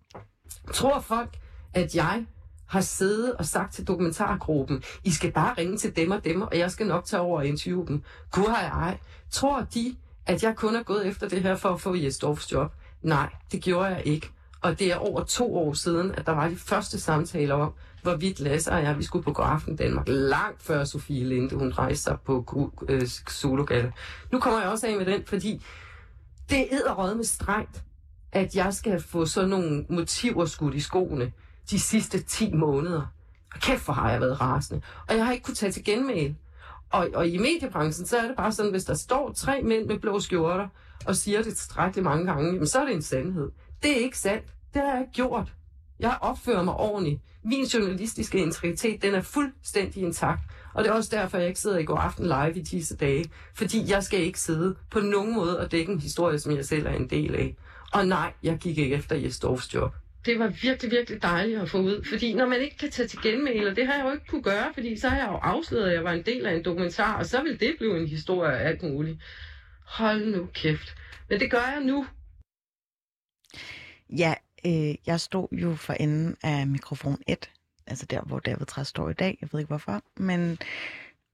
Tror 0.73 0.99
folk, 0.99 1.37
at 1.73 1.95
jeg 1.95 2.25
har 2.69 2.81
siddet 2.81 3.33
og 3.33 3.45
sagt 3.45 3.73
til 3.73 3.87
dokumentargruppen, 3.87 4.83
I 5.03 5.11
skal 5.11 5.31
bare 5.31 5.53
ringe 5.57 5.77
til 5.77 5.95
dem 5.95 6.11
og 6.11 6.23
dem, 6.23 6.41
og 6.41 6.57
jeg 6.57 6.71
skal 6.71 6.87
nok 6.87 7.05
tage 7.05 7.21
over 7.21 7.37
og 7.37 7.47
interviewe 7.47 7.87
dem. 7.87 8.03
Gud 8.31 8.47
har 8.47 8.61
jeg 8.61 8.89
ej. 8.89 8.97
Tror 9.31 9.67
de, 9.73 9.95
at 10.25 10.43
jeg 10.43 10.55
kun 10.55 10.75
er 10.75 10.83
gået 10.83 11.07
efter 11.07 11.29
det 11.29 11.41
her 11.41 11.55
for 11.55 11.69
at 11.69 11.81
få 11.81 11.95
Jesdorfs 11.95 12.51
job? 12.51 12.73
Nej, 13.01 13.29
det 13.51 13.63
gjorde 13.63 13.85
jeg 13.85 14.01
ikke. 14.05 14.31
Og 14.61 14.79
det 14.79 14.91
er 14.91 14.95
over 14.95 15.23
to 15.23 15.57
år 15.57 15.73
siden, 15.73 16.15
at 16.15 16.25
der 16.25 16.31
var 16.31 16.49
de 16.49 16.55
første 16.55 16.99
samtaler 16.99 17.55
om, 17.55 17.73
hvorvidt 18.03 18.39
Lasse 18.39 18.71
og 18.71 18.83
jeg, 18.83 18.97
vi 18.97 19.03
skulle 19.03 19.23
på 19.23 19.33
Godaften 19.33 19.75
Danmark, 19.75 20.07
langt 20.07 20.63
før 20.63 20.83
Sofie 20.83 21.23
Linde, 21.23 21.55
hun 21.55 21.71
rejste 21.71 22.03
sig 22.03 22.17
på 22.25 22.71
øh, 22.89 23.07
Sologade. 23.27 23.91
Nu 24.31 24.39
kommer 24.39 24.59
jeg 24.59 24.69
også 24.69 24.87
af 24.87 24.97
med 24.97 25.05
den, 25.05 25.23
fordi 25.25 25.65
det 26.49 26.73
er 26.73 27.15
med 27.15 27.23
strengt, 27.23 27.83
at 28.31 28.55
jeg 28.55 28.73
skal 28.73 29.01
få 29.01 29.25
sådan 29.25 29.49
nogle 29.49 29.85
motiver 29.89 30.45
skudt 30.45 30.75
i 30.75 30.79
skoene 30.79 31.31
de 31.71 31.79
sidste 31.79 32.21
10 32.21 32.53
måneder. 32.53 33.01
Og 33.53 33.59
kæft, 33.59 33.85
hvor 33.85 33.93
har 33.93 34.11
jeg 34.11 34.21
været 34.21 34.41
rasende. 34.41 34.81
Og 35.07 35.15
jeg 35.15 35.25
har 35.25 35.33
ikke 35.33 35.43
kunne 35.43 35.55
tage 35.55 35.71
til 35.71 35.83
genmæl. 35.83 36.35
Og, 36.89 37.09
og 37.13 37.27
i 37.27 37.37
mediebranchen, 37.37 38.07
så 38.07 38.17
er 38.17 38.27
det 38.27 38.35
bare 38.37 38.51
sådan, 38.51 38.71
hvis 38.71 38.83
der 38.83 38.93
står 38.93 39.31
tre 39.31 39.61
mænd 39.61 39.85
med 39.85 39.99
blå 39.99 40.19
skjorter, 40.19 40.67
og 41.05 41.15
siger 41.15 41.37
det 41.37 41.55
tilstrækkeligt 41.57 42.03
mange 42.03 42.25
gange, 42.25 42.53
jamen, 42.53 42.67
så 42.67 42.79
er 42.79 42.85
det 42.85 42.93
en 42.93 43.01
sandhed. 43.01 43.51
Det 43.83 43.91
er 43.91 43.95
ikke 43.95 44.17
sandt. 44.17 44.45
Det 44.73 44.81
har 44.81 44.91
jeg 44.91 45.01
ikke 45.01 45.13
gjort. 45.13 45.53
Jeg 45.99 46.17
opfører 46.21 46.63
mig 46.63 46.73
ordentligt. 46.73 47.21
Min 47.43 47.63
journalistiske 47.65 48.37
integritet, 48.37 49.01
den 49.01 49.15
er 49.15 49.21
fuldstændig 49.21 50.03
intakt. 50.03 50.41
Og 50.73 50.83
det 50.83 50.89
er 50.89 50.93
også 50.93 51.15
derfor, 51.15 51.37
jeg 51.37 51.47
ikke 51.47 51.59
sidder 51.59 51.77
i 51.77 51.83
går 51.83 51.97
aften 51.97 52.25
live 52.25 52.55
i 52.55 52.61
disse 52.61 52.95
dage. 52.95 53.31
Fordi 53.53 53.91
jeg 53.91 54.03
skal 54.03 54.19
ikke 54.19 54.39
sidde 54.39 54.75
på 54.91 54.99
nogen 54.99 55.33
måde 55.33 55.59
og 55.59 55.71
dække 55.71 55.91
en 55.91 55.99
historie, 55.99 56.39
som 56.39 56.55
jeg 56.55 56.65
selv 56.65 56.85
er 56.85 56.91
en 56.93 57.09
del 57.09 57.35
af. 57.35 57.55
Og 57.93 58.07
nej, 58.07 58.33
jeg 58.43 58.57
gik 58.57 58.77
ikke 58.77 58.95
efter 58.95 59.15
Jesdorfs 59.15 59.73
job 59.73 59.95
det 60.25 60.39
var 60.39 60.47
virkelig, 60.47 60.91
virkelig 60.91 61.21
dejligt 61.21 61.61
at 61.61 61.69
få 61.69 61.77
ud. 61.77 62.03
Fordi 62.09 62.33
når 62.33 62.45
man 62.45 62.61
ikke 62.61 62.77
kan 62.77 62.91
tage 62.91 63.07
til 63.07 63.19
genmæle, 63.23 63.69
og 63.69 63.75
det 63.75 63.87
har 63.87 63.93
jeg 63.93 64.05
jo 64.05 64.11
ikke 64.11 64.25
kunne 64.25 64.43
gøre, 64.43 64.71
fordi 64.73 64.97
så 64.97 65.09
har 65.09 65.17
jeg 65.17 65.27
jo 65.27 65.35
afsløret, 65.35 65.87
at 65.89 65.93
jeg 65.93 66.03
var 66.03 66.11
en 66.11 66.25
del 66.25 66.45
af 66.45 66.53
en 66.55 66.65
dokumentar, 66.65 67.17
og 67.17 67.25
så 67.25 67.43
vil 67.43 67.59
det 67.59 67.75
blive 67.77 67.99
en 68.01 68.07
historie 68.07 68.57
af 68.57 68.67
alt 68.67 68.83
muligt. 68.83 69.17
Hold 69.85 70.25
nu 70.25 70.45
kæft. 70.53 70.95
Men 71.29 71.39
det 71.39 71.51
gør 71.51 71.71
jeg 71.73 71.81
nu. 71.83 72.05
Ja, 74.09 74.33
øh, 74.65 74.95
jeg 75.05 75.19
stod 75.19 75.47
jo 75.51 75.75
for 75.75 75.93
enden 75.93 76.37
af 76.43 76.67
mikrofon 76.67 77.17
1, 77.27 77.49
altså 77.87 78.05
der, 78.05 78.21
hvor 78.21 78.39
David 78.39 78.65
Træs 78.65 78.87
står 78.87 79.09
i 79.09 79.13
dag. 79.13 79.37
Jeg 79.41 79.49
ved 79.51 79.59
ikke 79.59 79.67
hvorfor, 79.67 80.03
men 80.17 80.59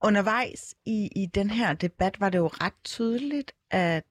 undervejs 0.02 0.74
i, 0.84 1.08
i 1.16 1.26
den 1.26 1.50
her 1.50 1.74
debat 1.74 2.20
var 2.20 2.30
det 2.30 2.38
jo 2.38 2.46
ret 2.46 2.84
tydeligt, 2.84 3.52
at 3.70 4.04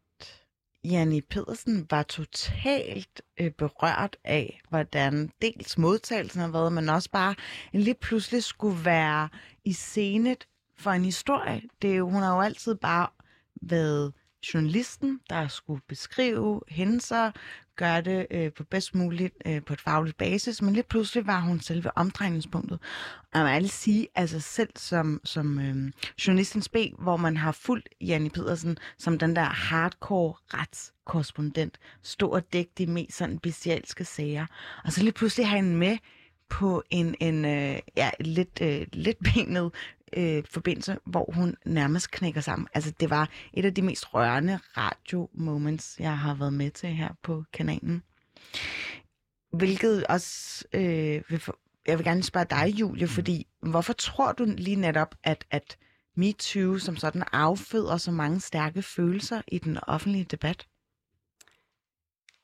Janni 0.91 1.21
Pedersen 1.21 1.87
var 1.89 2.03
totalt 2.03 3.21
øh, 3.39 3.51
berørt 3.51 4.17
af, 4.23 4.61
hvordan 4.69 5.31
dels 5.41 5.77
modtagelsen 5.77 6.41
har 6.41 6.47
været, 6.47 6.73
men 6.73 6.89
også 6.89 7.09
bare 7.11 7.35
en 7.73 7.79
lige 7.81 7.95
pludselig 8.01 8.43
skulle 8.43 8.85
være 8.85 9.29
i 9.63 9.73
scenet 9.73 10.47
for 10.77 10.91
en 10.91 11.05
historie. 11.05 11.61
Det 11.81 11.91
er 11.91 11.95
jo, 11.95 12.09
hun 12.09 12.21
har 12.21 12.35
jo 12.35 12.41
altid 12.41 12.75
bare 12.75 13.07
været 13.61 14.13
journalisten, 14.53 15.19
der 15.29 15.47
skulle 15.47 15.81
beskrive 15.87 16.61
hændelser, 16.67 17.31
gøre 17.75 18.01
det 18.01 18.27
øh, 18.31 18.51
på 18.51 18.63
bedst 18.63 18.95
muligt 18.95 19.33
øh, 19.45 19.63
på 19.63 19.73
et 19.73 19.81
fagligt 19.81 20.17
basis, 20.17 20.61
men 20.61 20.73
lidt 20.73 20.87
pludselig 20.87 21.27
var 21.27 21.39
hun 21.39 21.59
selve 21.59 21.97
omdrejningspunktet. 21.97 22.79
Og 23.33 23.39
man 23.43 23.61
vil 23.61 23.69
sige, 23.69 24.07
altså 24.15 24.39
selv 24.39 24.69
som, 24.75 25.21
som 25.23 25.59
øh, 25.59 25.91
journalistens 26.27 26.69
B, 26.69 26.75
hvor 26.99 27.17
man 27.17 27.37
har 27.37 27.51
fulgt 27.51 27.89
Janni 28.01 28.29
Pedersen 28.29 28.77
som 28.97 29.19
den 29.19 29.35
der 29.35 29.43
hardcore 29.43 30.33
retskorrespondent, 30.53 31.79
stå 32.01 32.29
og 32.29 32.53
dække 32.53 32.71
de 32.77 32.87
mest 32.87 33.17
sådan 33.17 33.39
bestialske 33.39 34.05
sager. 34.05 34.45
Og 34.83 34.91
så 34.91 35.03
lige 35.03 35.13
pludselig 35.13 35.47
have 35.47 35.61
hende 35.61 35.75
med 35.75 35.97
på 36.49 36.83
en, 36.89 37.15
en 37.19 37.45
øh, 37.45 37.79
ja, 37.97 38.09
lidt, 38.19 38.59
øh, 38.61 38.87
lidt 38.93 39.17
benet 39.23 39.71
øh, 40.15 40.43
forbindelse, 40.49 40.97
hvor 41.05 41.31
hun 41.33 41.55
nærmest 41.65 42.11
knækker 42.11 42.41
sammen. 42.41 42.67
Altså, 42.73 42.93
det 42.99 43.09
var 43.09 43.29
et 43.53 43.65
af 43.65 43.73
de 43.73 43.81
mest 43.81 44.13
rørende 44.13 44.59
radio-moments, 44.77 45.99
jeg 45.99 46.17
har 46.17 46.35
været 46.35 46.53
med 46.53 46.71
til 46.71 46.89
her 46.89 47.09
på 47.23 47.43
kanalen. 47.53 48.03
Hvilket 49.53 50.05
også 50.07 50.65
øh, 50.73 51.21
vil 51.29 51.39
for, 51.39 51.59
jeg 51.87 51.97
vil 51.97 52.05
gerne 52.05 52.23
spørge 52.23 52.45
dig, 52.49 52.79
Julie, 52.79 53.07
fordi 53.07 53.47
hvorfor 53.61 53.93
tror 53.93 54.31
du 54.31 54.45
lige 54.57 54.75
netop, 54.75 55.15
at, 55.23 55.45
at 55.51 55.77
MeToo 56.15 56.77
som 56.77 56.95
sådan 56.95 57.23
afføder 57.31 57.97
så 57.97 58.11
mange 58.11 58.39
stærke 58.39 58.81
følelser 58.81 59.41
i 59.47 59.57
den 59.57 59.77
offentlige 59.87 60.23
debat? 60.23 60.67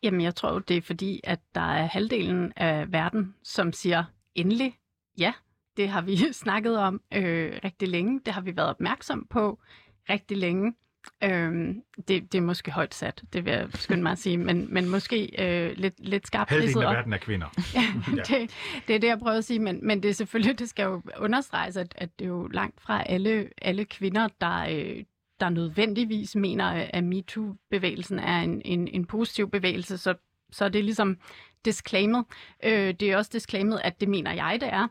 Jamen, 0.04 0.22
jeg 0.22 0.36
tror 0.36 0.60
det 0.60 0.78
er 0.78 0.82
fordi, 0.82 1.22
at 1.24 1.40
der 1.56 1.62
er 1.62 1.86
halvdelen 1.86 2.54
af 2.56 2.92
verden, 2.92 3.36
som 3.44 3.74
siger 3.74 4.04
endelig 4.36 4.78
ja. 5.18 5.34
Det 5.78 5.90
har 5.90 6.02
vi 6.02 6.18
snakket 6.44 6.78
om 6.78 7.02
øh, 7.14 7.60
rigtig 7.64 7.88
længe. 7.88 8.22
Det 8.26 8.34
har 8.34 8.42
vi 8.42 8.56
været 8.56 8.70
opmærksom 8.70 9.28
på 9.30 9.60
rigtig 10.10 10.38
længe. 10.38 10.74
Øhm, 11.24 11.82
det, 12.08 12.32
det 12.32 12.36
er 12.36 12.42
måske 12.42 12.72
højt 12.72 12.94
sat, 12.94 13.24
det 13.34 13.46
vil 13.46 13.54
jeg 13.54 13.68
skynde 13.74 14.04
mig 14.04 14.12
at 14.12 14.18
sige, 14.18 14.38
men, 14.38 14.74
men 14.74 14.90
måske 14.90 15.30
øh, 15.40 15.78
lidt, 15.78 15.94
lidt 16.00 16.28
skarpt 16.28 16.50
Halvdelen 16.50 16.84
af 16.84 16.94
verden 16.94 17.14
er 17.14 17.18
kvinder. 17.18 17.48
ja, 17.76 17.84
det, 18.16 18.52
det 18.88 18.96
er 18.96 19.00
det, 19.00 19.08
jeg 19.08 19.20
prøver 19.20 19.38
at 19.38 19.46
sige, 19.46 19.60
men, 19.60 19.88
men 19.88 20.04
det 20.04 20.10
er 20.10 20.14
selvfølgelig, 20.14 20.60
det 20.60 20.70
skal 20.70 20.84
jo 20.84 21.02
understreges, 21.18 21.78
at, 21.78 21.94
at 21.98 22.20
det 22.20 22.26
er 22.26 22.30
jo 22.30 22.48
langt 22.48 22.82
fra 22.82 23.04
alle, 23.04 23.50
alle 23.62 23.86
kvinder, 23.86 24.28
der, 24.42 24.66
øh, 24.70 25.04
der 25.40 25.50
nødvendigvis 25.50 26.36
mener, 26.36 26.66
at 26.94 27.04
MeToo-bevægelsen 27.04 28.20
er 28.20 28.42
en, 28.42 28.62
en, 28.66 28.88
en 28.88 29.06
positiv 29.06 29.50
bevægelse, 29.50 29.98
så, 29.98 30.14
så 30.52 30.66
er 30.66 30.70
det 30.70 30.84
ligesom 30.86 31.18
disclaimet. 31.66 32.26
Øh, 32.64 32.94
det 32.94 33.04
er 33.04 33.18
også 33.18 33.30
disclaimet, 33.34 33.82
at 33.84 34.02
det 34.02 34.10
mener 34.10 34.34
jeg, 34.34 34.58
det 34.62 34.70
er. 34.74 34.88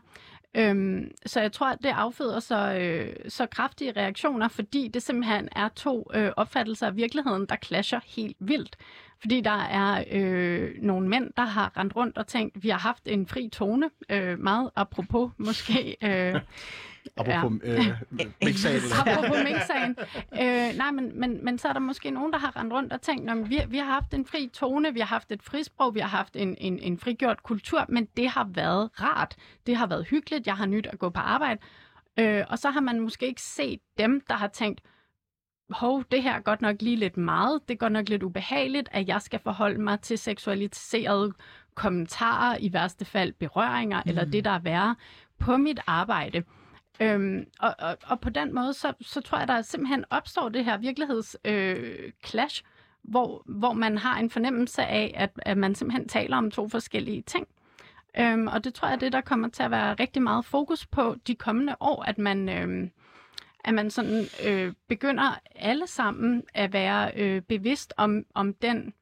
Øhm, 0.55 1.11
så 1.25 1.41
jeg 1.41 1.51
tror, 1.51 1.67
at 1.67 1.77
det 1.83 1.89
afføder 1.89 2.39
så, 2.39 2.73
øh, 2.73 3.15
så 3.29 3.45
kraftige 3.45 3.91
reaktioner, 3.91 4.47
fordi 4.47 4.87
det 4.87 5.03
simpelthen 5.03 5.49
er 5.55 5.69
to 5.75 6.11
øh, 6.13 6.31
opfattelser 6.37 6.87
af 6.87 6.95
virkeligheden, 6.95 7.45
der 7.45 7.55
clasher 7.63 7.99
helt 8.05 8.37
vildt. 8.39 8.75
Fordi 9.19 9.41
der 9.41 9.61
er 9.61 10.03
øh, 10.11 10.71
nogle 10.81 11.07
mænd, 11.07 11.31
der 11.37 11.45
har 11.45 11.77
rendt 11.77 11.95
rundt 11.95 12.17
og 12.17 12.27
tænkt, 12.27 12.63
vi 12.63 12.69
har 12.69 12.79
haft 12.79 13.03
en 13.05 13.27
fri 13.27 13.49
tone, 13.49 13.89
øh, 14.09 14.39
meget 14.39 14.69
apropos 14.75 15.31
måske 15.37 15.97
øh, 16.03 16.41
Apropos 17.17 17.61
ja. 17.63 17.71
øh, 17.71 17.87
minksagen. 18.45 18.81
Apropos 18.99 19.37
minksagen. 19.43 19.95
Øh, 20.33 20.77
nej, 20.77 20.91
men, 20.91 21.19
men, 21.19 21.45
men 21.45 21.57
så 21.57 21.67
er 21.67 21.73
der 21.73 21.79
måske 21.79 22.11
nogen, 22.11 22.33
der 22.33 22.39
har 22.39 22.57
rendt 22.57 22.73
rundt 22.73 22.93
og 22.93 23.01
tænkt, 23.01 23.29
at 23.29 23.49
vi, 23.49 23.61
vi 23.67 23.77
har 23.77 23.85
haft 23.85 24.13
en 24.13 24.25
fri 24.25 24.49
tone, 24.53 24.93
vi 24.93 24.99
har 24.99 25.07
haft 25.07 25.31
et 25.31 25.43
frisprog, 25.43 25.95
vi 25.95 25.99
har 25.99 26.07
haft 26.07 26.35
en, 26.35 26.55
en, 26.57 26.79
en 26.79 26.97
frigjort 26.97 27.43
kultur, 27.43 27.85
men 27.89 28.07
det 28.17 28.29
har 28.29 28.49
været 28.53 28.89
rart. 29.01 29.35
Det 29.65 29.75
har 29.75 29.87
været 29.87 30.07
hyggeligt, 30.07 30.47
jeg 30.47 30.55
har 30.55 30.65
nyt 30.65 30.87
at 30.87 30.99
gå 30.99 31.09
på 31.09 31.19
arbejde. 31.19 31.59
Øh, 32.19 32.43
og 32.49 32.59
så 32.59 32.69
har 32.69 32.81
man 32.81 32.99
måske 32.99 33.27
ikke 33.27 33.41
set 33.41 33.79
dem, 33.97 34.21
der 34.29 34.35
har 34.35 34.47
tænkt, 34.47 34.81
hov, 35.69 36.03
det 36.11 36.23
her 36.23 36.33
er 36.33 36.39
godt 36.39 36.61
nok 36.61 36.81
lige 36.81 36.95
lidt 36.95 37.17
meget, 37.17 37.61
det 37.67 37.73
er 37.73 37.77
godt 37.77 37.93
nok 37.93 38.09
lidt 38.09 38.23
ubehageligt, 38.23 38.89
at 38.91 39.07
jeg 39.07 39.21
skal 39.21 39.39
forholde 39.39 39.81
mig 39.81 39.99
til 39.99 40.17
seksualiserede 40.17 41.33
kommentarer, 41.75 42.57
i 42.59 42.73
værste 42.73 43.05
fald 43.05 43.33
berøringer, 43.33 44.01
mm. 44.05 44.09
eller 44.09 44.25
det, 44.25 44.45
der 44.45 44.51
er 44.51 44.59
værre, 44.59 44.95
på 45.39 45.57
mit 45.57 45.79
arbejde. 45.87 46.43
Øhm, 46.99 47.45
og, 47.59 47.75
og, 47.79 47.97
og 48.03 48.19
på 48.19 48.29
den 48.29 48.55
måde, 48.55 48.73
så, 48.73 48.93
så 49.01 49.21
tror 49.21 49.37
jeg, 49.37 49.47
der 49.47 49.61
simpelthen 49.61 50.05
opstår 50.09 50.49
det 50.49 50.65
her 50.65 50.77
virkelighedsklash, 50.77 52.63
øh, 52.65 52.69
hvor, 53.01 53.43
hvor 53.45 53.73
man 53.73 53.97
har 53.97 54.19
en 54.19 54.29
fornemmelse 54.29 54.85
af, 54.85 55.13
at, 55.17 55.31
at 55.35 55.57
man 55.57 55.75
simpelthen 55.75 56.07
taler 56.07 56.37
om 56.37 56.51
to 56.51 56.69
forskellige 56.69 57.21
ting. 57.21 57.47
Øhm, 58.19 58.47
og 58.47 58.63
det 58.63 58.73
tror 58.73 58.87
jeg, 58.87 59.01
det 59.01 59.13
der 59.13 59.21
kommer 59.21 59.49
til 59.49 59.63
at 59.63 59.71
være 59.71 59.93
rigtig 59.93 60.21
meget 60.21 60.45
fokus 60.45 60.85
på 60.85 61.15
de 61.27 61.35
kommende 61.35 61.75
år, 61.79 62.03
at 62.03 62.17
man, 62.17 62.49
øhm, 62.49 62.91
at 63.65 63.73
man 63.73 63.91
sådan 63.91 64.25
øh, 64.45 64.73
begynder 64.87 65.39
alle 65.55 65.87
sammen 65.87 66.43
at 66.53 66.73
være 66.73 67.11
øh, 67.15 67.41
bevidst 67.41 67.93
om, 67.97 68.25
om 68.33 68.53
den 68.53 68.93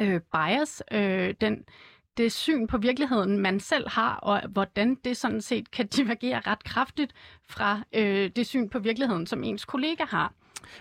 øh, 0.00 0.20
bias, 0.32 0.82
øh, 0.92 1.34
den 1.40 1.64
det 2.22 2.32
syn 2.32 2.66
på 2.66 2.78
virkeligheden, 2.78 3.38
man 3.38 3.60
selv 3.60 3.88
har, 3.88 4.14
og 4.14 4.42
hvordan 4.48 4.94
det 5.04 5.16
sådan 5.16 5.40
set 5.40 5.70
kan 5.70 5.86
divergere 5.96 6.40
ret 6.46 6.64
kraftigt 6.64 7.12
fra 7.48 7.82
øh, 7.92 8.30
det 8.36 8.46
syn 8.46 8.68
på 8.68 8.78
virkeligheden, 8.78 9.26
som 9.26 9.44
ens 9.44 9.64
kollega 9.64 10.04
har. 10.04 10.32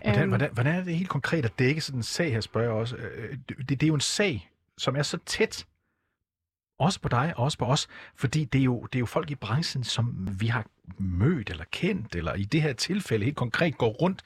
Hvordan, 0.04 0.21
øhm. 0.21 0.30
hvordan, 0.30 0.49
hvordan 0.54 0.75
er 0.75 0.84
det 0.84 0.95
helt 0.95 1.10
konkret 1.10 1.45
at 1.45 1.60
dække 1.60 1.82
sådan 1.82 1.99
en 1.99 2.04
sag 2.04 2.32
her, 2.32 2.41
spørger 2.41 2.67
jeg 2.67 2.75
også. 2.75 2.95
Øh, 2.95 3.38
det, 3.49 3.69
det 3.69 3.84
er 3.84 3.88
jo 3.88 3.93
en 3.93 3.99
sag, 3.99 4.49
som 4.78 4.95
er 4.95 5.04
så 5.04 5.17
tæt, 5.25 5.65
også 6.80 7.02
på 7.02 7.10
dig 7.10 7.34
og 7.38 7.43
også 7.43 7.58
på 7.58 7.65
os, 7.65 7.88
fordi 8.15 8.45
det 8.45 8.60
er, 8.60 8.63
jo, 8.63 8.82
det 8.82 8.95
er 8.95 8.99
jo 8.99 9.06
folk 9.06 9.32
i 9.32 9.36
branchen, 9.36 9.84
som 9.84 10.28
vi 10.39 10.47
har 10.47 10.65
mødt 10.97 11.49
eller 11.49 11.63
kendt, 11.71 12.15
eller 12.15 12.34
i 12.34 12.43
det 12.43 12.62
her 12.62 12.73
tilfælde 12.73 13.25
helt 13.25 13.38
konkret 13.38 13.78
går 13.78 13.89
rundt 13.89 14.23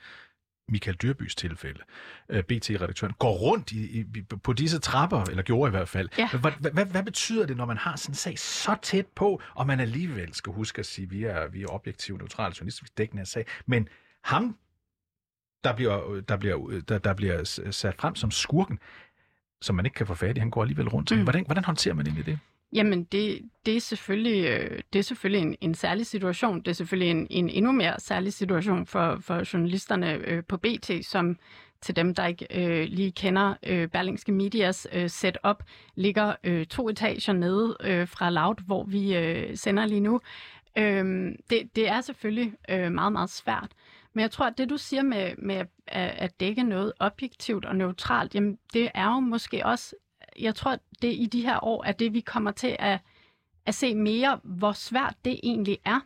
Michael 0.69 0.97
Dyrbys 0.97 1.35
tilfælde, 1.35 1.79
øh, 2.29 2.43
BT-redaktøren, 2.43 3.13
går 3.19 3.33
rundt 3.33 3.71
i, 3.71 3.99
i, 3.99 4.21
på 4.43 4.53
disse 4.53 4.79
trapper, 4.79 5.21
eller 5.21 5.43
gjorde 5.43 5.69
i 5.69 5.71
hvert 5.71 5.89
fald. 5.89 6.09
Ja. 6.17 6.29
Hvad, 6.29 6.71
hvad, 6.71 6.85
hvad 6.85 7.03
betyder 7.03 7.45
det, 7.45 7.57
når 7.57 7.65
man 7.65 7.77
har 7.77 7.95
sådan 7.95 8.11
en 8.11 8.15
sag 8.15 8.39
så 8.39 8.75
tæt 8.81 9.07
på, 9.07 9.41
og 9.53 9.67
man 9.67 9.79
alligevel 9.79 10.33
skal 10.33 10.53
huske 10.53 10.79
at 10.79 10.85
sige, 10.85 11.05
at 11.05 11.11
vi 11.11 11.23
er, 11.23 11.47
vi 11.47 11.63
er 11.63 11.67
objektive, 11.67 12.17
neutrale, 12.17 12.55
journalistisk 12.59 12.97
dækkende 12.97 13.21
af 13.21 13.27
sag, 13.27 13.45
men 13.65 13.87
ham, 14.23 14.57
der 15.63 15.75
bliver, 15.75 16.21
der, 16.21 16.37
bliver, 16.37 16.81
der, 16.87 16.97
der 16.97 17.13
bliver 17.13 17.43
sat 17.71 17.95
frem 17.95 18.15
som 18.15 18.31
skurken, 18.31 18.79
som 19.61 19.75
man 19.75 19.85
ikke 19.85 19.95
kan 19.95 20.07
få 20.07 20.13
fat 20.13 20.37
i, 20.37 20.39
han 20.39 20.49
går 20.49 20.61
alligevel 20.61 20.89
rundt. 20.89 21.11
Mm. 21.11 21.23
Hvordan, 21.23 21.45
hvordan 21.45 21.63
håndterer 21.63 21.95
man 21.95 22.07
egentlig 22.07 22.25
det? 22.25 22.39
Jamen, 22.73 23.03
det, 23.03 23.41
det 23.65 23.75
er 23.75 23.79
selvfølgelig, 23.79 24.45
øh, 24.45 24.81
det 24.93 24.99
er 24.99 25.03
selvfølgelig 25.03 25.41
en, 25.41 25.55
en 25.61 25.75
særlig 25.75 26.05
situation. 26.05 26.59
Det 26.59 26.67
er 26.67 26.73
selvfølgelig 26.73 27.11
en, 27.11 27.27
en 27.29 27.49
endnu 27.49 27.71
mere 27.71 27.99
særlig 27.99 28.33
situation 28.33 28.85
for, 28.85 29.17
for 29.21 29.53
journalisterne 29.53 30.13
øh, 30.13 30.43
på 30.43 30.57
BT, 30.57 30.91
som 31.05 31.37
til 31.81 31.95
dem, 31.95 32.15
der 32.15 32.25
ikke 32.25 32.47
øh, 32.51 32.87
lige 32.89 33.11
kender 33.11 33.53
øh, 33.63 33.87
Berlingske 33.87 34.31
Medias 34.31 34.87
øh, 34.93 35.09
setup, 35.09 35.63
ligger 35.95 36.35
øh, 36.43 36.65
to 36.65 36.89
etager 36.89 37.33
nede 37.33 37.77
øh, 37.83 38.07
fra 38.07 38.29
Loud, 38.29 38.65
hvor 38.65 38.83
vi 38.83 39.15
øh, 39.15 39.57
sender 39.57 39.85
lige 39.85 39.99
nu. 39.99 40.21
Øh, 40.77 41.31
det, 41.49 41.75
det 41.75 41.89
er 41.89 42.01
selvfølgelig 42.01 42.53
øh, 42.69 42.91
meget, 42.91 43.11
meget 43.11 43.29
svært. 43.29 43.71
Men 44.13 44.21
jeg 44.21 44.31
tror, 44.31 44.45
at 44.45 44.57
det 44.57 44.69
du 44.69 44.77
siger 44.77 45.03
med, 45.03 45.31
med 45.37 45.55
at, 45.55 46.11
at 46.17 46.39
dække 46.39 46.63
noget 46.63 46.93
objektivt 46.99 47.65
og 47.65 47.75
neutralt, 47.75 48.35
jamen 48.35 48.57
det 48.73 48.91
er 48.93 49.05
jo 49.05 49.19
måske 49.19 49.65
også 49.65 49.95
jeg 50.39 50.55
tror, 50.55 50.77
det 51.01 51.13
i 51.13 51.25
de 51.25 51.41
her 51.41 51.63
år 51.63 51.83
er 51.83 51.91
det, 51.91 52.13
vi 52.13 52.19
kommer 52.19 52.51
til 52.51 52.75
at, 52.79 52.99
at 53.65 53.75
se 53.75 53.95
mere, 53.95 54.39
hvor 54.43 54.71
svært 54.71 55.15
det 55.25 55.39
egentlig 55.43 55.79
er. 55.85 55.99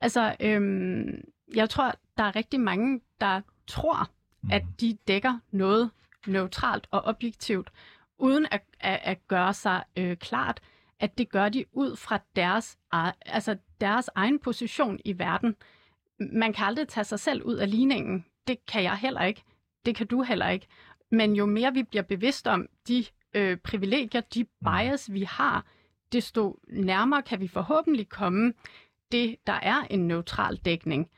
Altså, 0.00 0.36
øhm, 0.40 1.24
jeg 1.54 1.70
tror, 1.70 1.94
der 2.18 2.24
er 2.24 2.36
rigtig 2.36 2.60
mange, 2.60 3.00
der 3.20 3.40
tror, 3.66 4.10
at 4.50 4.64
mm. 4.64 4.72
de 4.80 4.98
dækker 5.08 5.38
noget 5.50 5.90
neutralt 6.26 6.86
og 6.90 7.04
objektivt, 7.04 7.70
uden 8.18 8.46
at, 8.50 8.62
at, 8.80 9.00
at 9.02 9.28
gøre 9.28 9.54
sig 9.54 9.84
øh, 9.96 10.16
klart, 10.16 10.60
at 11.00 11.18
det 11.18 11.30
gør 11.30 11.48
de 11.48 11.64
ud 11.72 11.96
fra 11.96 12.18
deres, 12.36 12.78
altså 13.26 13.56
deres 13.80 14.10
egen 14.14 14.38
position 14.38 14.98
i 15.04 15.18
verden. 15.18 15.56
Man 16.32 16.52
kan 16.52 16.66
aldrig 16.66 16.88
tage 16.88 17.04
sig 17.04 17.20
selv 17.20 17.42
ud 17.42 17.54
af 17.54 17.70
ligningen. 17.70 18.24
Det 18.46 18.66
kan 18.66 18.82
jeg 18.82 18.96
heller 18.96 19.22
ikke. 19.22 19.42
Det 19.86 19.96
kan 19.96 20.06
du 20.06 20.22
heller 20.22 20.48
ikke. 20.48 20.66
Men 21.10 21.36
jo 21.36 21.46
mere 21.46 21.74
vi 21.74 21.82
bliver 21.82 22.02
bevidst 22.02 22.46
om 22.46 22.66
de 22.88 23.04
øh, 23.34 23.56
privilegier, 23.56 24.20
de 24.20 24.42
mm. 24.42 24.48
bias, 24.70 25.12
vi 25.12 25.22
har, 25.22 25.66
desto 26.12 26.58
nærmere 26.68 27.22
kan 27.22 27.40
vi 27.40 27.48
forhåbentlig 27.48 28.08
komme 28.08 28.52
det, 29.12 29.36
der 29.46 29.52
er 29.62 29.82
en 29.90 30.08
neutral 30.08 30.56
dækning. 30.56 31.10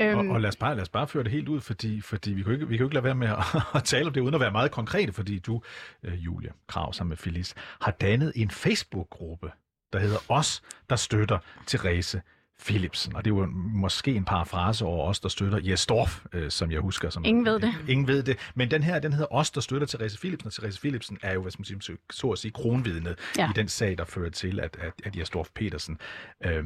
Øhm, 0.00 0.18
og, 0.18 0.34
og 0.34 0.40
lad, 0.40 0.48
os 0.48 0.56
bare, 0.56 0.74
lad 0.74 0.82
os 0.82 0.88
bare 0.88 1.08
føre 1.08 1.24
det 1.24 1.32
helt 1.32 1.48
ud, 1.48 1.60
fordi, 1.60 2.00
fordi 2.00 2.32
vi, 2.32 2.42
kan 2.42 2.52
ikke, 2.52 2.68
vi 2.68 2.76
kan 2.76 2.84
jo 2.84 2.86
ikke 2.86 2.94
lade 2.94 3.04
være 3.04 3.14
med 3.14 3.28
at, 3.28 3.62
at 3.78 3.84
tale 3.84 4.06
om 4.06 4.12
det, 4.12 4.20
uden 4.20 4.34
at 4.34 4.40
være 4.40 4.52
meget 4.52 4.70
konkrete, 4.70 5.12
fordi 5.12 5.38
du, 5.38 5.62
øh, 6.02 6.24
Julia 6.24 6.52
Krav, 6.66 6.92
sammen 6.92 7.08
med 7.08 7.16
Felice, 7.16 7.54
har 7.80 7.90
dannet 7.90 8.32
en 8.36 8.50
Facebook-gruppe, 8.50 9.52
der 9.92 9.98
hedder 9.98 10.18
Os, 10.28 10.62
der 10.90 10.96
støtter 10.96 11.38
Therese 11.66 12.22
Philipsen, 12.60 13.16
og 13.16 13.24
det 13.24 13.34
var 13.34 13.46
måske 13.52 14.14
en 14.14 14.24
parafrase 14.24 14.84
over 14.84 15.08
os, 15.08 15.20
der 15.20 15.28
støtter 15.28 15.58
Jes 15.62 15.86
Dorf, 15.86 16.24
øh, 16.32 16.50
som 16.50 16.70
jeg 16.70 16.80
husker. 16.80 17.10
Som, 17.10 17.24
Ingen 17.24 17.44
ved 17.44 17.60
det. 17.60 17.74
Ingen 17.88 18.06
ved 18.06 18.22
det. 18.22 18.38
Men 18.54 18.70
den 18.70 18.82
her, 18.82 18.98
den 18.98 19.12
hedder 19.12 19.34
Os, 19.34 19.50
der 19.50 19.60
støtter 19.60 19.86
Therese 19.86 20.18
Philipsen, 20.18 20.46
og 20.46 20.52
Therese 20.52 20.80
Philipsen 20.80 21.18
er 21.22 21.32
jo, 21.32 21.42
hvad 21.42 21.52
man 21.58 21.64
sige, 21.64 21.98
så 22.10 22.30
at 22.30 22.38
sige, 22.38 22.52
kronvidnet 22.52 23.18
ja. 23.38 23.50
i 23.50 23.52
den 23.56 23.68
sag, 23.68 23.98
der 23.98 24.04
fører 24.04 24.30
til, 24.30 24.60
at, 24.60 24.76
at, 24.80 24.92
at 25.04 25.16
Jes 25.16 25.30
Dorf 25.30 25.48
Petersen 25.54 25.98
øh, 26.44 26.64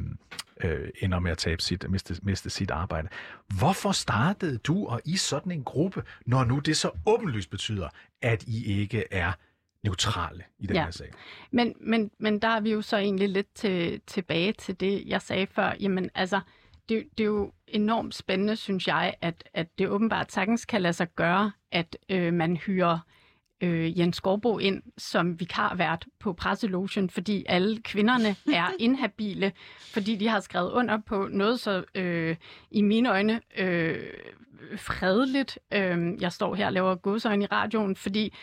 øh, 0.63 0.89
ender 1.01 1.19
med 1.19 1.31
at 1.31 1.37
tabe 1.37 1.61
sit, 1.61 1.89
miste, 1.89 2.15
miste 2.23 2.49
sit 2.49 2.71
arbejde. 2.71 3.07
Hvorfor 3.59 3.91
startede 3.91 4.57
du 4.57 4.87
og 4.87 5.01
I 5.05 5.17
sådan 5.17 5.51
en 5.51 5.63
gruppe, 5.63 6.03
når 6.25 6.43
nu 6.43 6.59
det 6.59 6.77
så 6.77 6.91
åbenlyst 7.05 7.49
betyder, 7.49 7.89
at 8.21 8.43
I 8.43 8.81
ikke 8.81 9.03
er 9.11 9.31
neutrale 9.85 10.43
i 10.59 10.67
den 10.67 10.75
Ja. 10.75 10.83
her 10.83 10.91
sag? 10.91 11.09
Men, 11.51 11.73
men, 11.81 12.11
men 12.19 12.39
der 12.39 12.47
er 12.47 12.59
vi 12.59 12.71
jo 12.71 12.81
så 12.81 12.97
egentlig 12.97 13.29
lidt 13.29 13.53
til, 13.55 14.01
tilbage 14.07 14.51
til 14.53 14.79
det, 14.79 15.03
jeg 15.05 15.21
sagde 15.21 15.47
før. 15.47 15.73
Jamen 15.79 16.09
altså, 16.15 16.39
det, 16.89 17.03
det 17.17 17.23
er 17.23 17.27
jo 17.27 17.51
enormt 17.67 18.15
spændende, 18.15 18.55
synes 18.55 18.87
jeg, 18.87 19.13
at, 19.21 19.43
at 19.53 19.67
det 19.79 19.87
åbenbart 19.89 20.31
sagtens 20.31 20.65
kan 20.65 20.81
lade 20.81 20.93
sig 20.93 21.07
gøre, 21.15 21.51
at 21.71 21.97
øh, 22.09 22.33
man 22.33 22.57
hyrer 22.57 22.99
øh, 23.61 23.99
Jens 23.99 24.15
Skorbo 24.17 24.59
ind 24.59 24.83
som 24.97 25.39
vikarvært 25.39 26.05
på 26.19 26.33
presselogen, 26.33 27.09
fordi 27.09 27.45
alle 27.49 27.81
kvinderne 27.81 28.35
er 28.59 28.67
inhabile, 28.79 29.51
fordi 29.93 30.15
de 30.15 30.27
har 30.27 30.39
skrevet 30.39 30.71
under 30.71 30.97
på 30.97 31.27
noget 31.31 31.59
så 31.59 31.83
øh, 31.95 32.35
i 32.71 32.81
mine 32.81 33.09
øjne 33.09 33.41
øh, 33.57 33.97
fredeligt. 34.77 35.59
Øh, 35.73 36.21
jeg 36.21 36.31
står 36.31 36.55
her 36.55 36.65
og 36.65 36.73
laver 36.73 36.95
godsøjne 36.95 37.43
i 37.43 37.47
radioen, 37.47 37.95
fordi 37.95 38.33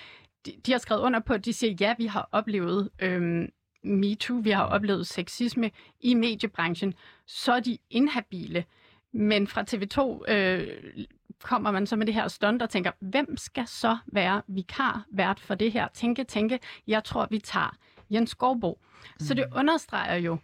de, 0.47 0.53
de 0.67 0.73
har 0.73 0.79
skrevet 0.79 1.03
under 1.03 1.21
på, 1.21 1.33
at 1.33 1.45
de 1.45 1.53
siger, 1.53 1.75
ja, 1.81 1.95
vi 1.99 2.07
har 2.07 2.29
oplevet 2.33 2.91
øhm, 2.99 3.53
MeToo, 3.83 4.37
vi 4.37 4.51
har 4.51 4.65
oplevet 4.65 5.07
sexisme 5.07 5.71
i 6.01 6.15
mediebranchen, 6.15 6.95
så 7.27 7.53
er 7.53 7.61
de 7.61 7.79
inhabile. 7.91 8.65
Men 9.13 9.47
fra 9.47 9.65
TV2 9.71 10.31
øh, 10.33 10.69
kommer 11.43 11.71
man 11.71 11.87
så 11.87 11.97
med 11.97 12.07
det 12.07 12.15
her 12.15 12.29
stunt 12.29 12.63
og 12.63 12.71
tænker, 12.71 12.91
hvem 13.01 13.37
skal 13.37 13.67
så 13.67 13.97
være 14.07 14.43
vikar 14.47 15.05
vært 15.11 15.41
for 15.41 15.55
det 15.55 15.73
her? 15.73 15.89
Tænke, 15.95 16.25
tænke, 16.25 16.59
jeg 16.87 17.05
tror, 17.05 17.27
vi 17.31 17.39
tager 17.39 17.77
Jens 18.11 18.31
Skovbo. 18.31 18.79
Mm. 19.21 19.27
Så 19.27 19.35
det 19.35 19.45
understreger 19.57 20.17
jo, 20.17 20.39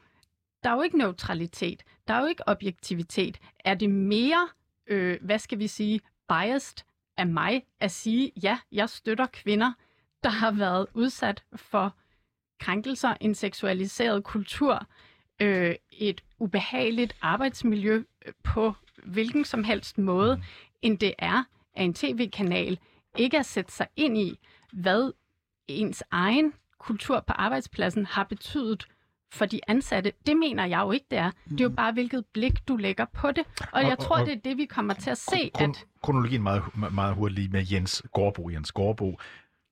der 0.65 0.71
er 0.71 0.75
jo 0.75 0.83
ikke 0.83 0.99
neutralitet, 0.99 1.83
der 2.09 2.15
er 2.15 2.21
jo 2.21 2.27
ikke 2.27 2.49
objektivitet. 2.49 3.39
Er 3.65 3.75
det 3.75 3.91
mere, 3.91 4.49
øh, 4.87 5.19
hvad 5.23 5.39
skal 5.39 5.59
vi 5.59 5.67
sige, 5.67 6.01
biased 6.29 6.85
af 7.17 7.27
mig 7.27 7.63
at 7.81 7.91
sige, 7.91 8.33
ja, 8.43 8.59
jeg 8.73 8.89
støtter 8.89 9.27
kvinder, 9.27 9.73
der 10.23 10.31
har 10.31 10.51
været 10.51 10.87
udsat 10.95 11.43
for 11.57 11.95
krænkelser, 12.61 13.15
en 13.21 13.35
seksualiseret 13.35 14.25
kultur, 14.25 14.87
øh, 15.43 15.75
et 15.93 16.21
ubehageligt 16.39 17.17
arbejdsmiljø 17.23 18.03
øh, 18.27 18.33
på 18.45 18.73
hvilken 19.05 19.45
som 19.45 19.65
helst 19.65 19.99
måde, 19.99 20.43
end 20.83 20.99
det 20.99 21.15
er 21.19 21.45
af 21.75 21.83
en 21.83 21.95
tv-kanal 21.95 22.79
ikke 23.17 23.39
at 23.39 23.47
sætte 23.47 23.73
sig 23.73 23.87
ind 23.97 24.19
i, 24.19 24.39
hvad 24.73 25.13
ens 25.69 26.03
egen 26.11 26.53
kultur 26.79 27.21
på 27.21 27.33
arbejdspladsen 27.33 28.07
har 28.07 28.25
betydet 28.25 28.87
for 29.33 29.47
de 29.47 29.61
ansatte. 29.69 30.13
Det 30.27 30.37
mener 30.37 30.67
jeg 30.67 30.81
jo 30.81 30.93
ikke, 30.93 31.07
det 31.11 31.19
er. 31.19 31.31
Det 31.49 31.61
er 31.61 31.65
jo 31.65 31.71
bare, 31.71 31.93
hvilket 31.93 32.25
blik 32.33 32.69
du 32.69 32.77
lægger 32.77 33.05
på 33.05 33.33
det. 33.33 33.45
Og 33.61 33.69
Og- 33.73 33.83
jeg 33.83 33.99
tror, 33.99 34.19
og- 34.19 34.27
det 34.27 34.33
er 34.35 34.41
det, 34.41 34.57
vi 34.57 34.65
kommer 34.65 34.95
til 34.95 35.11
at 35.11 35.19
se, 35.19 35.51
Kron- 35.59 35.63
at 35.71 35.87
Kronologien 36.03 36.43
meget, 36.43 36.63
meget 36.93 37.15
hurtigt 37.15 37.39
lige 37.39 37.49
med 37.51 37.65
Jens 37.73 38.03
Gårdbo. 38.13 38.51
Jens 38.51 38.73
Gårdbo 38.73 39.19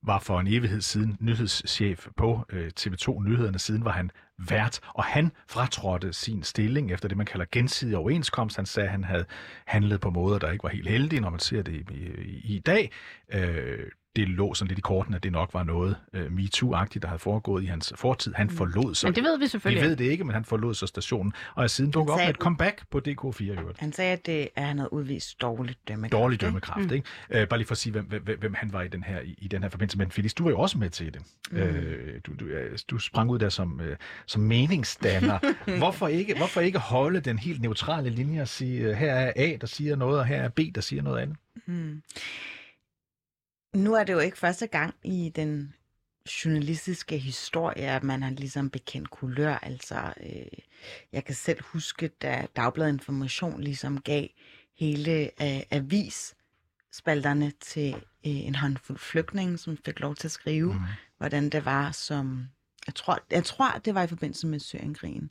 var 0.02 0.18
for 0.18 0.40
en 0.40 0.46
evighed 0.46 0.80
siden 0.80 1.16
nyhedschef 1.20 2.06
på 2.16 2.44
øh, 2.50 2.70
TV2 2.80 3.22
Nyhederne. 3.22 3.58
Siden 3.58 3.84
var 3.84 3.92
han 3.92 4.10
vært, 4.38 4.80
og 4.94 5.04
han 5.04 5.32
fratrådte 5.48 6.12
sin 6.12 6.42
stilling 6.42 6.92
efter 6.92 7.08
det, 7.08 7.16
man 7.16 7.26
kalder 7.26 7.46
gensidig 7.52 7.96
overenskomst. 7.96 8.56
Han 8.56 8.66
sagde, 8.66 8.86
at 8.86 8.92
han 8.92 9.04
havde 9.04 9.24
handlet 9.66 10.00
på 10.00 10.10
måder, 10.10 10.38
der 10.38 10.50
ikke 10.50 10.62
var 10.62 10.70
helt 10.70 10.88
heldige, 10.88 11.20
når 11.20 11.30
man 11.30 11.40
ser 11.40 11.62
det 11.62 11.72
i, 11.72 11.94
i, 12.22 12.56
i 12.56 12.58
dag. 12.58 12.92
Øh, 13.32 13.86
det 14.16 14.28
lå 14.28 14.54
sådan 14.54 14.68
lidt 14.68 14.78
i 14.78 14.82
korten, 14.82 15.14
at 15.14 15.22
det 15.22 15.32
nok 15.32 15.54
var 15.54 15.62
noget 15.62 15.96
øh, 16.12 16.26
MeToo-agtigt, 16.26 16.98
der 16.98 17.08
havde 17.08 17.18
foregået 17.18 17.62
i 17.62 17.66
hans 17.66 17.92
fortid. 17.96 18.34
Han 18.34 18.50
forlod 18.50 18.94
så... 18.94 19.06
men 19.06 19.14
det 19.14 19.24
ved 19.24 19.38
vi 19.38 19.46
vi 19.46 19.50
selvfølgelig 19.50 19.88
ved 19.88 19.96
det 19.96 20.04
ikke, 20.04 20.24
men 20.24 20.34
han 20.34 20.44
forlod 20.44 20.74
så 20.74 20.86
stationen, 20.86 21.32
og 21.54 21.64
er 21.64 21.66
siden 21.66 21.90
dukket 21.90 22.12
op 22.12 22.18
med 22.18 22.28
et 22.28 22.36
comeback 22.36 22.82
på 22.90 23.00
DK4 23.08 23.42
i 23.42 23.50
øvrigt. 23.50 23.80
Han 23.80 23.92
sagde, 23.92 24.12
at, 24.12 24.26
det, 24.26 24.48
at 24.56 24.64
han 24.64 24.78
havde 24.78 24.92
udvist 24.92 25.40
dårligt 25.40 25.78
dømmekraft. 25.88 26.12
Dårlig 26.12 26.34
ikke? 26.34 26.46
dømmekraft, 26.46 26.92
ikke? 26.92 27.08
Øh, 27.30 27.48
bare 27.48 27.58
lige 27.58 27.66
for 27.66 27.72
at 27.72 27.78
sige, 27.78 27.92
hvem, 27.92 28.04
hvem, 28.04 28.38
hvem 28.38 28.54
han 28.54 28.72
var 28.72 28.82
i 28.82 28.88
den 28.88 29.02
her, 29.02 29.20
i, 29.20 29.34
i 29.38 29.48
den 29.48 29.62
her 29.62 29.68
forbindelse. 29.70 29.98
Men 29.98 30.10
Felix, 30.10 30.34
du 30.34 30.42
var 30.42 30.50
jo 30.50 30.58
også 30.58 30.78
med 30.78 30.90
til 30.90 31.14
det. 31.14 31.22
Mm. 31.50 31.58
Øh, 31.58 32.20
du, 32.26 32.32
du, 32.40 32.46
du 32.90 32.98
sprang 32.98 33.30
ud 33.30 33.38
der 33.38 33.48
som, 33.48 33.80
øh, 33.80 33.96
som 34.26 34.42
meningsdanner. 34.42 35.38
hvorfor, 35.78 36.08
ikke, 36.08 36.36
hvorfor 36.36 36.60
ikke 36.60 36.78
holde 36.78 37.20
den 37.20 37.38
helt 37.38 37.62
neutrale 37.62 38.10
linje 38.10 38.42
og 38.42 38.48
sige, 38.48 38.80
øh, 38.80 38.94
her 38.94 39.12
er 39.12 39.32
A, 39.36 39.56
der 39.60 39.66
siger 39.66 39.96
noget, 39.96 40.18
og 40.18 40.26
her 40.26 40.42
er 40.42 40.48
B, 40.48 40.60
der 40.74 40.80
siger 40.80 41.02
noget 41.02 41.22
andet? 41.22 41.36
Mm. 41.66 42.02
Nu 43.76 43.94
er 43.94 44.04
det 44.04 44.12
jo 44.12 44.18
ikke 44.18 44.38
første 44.38 44.66
gang 44.66 44.94
i 45.04 45.32
den 45.36 45.74
journalistiske 46.44 47.18
historie, 47.18 47.90
at 47.90 48.02
man 48.02 48.22
har 48.22 48.30
ligesom 48.30 48.70
bekendt 48.70 49.10
kulør. 49.10 49.54
Altså, 49.54 50.14
øh, 50.20 50.58
jeg 51.12 51.24
kan 51.24 51.34
selv 51.34 51.62
huske, 51.62 52.08
da 52.08 52.46
Dagbladet 52.56 52.92
Information 52.92 53.60
ligesom 53.60 54.00
gav 54.00 54.26
hele 54.78 55.22
øh, 55.22 55.62
avisspalterne 55.70 57.52
til 57.60 57.94
øh, 57.94 58.00
en 58.46 58.54
håndfuld 58.54 58.98
flygtninge, 58.98 59.58
som 59.58 59.78
fik 59.84 60.00
lov 60.00 60.14
til 60.14 60.28
at 60.28 60.32
skrive, 60.32 60.72
mm. 60.72 60.80
hvordan 61.18 61.50
det 61.50 61.64
var 61.64 61.92
som... 61.92 62.48
Jeg 62.86 62.94
tror, 62.94 63.18
jeg 63.30 63.44
tror, 63.44 63.80
det 63.84 63.94
var 63.94 64.02
i 64.02 64.06
forbindelse 64.06 64.46
med 64.46 64.60
Syrienkrigen, 64.60 65.30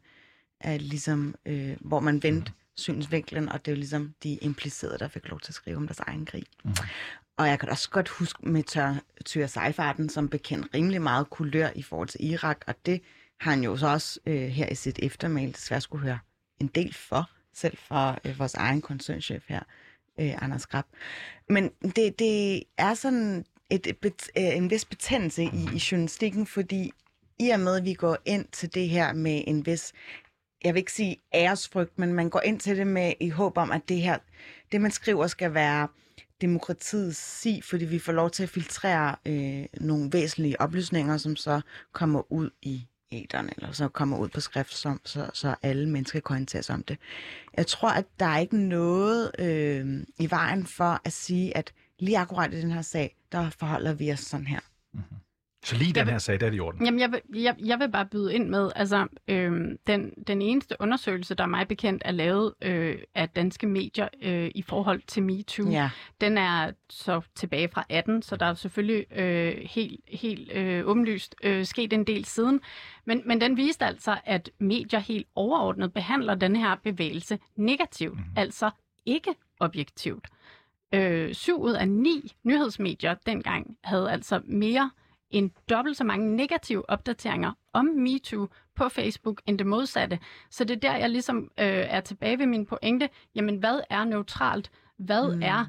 at 0.60 0.82
ligesom, 0.82 1.36
øh, 1.46 1.78
hvor 1.82 2.00
man 2.00 2.24
vendte 2.24 2.52
synsvinklen, 2.76 3.50
og 3.50 3.66
det 3.66 3.72
er 3.72 3.76
jo 3.76 3.80
ligesom 3.80 4.14
de 4.24 4.34
implicerede, 4.34 4.98
der 4.98 5.08
fik 5.08 5.30
lov 5.30 5.40
til 5.40 5.52
at 5.52 5.56
skrive 5.56 5.78
om 5.78 5.88
deres 5.88 6.00
egen 6.00 6.26
krig. 6.26 6.44
Mm. 6.64 6.72
Og 7.38 7.48
jeg 7.48 7.60
kan 7.60 7.70
også 7.70 7.90
godt 7.90 8.10
huske 8.10 8.50
med 8.50 8.64
Tør, 8.64 8.94
Tyre 9.26 9.48
Seifarten, 9.48 10.10
som 10.10 10.30
bekendt 10.30 10.68
rimelig 10.74 11.02
meget 11.02 11.30
kulør 11.30 11.70
i 11.76 11.82
forhold 11.82 12.08
til 12.08 12.32
Irak, 12.32 12.64
og 12.68 12.76
det 12.86 13.02
har 13.40 13.52
han 13.52 13.64
jo 13.64 13.78
så 13.78 13.88
også 13.88 14.20
øh, 14.26 14.42
her 14.42 14.70
i 14.70 14.76
sit 14.76 15.00
eftermæl 15.04 15.54
desværre 15.54 15.82
skulle 15.82 16.04
høre 16.04 16.20
en 16.60 16.68
del 16.68 16.94
for, 16.94 17.30
selv 17.54 17.78
for 17.78 18.20
øh, 18.26 18.40
vores 18.40 18.54
egen 18.54 18.82
koncernchef 18.82 19.44
her, 19.48 19.60
øh, 20.20 20.44
Anders 20.44 20.68
Grab. 20.68 20.86
Men 21.50 21.70
det, 21.96 22.20
det 22.20 22.64
er 22.78 22.94
sådan 22.94 23.46
et, 23.70 23.88
et, 23.88 23.98
et, 24.06 24.30
øh, 24.38 24.58
en 24.58 24.70
vis 24.70 24.86
betændelse 24.86 25.44
i, 25.44 25.70
i 25.74 25.82
journalistikken, 25.92 26.48
fordi 26.48 26.92
i 27.40 27.50
og 27.50 27.60
med, 27.60 27.78
at 27.78 27.86
vi 27.86 27.94
går 27.94 28.18
ind 28.26 28.46
til 28.52 28.74
det 28.74 28.90
her 28.90 29.14
med 29.14 29.44
en 29.48 29.66
vis, 29.66 29.94
jeg 30.64 30.74
vil 30.74 30.80
ikke 30.80 30.92
sige 30.92 31.18
æresfrygt, 31.34 32.00
men 32.00 32.14
man 32.14 32.30
går 32.30 32.42
ind 32.42 32.60
til 32.60 32.78
det 32.78 32.88
med 32.88 33.14
i 33.20 33.30
håb 33.30 33.58
om, 33.58 33.72
at 33.72 33.82
det 33.90 34.02
her, 34.02 34.18
det 34.72 34.82
man 34.82 34.92
skriver 34.92 35.28
skal 35.28 35.54
være 35.54 35.88
demokratiets 36.42 37.18
sig, 37.18 37.62
fordi 37.64 37.86
vi 37.86 38.00
får 38.00 38.12
lov 38.12 38.30
til 38.30 38.44
at 38.44 38.50
filtrere 38.50 39.16
øh, 39.26 39.66
nogle 39.82 40.10
væsentlige 40.14 40.62
oplysninger, 40.62 41.18
som 41.18 41.36
så 41.36 41.62
kommer 41.92 42.32
ud 42.32 42.50
i 42.62 42.88
æderne, 43.12 43.50
eller 43.58 43.72
så 43.72 43.88
kommer 43.88 44.18
ud 44.18 44.30
på 44.30 44.40
skrift, 44.40 44.74
som, 44.74 45.02
så, 45.06 45.30
så 45.34 45.56
alle 45.62 45.90
mennesker 45.90 46.20
kan 46.20 46.34
orientere 46.34 46.64
sig 46.64 46.76
om 46.76 46.84
det. 46.84 46.98
Jeg 47.58 47.68
tror, 47.68 47.90
at 47.90 48.06
der 48.20 48.26
er 48.26 48.38
ikke 48.38 48.58
noget 48.58 49.32
øh, 49.40 50.04
i 50.20 50.30
vejen 50.30 50.66
for 50.66 51.02
at 51.04 51.14
sige, 51.14 51.58
at 51.58 51.74
lige 52.00 52.20
akkurat 52.20 52.54
i 52.54 52.62
den 52.62 52.72
her 52.72 52.82
sag, 52.82 53.16
der 53.32 53.50
forholder 53.50 53.94
vi 53.94 54.12
os 54.12 54.20
sådan 54.20 54.48
her. 54.48 54.60
Mhm. 54.94 55.04
Så 55.66 55.76
lige 55.76 55.94
den 55.94 56.08
her 56.08 56.18
sag, 56.18 56.40
der 56.40 56.46
er 56.46 56.50
det 56.50 56.58
i 56.58 56.60
orden. 56.60 56.86
Jamen, 56.86 57.00
jeg 57.00 57.12
vil, 57.12 57.42
jeg, 57.42 57.56
jeg 57.66 57.80
vil 57.80 57.92
bare 57.92 58.06
byde 58.06 58.34
ind 58.34 58.50
med, 58.50 58.72
altså, 58.76 59.08
øhm, 59.28 59.78
den, 59.88 60.14
den 60.28 60.42
eneste 60.42 60.76
undersøgelse, 60.80 61.36
der 61.36 61.44
er 61.44 61.48
mig 61.48 61.68
bekendt, 61.68 62.02
er 62.06 62.12
lavet 62.12 62.54
øh, 62.62 62.98
af 63.16 63.30
danske 63.30 63.68
medier 63.68 64.08
øh, 64.22 64.52
i 64.56 64.62
forhold 64.62 65.02
til 65.08 65.24
MeToo. 65.24 65.70
Ja. 65.70 65.90
Den 66.22 66.38
er 66.38 66.72
så 66.90 67.22
tilbage 67.36 67.70
fra 67.74 67.86
18, 67.90 68.22
så 68.22 68.36
der 68.36 68.46
er 68.46 68.54
selvfølgelig 68.54 69.06
øh, 69.18 69.58
helt, 69.70 70.00
helt 70.08 70.52
øh, 70.52 70.88
åbenlyst 70.88 71.36
øh, 71.44 71.66
sket 71.66 71.94
en 71.94 72.04
del 72.04 72.26
siden. 72.26 72.62
Men, 73.06 73.22
men 73.26 73.42
den 73.42 73.58
viste 73.58 73.86
altså, 73.86 74.18
at 74.26 74.50
medier 74.60 75.00
helt 75.00 75.28
overordnet 75.36 75.94
behandler 75.94 76.36
den 76.36 76.56
her 76.56 76.76
bevægelse 76.84 77.40
negativt, 77.56 78.18
mm. 78.18 78.24
altså 78.38 78.70
ikke 79.06 79.36
objektivt. 79.60 80.28
Øh, 80.94 81.34
syv 81.34 81.62
ud 81.62 81.74
af 81.74 81.88
ni 81.88 82.34
nyhedsmedier 82.44 83.16
dengang 83.26 83.78
havde 83.84 84.12
altså 84.12 84.42
mere 84.46 84.92
end 85.32 85.52
dobbelt 85.70 85.98
så 85.98 86.04
mange 86.04 86.36
negative 86.36 86.90
opdateringer 86.90 87.52
om 87.74 87.86
MeToo 87.86 88.48
på 88.76 88.90
Facebook 88.90 89.42
end 89.46 89.58
det 89.58 89.68
modsatte. 89.68 90.20
Så 90.50 90.64
det 90.64 90.76
er 90.76 90.80
der, 90.80 90.98
jeg 90.98 91.10
ligesom 91.10 91.38
øh, 91.38 91.68
er 91.68 92.02
tilbage 92.02 92.40
ved 92.40 92.46
min 92.46 92.66
pointe. 92.66 93.10
Jamen, 93.36 93.58
hvad 93.58 93.80
er 93.90 94.04
neutralt? 94.04 94.72
Hvad 94.98 95.36
mm. 95.36 95.42
er 95.44 95.66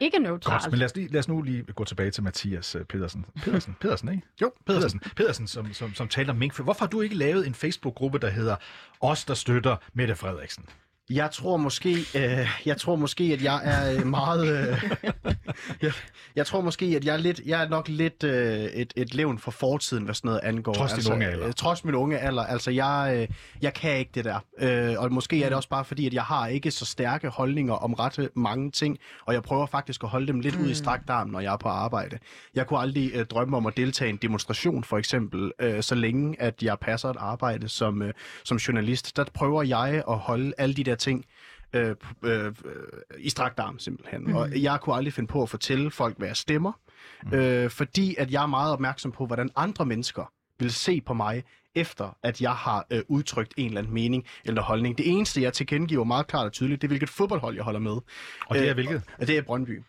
ikke 0.00 0.18
neutralt? 0.18 0.62
Godt, 0.62 0.72
men 0.72 0.78
lad 0.78 0.86
os, 0.86 0.96
lige, 0.96 1.08
lad 1.08 1.18
os 1.18 1.28
nu 1.28 1.42
lige 1.42 1.62
gå 1.62 1.84
tilbage 1.84 2.10
til 2.10 2.22
Mathias 2.22 2.74
øh, 2.74 2.84
Pedersen. 2.84 3.26
Pedersen, 3.44 3.76
Pedersen 3.80 4.08
ikke? 4.08 4.22
Jo, 4.42 4.52
Pedersen. 4.66 5.00
Pedersen, 5.16 5.46
som, 5.46 5.72
som, 5.72 5.94
som 5.94 6.08
taler 6.08 6.32
om 6.32 6.38
mink. 6.38 6.60
Hvorfor 6.60 6.80
har 6.80 6.90
du 6.90 7.00
ikke 7.00 7.14
lavet 7.14 7.46
en 7.46 7.54
Facebook-gruppe, 7.54 8.18
der 8.18 8.30
hedder 8.30 8.56
Os, 9.00 9.24
der 9.24 9.34
støtter 9.34 9.76
Mette 9.92 10.16
Frederiksen? 10.16 10.64
Jeg 11.10 11.30
tror 11.30 11.56
måske, 11.56 11.96
øh, 12.14 12.48
jeg 12.66 12.76
tror 12.76 12.96
måske, 12.96 13.24
at 13.24 13.42
jeg 13.42 13.60
er 13.64 13.98
øh, 13.98 14.06
meget, 14.06 14.68
øh, 14.68 14.90
jeg, 15.82 15.92
jeg 16.36 16.46
tror 16.46 16.60
måske, 16.60 16.86
at 16.86 17.04
jeg 17.04 17.12
er, 17.12 17.18
lidt, 17.18 17.40
jeg 17.46 17.64
er 17.64 17.68
nok 17.68 17.88
lidt 17.88 18.24
øh, 18.24 18.64
et, 18.64 18.92
et 18.96 19.14
levn 19.14 19.38
for 19.38 19.50
fortiden, 19.50 20.04
hvad 20.04 20.14
sådan 20.14 20.28
noget 20.28 20.40
angår. 20.42 20.72
Trods 20.72 20.92
din 20.92 20.98
altså, 20.98 21.12
unge 21.12 21.26
alder. 21.26 21.46
øh, 21.46 21.52
Trods 21.52 21.84
min 21.84 21.94
unge 21.94 22.18
alder. 22.18 22.42
Altså, 22.42 22.70
jeg, 22.70 23.16
øh, 23.16 23.28
jeg 23.62 23.74
kan 23.74 23.98
ikke 23.98 24.10
det 24.14 24.24
der. 24.24 24.38
Øh, 24.60 24.94
og 24.98 25.12
måske 25.12 25.42
er 25.44 25.48
det 25.48 25.56
også 25.56 25.68
bare 25.68 25.84
fordi, 25.84 26.06
at 26.06 26.14
jeg 26.14 26.22
har 26.22 26.46
ikke 26.46 26.70
så 26.70 26.84
stærke 26.84 27.28
holdninger 27.28 27.74
om 27.74 27.94
ret 27.94 28.28
mange 28.34 28.70
ting, 28.70 28.98
og 29.26 29.34
jeg 29.34 29.42
prøver 29.42 29.66
faktisk 29.66 30.02
at 30.02 30.08
holde 30.08 30.26
dem 30.26 30.40
lidt 30.40 30.58
mm. 30.58 30.64
ud 30.64 30.70
i 30.70 30.74
strakt 30.74 31.10
arm, 31.10 31.28
når 31.28 31.40
jeg 31.40 31.52
er 31.52 31.56
på 31.56 31.68
arbejde. 31.68 32.18
Jeg 32.54 32.66
kunne 32.66 32.80
aldrig 32.80 33.10
øh, 33.14 33.26
drømme 33.26 33.56
om 33.56 33.66
at 33.66 33.76
deltage 33.76 34.08
i 34.08 34.12
en 34.12 34.18
demonstration, 34.22 34.84
for 34.84 34.98
eksempel, 34.98 35.52
øh, 35.60 35.82
så 35.82 35.94
længe 35.94 36.42
at 36.42 36.62
jeg 36.62 36.78
passer 36.78 37.08
et 37.08 37.16
arbejde 37.18 37.68
som, 37.68 38.02
øh, 38.02 38.14
som 38.44 38.56
journalist. 38.56 39.16
Der 39.16 39.24
prøver 39.34 39.62
jeg 39.62 40.02
at 40.08 40.18
holde 40.18 40.52
alle 40.58 40.74
de 40.74 40.84
der 40.84 40.94
ting 41.00 41.24
øh, 41.72 41.96
øh, 42.22 42.46
øh, 42.46 42.52
i 43.18 43.30
strakt 43.30 43.58
arm, 43.58 43.78
simpelthen. 43.78 44.24
Mm. 44.24 44.34
Og 44.34 44.62
jeg 44.62 44.80
kunne 44.80 44.96
aldrig 44.96 45.12
finde 45.12 45.26
på 45.26 45.42
at 45.42 45.48
fortælle 45.48 45.90
folk, 45.90 46.18
hvad 46.18 46.28
jeg 46.28 46.36
stemmer, 46.36 46.72
mm. 47.22 47.34
øh, 47.34 47.70
fordi 47.70 48.14
at 48.18 48.30
jeg 48.30 48.42
er 48.42 48.46
meget 48.46 48.72
opmærksom 48.72 49.12
på, 49.12 49.26
hvordan 49.26 49.50
andre 49.56 49.86
mennesker 49.86 50.32
vil 50.58 50.72
se 50.72 51.00
på 51.00 51.14
mig, 51.14 51.44
efter 51.74 52.16
at 52.22 52.40
jeg 52.40 52.52
har 52.52 52.86
øh, 52.90 53.02
udtrykt 53.08 53.54
en 53.56 53.66
eller 53.66 53.80
anden 53.80 53.94
mening 53.94 54.24
eller 54.44 54.62
holdning. 54.62 54.98
Det 54.98 55.08
eneste, 55.10 55.42
jeg 55.42 55.52
tilkendegiver 55.52 56.04
meget 56.04 56.26
klart 56.26 56.46
og 56.46 56.52
tydeligt, 56.52 56.82
det 56.82 56.86
er, 56.86 56.88
hvilket 56.88 57.08
fodboldhold 57.08 57.54
jeg 57.54 57.64
holder 57.64 57.80
med. 57.80 57.90
Og 57.90 58.04
det 58.50 58.62
er 58.62 58.68
Øh, 58.68 58.74
hvilket? 58.74 59.02
Og 59.18 59.26
det 59.26 59.38
er 59.38 59.42
Brøndby. 59.42 59.82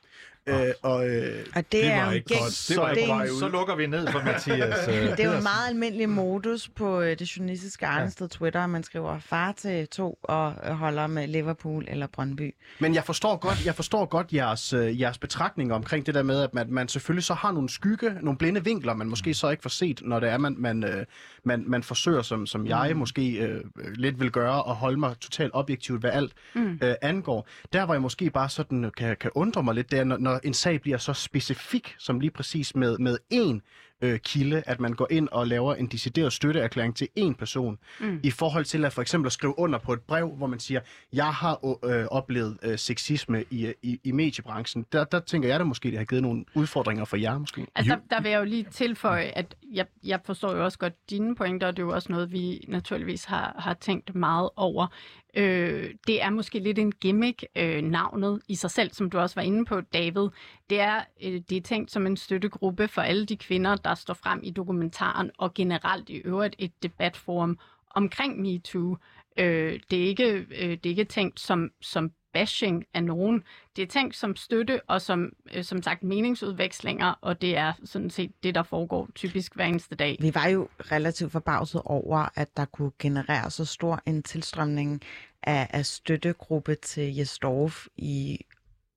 Øh, 0.48 0.56
og, 0.82 1.10
øh, 1.10 1.46
Og 1.56 1.56
det, 1.56 1.72
Det 1.72 1.86
er 1.86 2.12
ikke 2.12 2.40
godt. 2.40 2.66
Det 2.70 2.78
var 2.78 2.90
det, 2.90 2.98
ikke 2.98 3.12
er 3.12 3.16
en-. 3.16 3.40
Så 3.40 3.48
lukker 3.48 3.76
vi 3.76 3.88
ned 3.88 4.08
for 4.08 4.22
Mathias 4.26 4.88
øh, 4.88 4.94
det 5.18 5.20
er 5.20 5.26
jo 5.26 5.38
en 5.38 5.44
meget 5.44 5.70
almindelig 5.70 6.10
modus 6.10 6.70
på 6.70 7.02
øh, 7.02 7.20
det 7.20 7.38
journalistiske 7.38 7.88
Arnested 7.88 8.30
Twitter. 8.30 8.68
Man 8.68 8.84
skriver 8.84 9.20
far 9.20 9.52
til 9.52 9.88
to 9.88 10.20
og 10.24 10.54
øh, 10.66 10.72
holder 10.72 11.08
med 11.08 11.28
Liverpool 11.28 11.86
eller 11.88 12.08
Brøndby. 12.08 12.56
Men 12.80 12.96
jeg 12.96 13.04
forstår 13.04 13.38
godt, 13.38 13.66
jeg 13.66 13.76
forstår 13.76 14.06
godt 14.06 14.34
jeres, 14.34 14.74
øh, 14.74 15.02
jeres 15.02 15.18
betragtninger 15.18 15.76
omkring 15.76 16.06
det 16.06 16.16
der 16.16 16.24
med, 16.24 16.42
at 16.42 16.54
man, 16.54 16.68
man 16.70 16.88
selvfølgelig 16.88 17.24
så 17.24 17.34
har 17.34 17.52
nogle 17.52 17.70
skygge, 17.70 18.16
nogle 18.22 18.38
blinde 18.38 18.64
vinkler, 18.64 18.94
man 18.94 19.08
måske 19.08 19.34
så 19.34 19.50
ikke 19.50 19.64
får 19.64 19.70
set, 19.70 20.02
når 20.06 20.20
det 20.20 20.30
er, 20.30 20.38
man, 20.38 20.56
man, 20.58 20.84
øh, 20.84 21.06
man, 21.44 21.64
man 21.68 21.84
forsøger, 21.84 22.22
som, 22.22 22.46
som 22.46 22.68
jeg 22.68 22.92
måske 22.96 23.32
øh, 23.32 23.64
lidt 23.96 24.20
vil 24.20 24.32
gøre, 24.32 24.58
at 24.70 24.76
holde 24.76 25.00
mig 25.00 25.16
totalt 25.20 25.52
objektivt, 25.54 26.00
hvad 26.00 26.12
alt 26.12 26.34
mm. 26.56 26.80
øh, 26.84 26.96
angår. 27.02 27.48
Der 27.74 27.86
hvor 27.86 27.94
jeg 27.94 28.02
måske 28.02 28.30
bare 28.30 28.50
sådan 28.50 28.92
kan, 28.98 29.18
kan 29.20 29.32
undre 29.36 29.64
mig 29.64 29.76
lidt, 29.76 29.92
det 29.92 30.00
er, 30.00 30.04
når, 30.04 30.18
når 30.32 30.40
en 30.44 30.54
sag 30.54 30.82
bliver 30.82 30.98
så 30.98 31.14
specifik, 31.14 31.96
som 31.98 32.20
lige 32.20 32.32
præcis 32.32 32.76
med, 32.76 32.98
med 32.98 33.18
én 33.34 33.60
øh, 34.02 34.20
kilde, 34.20 34.64
at 34.66 34.80
man 34.80 34.94
går 34.94 35.08
ind 35.10 35.30
og 35.32 35.48
laver 35.48 35.76
en 35.76 35.88
decideret 35.88 36.34
støtteerklæring 36.34 36.96
til 36.96 37.08
én 37.20 37.34
person, 37.34 37.78
mm. 38.00 38.20
i 38.24 38.32
forhold 38.32 38.66
til 38.66 38.86
at 38.86 38.94
for 38.94 39.02
eksempel 39.02 39.26
at 39.26 39.32
skrive 39.32 39.60
under 39.60 39.80
på 39.80 39.94
et 39.94 40.02
brev, 40.02 40.30
hvor 40.30 40.48
man 40.48 40.60
siger, 40.60 40.80
jeg 41.14 41.34
har 41.34 41.78
øh, 41.86 42.06
oplevet 42.06 42.58
øh, 42.64 42.78
sexisme 42.78 43.44
i, 43.52 43.74
i, 43.82 44.00
i 44.04 44.12
mediebranchen. 44.12 44.86
Der, 44.92 45.04
der 45.04 45.20
tænker 45.20 45.50
jeg 45.50 45.60
da 45.60 45.64
måske, 45.64 45.90
det 45.90 45.98
har 45.98 46.06
givet 46.06 46.24
nogle 46.24 46.46
udfordringer 46.56 47.06
for 47.06 47.18
jer 47.18 47.38
måske. 47.38 47.68
Altså, 47.76 47.96
der, 47.96 48.16
der 48.16 48.22
vil 48.22 48.32
jeg 48.32 48.40
jo 48.40 48.46
lige 48.46 48.64
tilføje, 48.72 49.24
at 49.24 49.56
jeg, 49.74 49.86
jeg 50.04 50.20
forstår 50.26 50.56
jo 50.56 50.64
også 50.64 50.78
godt 50.78 50.94
dine 51.10 51.36
pointer, 51.36 51.68
og 51.68 51.78
det 51.78 51.84
er 51.84 51.88
jo 51.88 51.94
også 51.94 52.12
noget, 52.12 52.32
vi 52.32 52.66
naturligvis 52.68 53.26
har, 53.26 53.56
har 53.60 53.74
tænkt 53.74 54.16
meget 54.16 54.50
over. 54.56 54.88
Øh, 55.34 55.90
det 56.08 56.22
er 56.22 56.30
måske 56.30 56.60
lidt 56.60 56.80
en 56.80 56.92
gimmick, 56.92 57.46
øh, 57.56 57.82
navnet 57.82 58.42
i 58.48 58.56
sig 58.56 58.72
selv, 58.72 58.94
som 58.94 59.10
du 59.10 59.20
også 59.20 59.36
var 59.36 59.42
inde 59.42 59.66
på, 59.66 59.82
David. 59.82 60.30
Det 60.70 60.80
er, 60.80 61.00
øh, 61.24 61.42
det 61.50 61.58
er 61.58 61.62
tænkt 61.62 61.92
som 61.92 62.06
en 62.06 62.18
støttegruppe 62.18 62.88
for 62.88 63.02
alle 63.02 63.26
de 63.26 63.38
kvinder, 63.38 63.76
der 63.76 63.91
står 63.96 64.14
frem 64.14 64.40
i 64.44 64.52
dokumentaren, 64.52 65.32
og 65.38 65.54
generelt 65.54 66.10
i 66.10 66.16
øvrigt 66.16 66.56
et 66.60 66.84
debatforum 66.84 67.60
omkring 67.96 68.42
MeToo. 68.42 68.98
Øh, 69.38 69.80
det, 69.92 70.04
er 70.04 70.08
ikke, 70.08 70.34
øh, 70.34 70.70
det 70.70 70.86
er 70.86 70.90
ikke 70.90 71.04
tænkt 71.04 71.40
som, 71.40 71.72
som 71.82 72.12
bashing 72.34 72.86
af 72.94 73.04
nogen. 73.04 73.44
Det 73.76 73.82
er 73.82 73.88
tænkt 73.88 74.16
som 74.16 74.36
støtte 74.36 74.82
og 74.88 75.02
som, 75.02 75.30
øh, 75.54 75.64
som 75.64 75.84
sagt 75.84 76.04
meningsudvekslinger, 76.04 77.14
og 77.22 77.42
det 77.42 77.58
er 77.58 77.74
sådan 77.84 78.10
set 78.10 78.32
det, 78.44 78.56
der 78.56 78.64
foregår 78.64 79.10
typisk 79.16 79.56
hver 79.56 79.66
eneste 79.66 79.96
dag. 79.96 80.18
Vi 80.22 80.36
var 80.36 80.48
jo 80.48 80.68
relativt 80.80 81.32
forbavset 81.32 81.82
over, 81.86 82.30
at 82.36 82.58
der 82.58 82.66
kunne 82.66 82.92
generere 83.00 83.52
så 83.52 83.66
stor 83.66 84.02
en 84.06 84.24
tilstrømning 84.24 85.02
af, 85.44 85.68
af 85.70 85.86
støttegruppe 85.86 86.76
til 86.76 87.16
Jesdorf 87.16 87.88
i, 87.98 88.40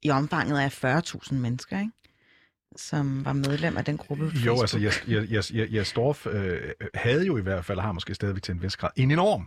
i 0.03 0.11
omfanget 0.11 0.61
af 0.61 0.85
40.000 0.85 1.35
mennesker, 1.35 1.79
ikke? 1.79 1.93
Som 2.77 3.25
var 3.25 3.33
medlem 3.33 3.77
af 3.77 3.85
den 3.85 3.97
gruppe 3.97 4.31
på 4.31 4.37
Jo, 4.47 4.61
altså, 4.61 4.79
Jes, 4.79 5.05
Jes, 5.09 5.51
Jes, 5.55 5.73
Jes, 5.75 5.93
Dorf 5.93 6.27
øh, 6.27 6.61
havde 6.95 7.27
jo 7.27 7.37
i 7.37 7.41
hvert 7.41 7.65
fald, 7.65 7.81
har 7.81 7.93
måske 7.93 8.15
stadigvæk 8.15 8.43
til 8.43 8.55
en 8.55 8.63
vis 8.63 8.77
grad, 8.77 8.91
en 8.97 9.11
enorm 9.11 9.47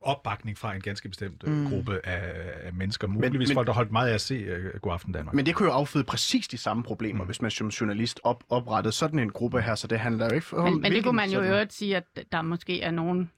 opbakning 0.00 0.58
fra 0.58 0.74
en 0.74 0.80
ganske 0.80 1.08
bestemt 1.08 1.46
mm. 1.46 1.68
gruppe 1.68 2.06
af, 2.06 2.32
af 2.66 2.72
mennesker. 2.72 3.08
Muligvis 3.08 3.48
men- 3.48 3.54
folk, 3.54 3.66
der 3.66 3.72
holdt 3.72 3.92
meget 3.92 4.10
af 4.10 4.14
at 4.14 4.20
se 4.20 4.56
uh, 4.56 4.80
God 4.80 4.92
Aften 4.92 5.12
Danmark. 5.12 5.34
Men 5.34 5.46
det 5.46 5.54
kunne 5.54 5.68
jo 5.68 5.72
afføde 5.72 6.04
præcis 6.04 6.48
de 6.48 6.58
samme 6.58 6.82
problemer, 6.82 7.24
mm. 7.24 7.26
hvis 7.26 7.42
man 7.42 7.50
som 7.50 7.68
journalist 7.68 8.20
op, 8.24 8.44
oprettede 8.48 8.92
sådan 8.92 9.18
en 9.18 9.30
gruppe 9.30 9.62
her, 9.62 9.74
så 9.74 9.86
det 9.86 9.98
handler 9.98 10.26
jo 10.26 10.34
ikke 10.34 10.56
om... 10.56 10.72
Men, 10.72 10.82
men 10.82 10.92
det 10.92 11.04
kunne 11.04 11.16
man 11.16 11.30
jo 11.30 11.42
i 11.42 11.48
øvrigt 11.48 11.72
sige, 11.72 11.96
at 11.96 12.04
der 12.32 12.42
måske 12.42 12.82
er 12.82 12.90
nogen, 12.90 13.30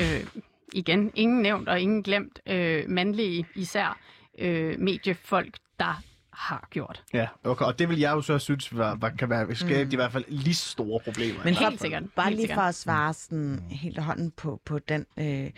øh, 0.00 0.26
igen, 0.72 1.10
ingen 1.14 1.42
nævnt 1.42 1.68
og 1.68 1.80
ingen 1.80 2.02
glemt, 2.02 2.40
øh, 2.46 2.84
mandlige 2.88 3.46
især 3.54 3.98
øh, 4.38 4.80
mediefolk, 4.80 5.54
der 5.80 6.02
har 6.36 6.68
gjort. 6.70 7.04
Ja, 7.12 7.28
okay, 7.44 7.64
og 7.64 7.78
det 7.78 7.88
vil 7.88 7.98
jeg 7.98 8.12
jo 8.12 8.22
så 8.22 8.38
synes 8.38 8.76
var, 8.76 8.94
var, 8.94 9.10
kan 9.10 9.30
være, 9.30 9.54
skabe 9.54 9.84
mm. 9.84 9.92
i 9.92 9.96
hvert 9.96 10.12
fald 10.12 10.24
lige 10.28 10.54
store 10.54 11.00
problemer. 11.04 11.44
Men 11.44 11.54
Helt 11.54 11.80
sikkert, 11.80 12.02
bare 12.16 12.26
helt 12.26 12.36
lige 12.36 12.42
sikkert. 12.42 12.56
for 12.56 12.62
at 12.62 12.74
svare 12.74 13.14
sådan 13.14 13.62
helt 13.70 13.98
hånden 13.98 14.30
på, 14.30 14.60
på 14.64 14.78
den 14.78 15.06
øh, 15.18 15.50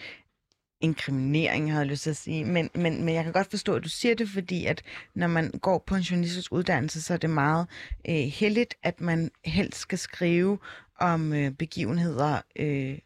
inkriminering, 0.80 1.70
havde 1.70 1.80
jeg 1.80 1.90
lyst 1.90 2.02
til 2.02 2.10
at 2.10 2.16
sige. 2.16 2.44
Men, 2.44 2.70
men, 2.74 3.04
men 3.04 3.14
jeg 3.14 3.24
kan 3.24 3.32
godt 3.32 3.50
forstå, 3.50 3.74
at 3.74 3.84
du 3.84 3.88
siger 3.88 4.14
det, 4.14 4.28
fordi 4.28 4.66
at 4.66 4.82
når 5.14 5.26
man 5.26 5.50
går 5.50 5.84
på 5.86 5.94
en 5.94 6.02
journalistisk 6.02 6.52
uddannelse, 6.52 7.02
så 7.02 7.12
er 7.14 7.18
det 7.18 7.30
meget 7.30 7.66
øh, 8.08 8.14
heldigt, 8.14 8.74
at 8.82 9.00
man 9.00 9.30
helst 9.44 9.78
skal 9.78 9.98
skrive 9.98 10.58
om 11.00 11.32
øh, 11.32 11.50
begivenheder 11.50 12.40
øh, 12.56 12.98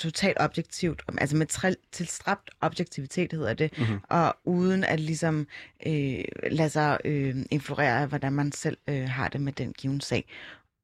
totalt 0.00 0.36
objektivt, 0.40 1.02
altså 1.18 1.36
med 1.36 1.46
tre- 1.46 1.74
tilstræbt 1.92 2.50
objektivitet 2.60 3.32
hedder 3.32 3.54
det, 3.54 3.78
Mhm. 3.78 3.86
mm-hmm. 3.86 4.00
og 4.08 4.36
uden 4.44 4.84
at 4.84 5.00
ligesom 5.00 5.46
øh, 5.86 6.24
lade 6.50 6.70
sig 6.70 6.98
øh, 7.04 7.36
influere 7.50 8.00
af, 8.00 8.08
hvordan 8.08 8.32
man 8.32 8.52
selv 8.52 8.78
øh, 8.88 9.08
har 9.08 9.28
det 9.28 9.40
med 9.40 9.52
den 9.52 9.72
givende 9.72 10.02
sag. 10.02 10.24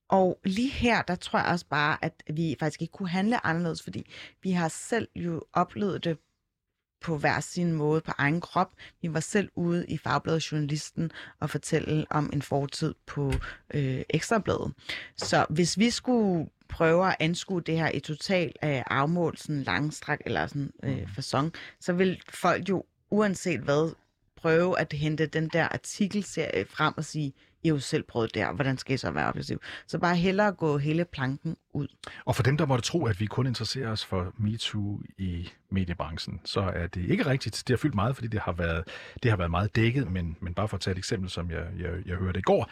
Og 0.08 0.38
lige 0.44 0.70
her, 0.70 1.02
der 1.02 1.14
tror 1.14 1.38
jeg 1.38 1.48
også 1.48 1.66
bare, 1.70 1.98
at 2.04 2.22
vi 2.34 2.56
faktisk 2.60 2.82
ikke 2.82 2.92
kunne 2.92 3.08
handle 3.08 3.46
anderledes, 3.46 3.82
fordi 3.82 4.06
vi 4.42 4.50
har 4.50 4.68
selv 4.68 5.08
jo 5.16 5.42
oplevet 5.52 6.04
det 6.04 6.18
på 7.00 7.18
hver 7.18 7.40
sin 7.40 7.72
måde, 7.72 8.00
på 8.00 8.12
egen 8.18 8.40
krop. 8.40 8.72
Vi 9.02 9.12
var 9.14 9.20
selv 9.20 9.48
ude 9.54 9.86
i 9.88 9.98
Fagbladet 9.98 10.52
Journalisten 10.52 11.10
og 11.40 11.50
fortælle 11.50 12.06
om 12.10 12.30
en 12.32 12.42
fortid 12.42 12.94
på 13.06 13.32
øh, 13.74 14.02
Ekstrabladet. 14.10 14.72
Så 15.16 15.46
hvis 15.50 15.78
vi 15.78 15.90
skulle 15.90 16.48
prøve 16.76 17.08
at 17.08 17.16
anskue 17.20 17.60
det 17.60 17.76
her 17.76 17.90
i 17.94 18.00
total 18.00 18.52
øh, 18.64 18.82
afmål, 18.86 19.36
sådan 19.36 19.62
langstræk 19.62 20.18
eller 20.26 20.46
sådan 20.46 20.70
øh, 20.82 21.08
fasong, 21.14 21.52
så 21.80 21.92
vil 21.92 22.20
folk 22.28 22.68
jo 22.68 22.84
uanset 23.10 23.60
hvad 23.60 23.94
prøve 24.36 24.80
at 24.80 24.92
hente 24.92 25.26
den 25.26 25.48
der 25.48 25.68
artikelserie 25.68 26.66
frem 26.70 26.94
og 26.96 27.04
sige, 27.04 27.32
I 27.62 27.68
har 27.68 27.74
jo 27.74 27.80
selv 27.80 28.02
prøvet 28.02 28.34
det 28.34 28.42
her, 28.42 28.52
hvordan 28.52 28.78
skal 28.78 28.94
I 28.94 28.96
så 28.96 29.10
være 29.10 29.28
objektiv? 29.28 29.60
Så 29.86 29.98
bare 29.98 30.16
hellere 30.16 30.52
gå 30.52 30.78
hele 30.78 31.04
planken 31.04 31.56
ud. 31.74 31.88
Og 32.24 32.36
for 32.36 32.42
dem, 32.42 32.56
der 32.56 32.66
måtte 32.66 32.84
tro, 32.84 33.06
at 33.06 33.20
vi 33.20 33.26
kun 33.26 33.46
interesserer 33.46 33.90
os 33.90 34.04
for 34.04 34.32
MeToo 34.38 35.00
i 35.18 35.48
mediebranchen, 35.70 36.40
så 36.44 36.60
er 36.60 36.86
det 36.86 37.10
ikke 37.10 37.26
rigtigt. 37.26 37.62
Det 37.66 37.74
har 37.74 37.78
fyldt 37.78 37.94
meget, 37.94 38.14
fordi 38.14 38.28
det 38.28 38.40
har 38.40 38.52
været, 38.52 38.84
det 39.22 39.30
har 39.30 39.36
været 39.36 39.50
meget 39.50 39.76
dækket, 39.76 40.10
men, 40.12 40.36
men 40.40 40.54
bare 40.54 40.68
for 40.68 40.76
at 40.76 40.80
tage 40.80 40.92
et 40.92 40.98
eksempel, 40.98 41.30
som 41.30 41.50
jeg, 41.50 41.66
jeg, 41.78 41.90
jeg 42.06 42.16
hørte 42.16 42.38
i 42.38 42.42
går, 42.42 42.70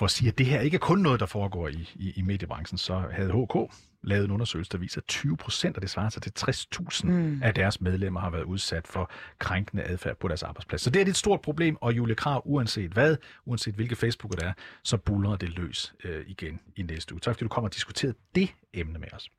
for 0.00 0.04
at 0.04 0.10
sige, 0.10 0.28
at 0.28 0.38
det 0.38 0.46
her 0.46 0.60
ikke 0.60 0.74
er 0.74 0.78
kun 0.78 0.98
noget, 0.98 1.20
der 1.20 1.26
foregår 1.26 1.68
i, 1.68 1.90
i, 1.94 2.12
i 2.16 2.22
mediebranchen, 2.22 2.78
så 2.78 3.02
havde 3.12 3.32
HK 3.32 3.72
lavet 4.02 4.24
en 4.24 4.30
undersøgelse, 4.30 4.72
der 4.72 4.78
viser, 4.78 5.00
at 5.00 5.06
20 5.06 5.36
procent 5.36 5.76
af 5.76 5.80
det 5.80 5.90
svarer 5.90 6.08
sig 6.08 6.22
til 6.22 6.32
60.000 6.38 7.06
mm. 7.06 7.42
af 7.42 7.54
deres 7.54 7.80
medlemmer 7.80 8.20
har 8.20 8.30
været 8.30 8.42
udsat 8.42 8.86
for 8.86 9.10
krænkende 9.38 9.82
adfærd 9.82 10.16
på 10.16 10.28
deres 10.28 10.42
arbejdsplads. 10.42 10.82
Så 10.82 10.90
det 10.90 11.02
er 11.02 11.06
et 11.06 11.16
stort 11.16 11.40
problem, 11.40 11.76
og 11.80 11.96
Julie 11.96 12.14
Krav, 12.14 12.42
uanset 12.44 12.90
hvad, 12.90 13.16
uanset 13.46 13.74
hvilke 13.74 13.96
Facebook 13.96 14.32
det 14.32 14.42
er, 14.42 14.52
så 14.84 14.96
buller 14.96 15.36
det 15.36 15.48
løs 15.48 15.94
øh, 16.04 16.24
igen 16.26 16.60
i 16.76 16.82
næste 16.82 17.14
uge. 17.14 17.20
Tak 17.20 17.34
fordi 17.34 17.44
du 17.44 17.48
kommer 17.48 17.68
og 17.68 17.74
diskuterede 17.74 18.14
det 18.34 18.54
emne 18.74 18.98
med 18.98 19.08
os. 19.12 19.30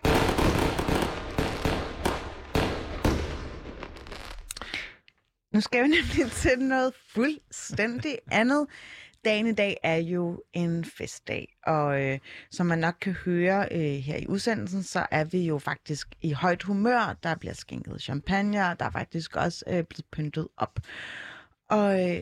Nu 5.54 5.62
skal 5.62 5.84
vi 5.84 5.88
nemlig 5.88 6.32
til 6.32 6.60
noget 6.60 6.94
fuldstændig 7.14 8.18
andet. 8.32 8.68
Dagen 9.26 9.48
i 9.48 9.54
dag 9.54 9.78
er 9.84 9.96
jo 9.96 10.44
en 10.54 10.86
festdag, 10.86 11.58
og 11.66 12.02
øh, 12.04 12.20
som 12.52 12.66
man 12.66 12.80
nok 12.80 12.96
kan 13.02 13.14
høre 13.14 13.68
øh, 13.72 13.80
her 13.80 14.18
i 14.18 14.28
udsendelsen, 14.28 14.84
så 14.84 15.06
er 15.12 15.24
vi 15.24 15.46
jo 15.46 15.60
faktisk 15.60 16.08
i 16.22 16.32
højt 16.32 16.64
humør. 16.64 17.18
Der 17.24 17.36
bliver 17.36 17.54
skænket 17.54 18.02
champagne, 18.02 18.70
og 18.70 18.80
der 18.80 18.86
er 18.86 18.90
faktisk 18.90 19.36
også 19.36 19.64
øh, 19.68 19.84
blevet 19.84 20.06
pyntet 20.12 20.48
op. 20.58 20.80
Og 21.70 22.10
øh, 22.10 22.22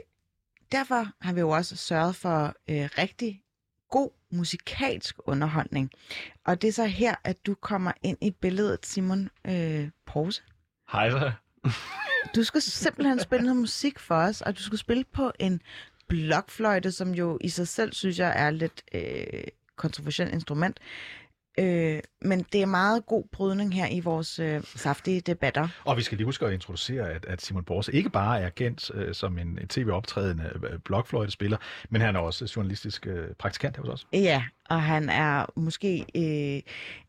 derfor 0.71 1.07
har 1.21 1.33
vi 1.33 1.39
jo 1.39 1.49
også 1.49 1.75
sørget 1.75 2.15
for 2.15 2.55
øh, 2.69 2.89
rigtig 2.97 3.41
god 3.89 4.09
musikalsk 4.31 5.15
underholdning. 5.25 5.91
Og 6.45 6.61
det 6.61 6.67
er 6.67 6.71
så 6.71 6.85
her, 6.85 7.15
at 7.23 7.45
du 7.45 7.53
kommer 7.53 7.91
ind 8.01 8.17
i 8.21 8.31
billedet, 8.31 8.85
Simon 8.85 9.29
øh, 9.47 9.89
Pause. 10.05 10.41
Hej 10.91 11.09
så. 11.09 11.31
Du 12.35 12.43
skal 12.43 12.61
simpelthen 12.61 13.19
spille 13.19 13.45
noget 13.45 13.59
musik 13.59 13.99
for 13.99 14.15
os, 14.15 14.41
og 14.41 14.57
du 14.57 14.63
skal 14.63 14.77
spille 14.77 15.03
på 15.03 15.31
en 15.39 15.61
blokfløjte, 16.09 16.91
som 16.91 17.11
jo 17.11 17.37
i 17.41 17.49
sig 17.49 17.67
selv, 17.67 17.93
synes 17.93 18.19
jeg, 18.19 18.33
er 18.35 18.49
lidt 18.49 18.83
øh, 18.93 19.43
kontroversielt 19.75 20.33
instrument. 20.33 20.79
Øh, 21.59 21.99
men 22.21 22.45
det 22.53 22.61
er 22.61 22.65
meget 22.65 23.05
god 23.05 23.23
brydning 23.31 23.73
her 23.73 23.87
i 23.87 23.99
vores 23.99 24.39
øh, 24.39 24.63
saftige 24.63 25.21
debatter. 25.21 25.67
Og 25.85 25.97
vi 25.97 26.01
skal 26.01 26.17
lige 26.17 26.25
huske 26.25 26.45
at 26.45 26.53
introducere, 26.53 27.09
at, 27.09 27.25
at 27.25 27.41
Simon 27.41 27.63
Borse 27.63 27.93
ikke 27.93 28.09
bare 28.09 28.41
er 28.41 28.49
kendt 28.49 28.91
øh, 28.93 29.13
som 29.13 29.37
en, 29.37 29.47
en 29.47 29.67
tv-optrædende 29.67 30.51
øh, 30.71 30.79
blokfløjtespiller, 30.79 31.57
men 31.89 32.01
han 32.01 32.15
er 32.15 32.19
også 32.19 32.53
journalistisk 32.55 33.07
øh, 33.07 33.27
praktikant 33.39 33.77
hos 33.77 33.89
os. 33.89 34.07
Ja, 34.13 34.43
og 34.69 34.81
han 34.81 35.09
er 35.09 35.45
måske 35.55 36.05
øh, 36.15 36.61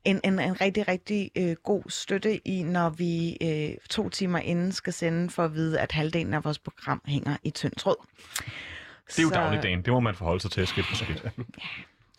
en, 0.04 0.20
en, 0.24 0.38
en 0.38 0.60
rigtig, 0.60 0.88
rigtig 0.88 1.30
øh, 1.38 1.56
god 1.64 1.82
støtte 1.88 2.48
i, 2.48 2.62
når 2.62 2.90
vi 2.90 3.36
øh, 3.42 3.76
to 3.90 4.08
timer 4.08 4.38
inden 4.38 4.72
skal 4.72 4.92
sende 4.92 5.30
for 5.30 5.44
at 5.44 5.54
vide, 5.54 5.80
at 5.80 5.92
halvdelen 5.92 6.34
af 6.34 6.44
vores 6.44 6.58
program 6.58 7.02
hænger 7.06 7.36
i 7.44 7.50
tynd 7.50 7.72
tråd. 7.72 8.06
Det 9.06 9.18
er 9.18 9.22
jo 9.22 9.30
dagligdagen. 9.30 9.82
Det 9.82 9.92
må 9.92 10.00
man 10.00 10.14
forholde 10.14 10.40
sig 10.40 10.50
til 10.50 10.66
skridt 10.66 10.86
for 10.86 10.94
skridt. 10.94 11.26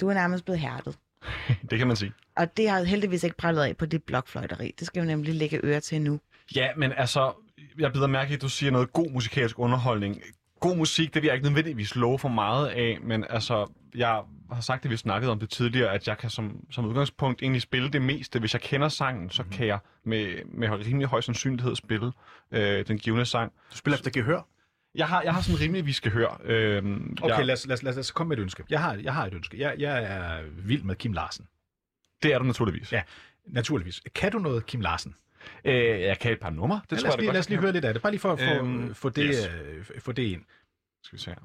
Du 0.02 0.10
er 0.10 0.14
nærmest 0.14 0.46
blevet 0.46 0.60
hærdet. 0.60 0.98
Det 1.70 1.78
kan 1.78 1.88
man 1.88 1.96
sige. 1.96 2.14
Og 2.38 2.58
det 2.58 2.70
har 2.70 2.84
heldigvis 2.84 3.24
ikke 3.24 3.38
prallet 3.38 3.64
af 3.64 3.78
på 3.78 3.86
dit 3.86 4.04
blokfløjteri. 4.04 4.76
Det 4.80 4.88
skal 4.88 5.00
jo 5.00 5.06
nemlig 5.06 5.36
lægge 5.36 5.60
øre 5.64 5.80
til 5.80 6.02
nu. 6.02 6.20
Ja, 6.56 6.68
men 6.78 6.92
altså, 6.98 7.34
jeg 7.80 7.94
bider 7.94 8.08
mærke 8.08 8.34
at 8.34 8.42
du 8.42 8.50
siger 8.50 8.72
noget 8.72 8.94
god 8.94 9.12
musikalsk 9.12 9.60
underholdning. 9.60 10.22
God 10.60 10.76
musik, 10.76 11.14
det 11.14 11.22
vil 11.22 11.28
jeg 11.28 11.36
ikke 11.36 11.48
nødvendigvis 11.48 11.96
love 11.96 12.20
for 12.20 12.30
meget 12.30 12.68
af, 12.68 12.98
men 13.02 13.26
altså, 13.30 13.68
jeg 13.96 14.22
har 14.52 14.62
sagt, 14.62 14.86
at 14.86 14.92
vi 14.92 14.98
snakkede 14.98 15.32
om 15.32 15.40
det 15.40 15.50
tidligere, 15.50 15.94
at 15.94 16.08
jeg 16.08 16.18
kan 16.18 16.30
som, 16.30 16.66
som 16.72 16.86
udgangspunkt 16.86 17.42
egentlig 17.42 17.62
spille 17.62 17.90
det 17.90 18.02
meste. 18.02 18.40
Hvis 18.40 18.54
jeg 18.54 18.62
kender 18.62 18.90
sangen, 18.90 19.30
så 19.30 19.44
kan 19.52 19.68
jeg 19.68 19.80
med, 20.04 20.46
med 20.46 20.70
rimelig 20.70 21.08
høj 21.08 21.22
sandsynlighed 21.22 21.76
spille 21.76 22.12
øh, 22.52 22.88
den 22.88 22.98
givende 22.98 23.26
sang. 23.26 23.52
Du 23.72 23.78
spiller 23.78 23.98
efter 23.98 24.12
gehør. 24.12 24.48
Jeg 24.96 25.08
har, 25.08 25.22
jeg 25.22 25.34
har 25.34 25.42
sådan 25.42 25.60
rimelig, 25.62 25.86
vi 25.86 25.92
skal 25.94 26.12
høre. 26.12 26.38
Øhm, 26.44 27.18
Okay, 27.22 27.38
jeg, 27.38 27.46
lad, 27.46 27.54
os, 27.54 27.68
lad, 27.68 27.74
os, 27.78 27.84
lad 27.84 27.98
os 27.98 28.12
komme 28.12 28.30
med 28.30 28.38
et 28.38 28.42
ønske. 28.42 28.64
Jeg 28.70 28.82
har, 28.82 28.94
jeg 28.96 29.14
har 29.14 29.26
et 29.26 29.34
ønske. 29.34 29.60
Jeg, 29.60 29.76
jeg 29.80 30.04
er 30.04 30.42
vild 30.58 30.84
med 30.84 30.96
Kim 30.96 31.14
Larsen. 31.14 31.48
Det 32.24 32.34
er 32.34 32.40
du 32.40 32.46
naturligvis. 32.46 32.92
Ja. 32.94 33.02
Naturligvis. 33.48 34.02
Kan 34.16 34.32
du 34.32 34.40
noget 34.40 34.66
Kim 34.66 34.82
Larsen? 34.82 35.16
Øh, 35.66 35.74
jeg 36.02 36.20
kan 36.20 36.32
et 36.32 36.40
par 36.40 36.50
numre. 36.50 36.82
Det 36.90 36.92
Ja, 36.92 36.96
tror 36.98 37.04
lad, 37.04 37.10
os 37.10 37.16
jeg 37.16 37.20
lige, 37.20 37.28
godt, 37.28 37.34
lad 37.34 37.40
os 37.40 37.46
jeg 37.46 37.50
lige 37.52 37.62
høre 37.62 37.72
lidt 37.72 37.86
af 37.86 37.94
det. 37.94 38.02
Bare 38.02 38.12
lige 38.12 38.20
for 38.22 38.32
at 38.34 38.40
få, 38.40 38.46
Øhm, 38.46 38.84
øhm, 38.84 38.96
få, 38.96 39.10
det, 39.10 39.26
yes. 39.30 39.50
øh, 39.96 40.00
få 40.02 40.12
det 40.12 40.24
ind. 40.24 40.42
Skal 41.04 41.18
vi 41.18 41.22
se 41.24 41.30
her. 41.30 41.38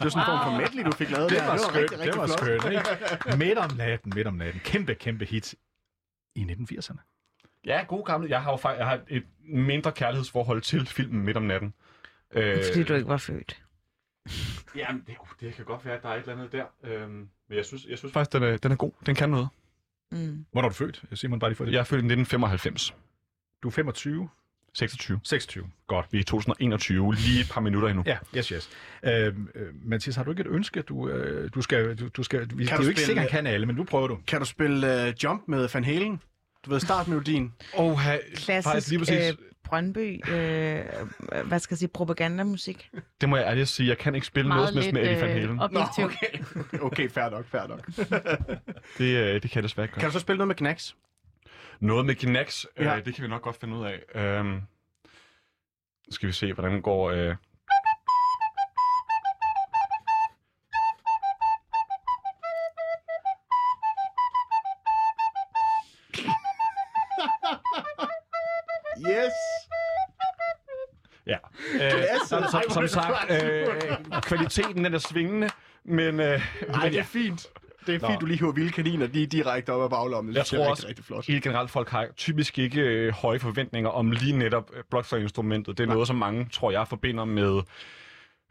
Det 0.00 0.04
var 0.04 0.10
sådan 0.10 0.22
en 0.22 0.26
form 0.44 0.52
for 0.52 0.60
medley, 0.60 0.84
du 0.84 0.92
fik 0.92 1.10
lavet 1.10 1.30
Det 1.30 1.38
der. 1.38 1.46
var 1.46 1.56
skønt, 1.56 1.76
rigtig, 1.76 1.98
det 1.98 2.00
rigtig 2.06 2.20
var 2.20 2.26
flot. 2.26 2.38
skønt, 2.38 2.64
ikke? 3.34 3.36
Midt 3.44 3.58
om 3.58 3.70
natten, 3.76 4.12
midt 4.14 4.26
om 4.26 4.34
natten. 4.34 4.60
Kæmpe, 4.64 4.94
kæmpe 4.94 5.24
hit 5.24 5.54
i 6.34 6.42
1980'erne. 6.42 6.98
Ja, 7.66 7.84
god 7.88 8.04
gamle. 8.04 8.30
Jeg 8.30 8.42
har 8.42 8.50
jo 8.50 8.56
faktisk 8.56 8.78
jeg 8.78 8.86
har 8.88 9.00
et 9.08 9.26
mindre 9.44 9.92
kærlighedsforhold 9.92 10.60
til 10.60 10.86
filmen 10.86 11.24
Midt 11.24 11.36
om 11.36 11.42
natten. 11.42 11.74
Øh, 12.32 12.64
Fordi 12.68 12.84
du 12.84 12.94
ikke 12.94 13.08
var 13.08 13.16
født. 13.16 13.62
Jamen, 14.76 15.04
det, 15.06 15.16
det 15.40 15.54
kan 15.54 15.64
godt 15.64 15.84
være, 15.84 15.96
at 15.96 16.02
der 16.02 16.08
er 16.08 16.14
et 16.14 16.20
eller 16.20 16.32
andet 16.32 16.52
der. 16.52 16.64
Øhm, 16.84 17.28
men 17.48 17.56
jeg 17.56 17.64
synes, 17.64 17.84
jeg 17.84 17.98
synes 17.98 18.12
faktisk, 18.12 18.32
den 18.32 18.42
er, 18.42 18.56
den 18.56 18.72
er 18.72 18.76
god. 18.76 18.92
Den 19.06 19.14
kan 19.14 19.30
noget. 19.30 19.48
Mm. 20.12 20.46
Hvornår 20.52 20.66
er 20.68 20.70
du 20.70 20.74
født, 20.76 21.04
Simon? 21.14 21.38
Bare 21.38 21.50
lige 21.50 21.56
for 21.56 21.64
det. 21.64 21.72
Jeg 21.72 21.78
er 21.80 21.84
født 21.84 21.98
i 21.98 22.06
1995. 22.12 22.94
Du 23.62 23.68
er 23.68 23.72
25, 23.72 24.28
26. 24.74 25.20
26. 25.24 25.66
Godt. 25.86 26.06
Vi 26.10 26.18
er 26.18 26.20
i 26.20 26.24
2021. 26.24 27.14
Lige 27.14 27.40
et 27.40 27.50
par 27.50 27.60
minutter 27.60 27.88
endnu. 27.88 28.02
Ja, 28.06 28.18
yes, 28.36 28.48
yes. 28.48 28.70
Øh, 29.02 29.26
øh, 29.26 29.32
Mathias, 29.84 30.16
har 30.16 30.24
du 30.24 30.30
ikke 30.30 30.40
et 30.40 30.46
ønske? 30.46 30.82
Du, 30.82 31.08
øh, 31.08 31.50
du 31.54 31.62
skal, 31.62 31.96
du, 31.98 32.08
du 32.08 32.22
skal, 32.22 32.48
vi, 32.54 32.64
det 32.64 32.72
er 32.72 32.76
du 32.76 32.82
jo 32.82 32.88
ikke 32.88 33.00
sikkert, 33.00 33.30
han 33.30 33.44
kan 33.44 33.52
alle, 33.52 33.66
men 33.66 33.76
nu 33.76 33.84
prøver 33.84 34.08
du. 34.08 34.18
Kan 34.26 34.38
du 34.40 34.44
spille 34.46 35.08
uh, 35.08 35.24
Jump 35.24 35.42
med 35.48 35.68
Van 35.74 35.84
Halen? 35.84 36.20
Du 36.66 36.70
ved, 36.70 36.80
startmelodien. 36.80 37.54
Og 37.74 38.00
ha, 38.00 38.14
faktisk 38.14 38.44
Klassisk 38.44 38.88
lige 38.88 38.98
præcis, 38.98 39.30
øh, 39.30 39.36
Brøndby, 39.64 40.30
øh, 40.30 40.84
hvad 41.44 41.58
skal 41.58 41.74
jeg 41.74 41.78
sige, 41.78 41.88
propagandamusik. 41.88 42.90
det 43.20 43.28
må 43.28 43.36
jeg 43.36 43.46
ærligt 43.46 43.68
sige, 43.68 43.88
jeg 43.88 43.98
kan 43.98 44.14
ikke 44.14 44.26
spille 44.26 44.48
Meget 44.48 44.74
noget 44.74 44.84
som 44.84 44.94
med 44.94 45.02
Eddie 45.02 45.20
Van 45.20 45.30
Halen. 45.30 45.50
øh, 45.50 45.60
objektiv. 45.60 46.04
okay. 46.04 46.60
okay, 46.86 47.10
fair 47.10 47.30
nok, 47.30 47.46
fair 47.46 47.66
nok. 47.66 47.86
Det, 48.98 49.16
øh, 49.16 49.42
det 49.42 49.42
kan 49.42 49.50
jeg 49.54 49.62
desværre 49.62 49.84
ikke 49.84 49.94
Kan 49.94 50.08
du 50.08 50.12
så 50.12 50.18
spille 50.18 50.36
noget 50.38 50.48
med 50.48 50.54
Knacks? 50.56 50.96
Noget 51.80 52.06
med 52.06 52.14
Gnax, 52.14 52.64
øh, 52.76 52.86
Ja. 52.86 53.00
det 53.00 53.14
kan 53.14 53.22
vi 53.24 53.28
nok 53.28 53.42
godt 53.42 53.56
finde 53.56 53.76
ud 53.76 53.84
af. 53.86 54.02
Øhm, 54.14 54.60
skal 56.10 56.26
vi 56.26 56.32
se, 56.32 56.52
hvordan 56.52 56.82
går... 56.82 57.10
Øh... 57.10 57.36
Yes! 69.08 69.32
Ja. 71.26 71.36
Øh, 71.74 72.02
som, 72.26 72.44
som, 72.50 72.62
som 72.70 72.88
sagt, 72.88 73.30
øh, 73.30 73.66
kvaliteten 74.22 74.84
den 74.84 74.94
er 74.94 74.98
svingende, 74.98 75.50
men... 75.84 76.20
Øh, 76.20 76.26
Ej, 76.26 76.40
men 76.82 76.92
det 76.92 76.98
er 76.98 77.04
fint. 77.04 77.46
Det 77.94 78.02
er 78.02 78.06
Nå. 78.06 78.08
fint, 78.12 78.20
du 78.20 78.26
lige 78.26 78.38
hiver 78.38 78.52
vilde 78.52 78.70
kaniner 78.72 79.06
lige 79.06 79.26
direkte 79.26 79.72
op 79.72 79.82
af 79.82 79.90
baglommen. 79.90 80.32
Det 80.34 80.38
Jeg 80.38 80.46
tror 80.46 80.58
er 80.58 80.68
også, 80.70 80.82
rigtig, 80.82 80.88
rigtig 80.88 81.04
flot. 81.04 81.26
helt 81.26 81.42
generelt 81.44 81.70
folk 81.70 81.88
har 81.88 82.08
typisk 82.16 82.58
ikke 82.58 82.80
øh, 82.80 83.12
høje 83.12 83.38
forventninger 83.38 83.90
om 83.90 84.10
lige 84.10 84.32
netop 84.36 84.70
øh, 84.76 84.82
blokfløjteinstrumentet. 84.90 85.78
Det 85.78 85.82
er 85.84 85.86
Nej. 85.86 85.94
noget, 85.94 86.06
som 86.06 86.16
mange, 86.16 86.48
tror 86.52 86.70
jeg, 86.70 86.88
forbinder 86.88 87.24
med 87.24 87.62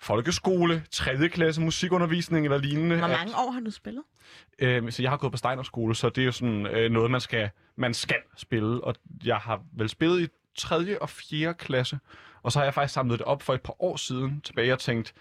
folkeskole, 0.02 0.84
3. 0.92 1.30
klasse 1.30 1.62
musikundervisning 1.62 2.46
eller 2.46 2.58
lignende. 2.58 2.96
Hvor 2.98 3.06
At- 3.06 3.12
mange 3.20 3.34
år 3.38 3.52
har 3.52 3.60
du 3.60 3.72
spillet? 3.72 4.04
Øh, 4.60 4.92
så 4.92 5.02
jeg 5.02 5.12
har 5.12 5.18
gået 5.18 5.32
på 5.32 5.38
Steiner 5.38 5.64
skole, 5.64 5.96
så 5.96 6.10
det 6.10 6.22
er 6.22 6.26
jo 6.26 6.32
sådan 6.32 6.66
øh, 6.68 6.92
noget, 6.92 7.12
man 7.12 7.22
skal, 7.22 7.50
man 7.76 7.94
skal 7.94 8.16
spille. 8.38 8.84
Og 8.84 8.96
jeg 9.26 9.38
har 9.38 9.62
vel 9.78 9.90
spillet 9.90 10.22
i 10.22 10.28
3. 10.58 11.02
og 11.02 11.10
4. 11.10 11.54
klasse. 11.54 12.00
Og 12.44 12.52
så 12.52 12.60
har 12.60 12.64
jeg 12.64 12.74
faktisk 12.74 12.94
samlet 12.94 13.20
det 13.20 13.26
op 13.28 13.42
for 13.44 13.54
et 13.54 13.62
par 13.62 13.84
år 13.84 13.96
siden 13.98 14.42
tilbage 14.42 14.74
og 14.74 14.80
tænkt, 14.80 15.14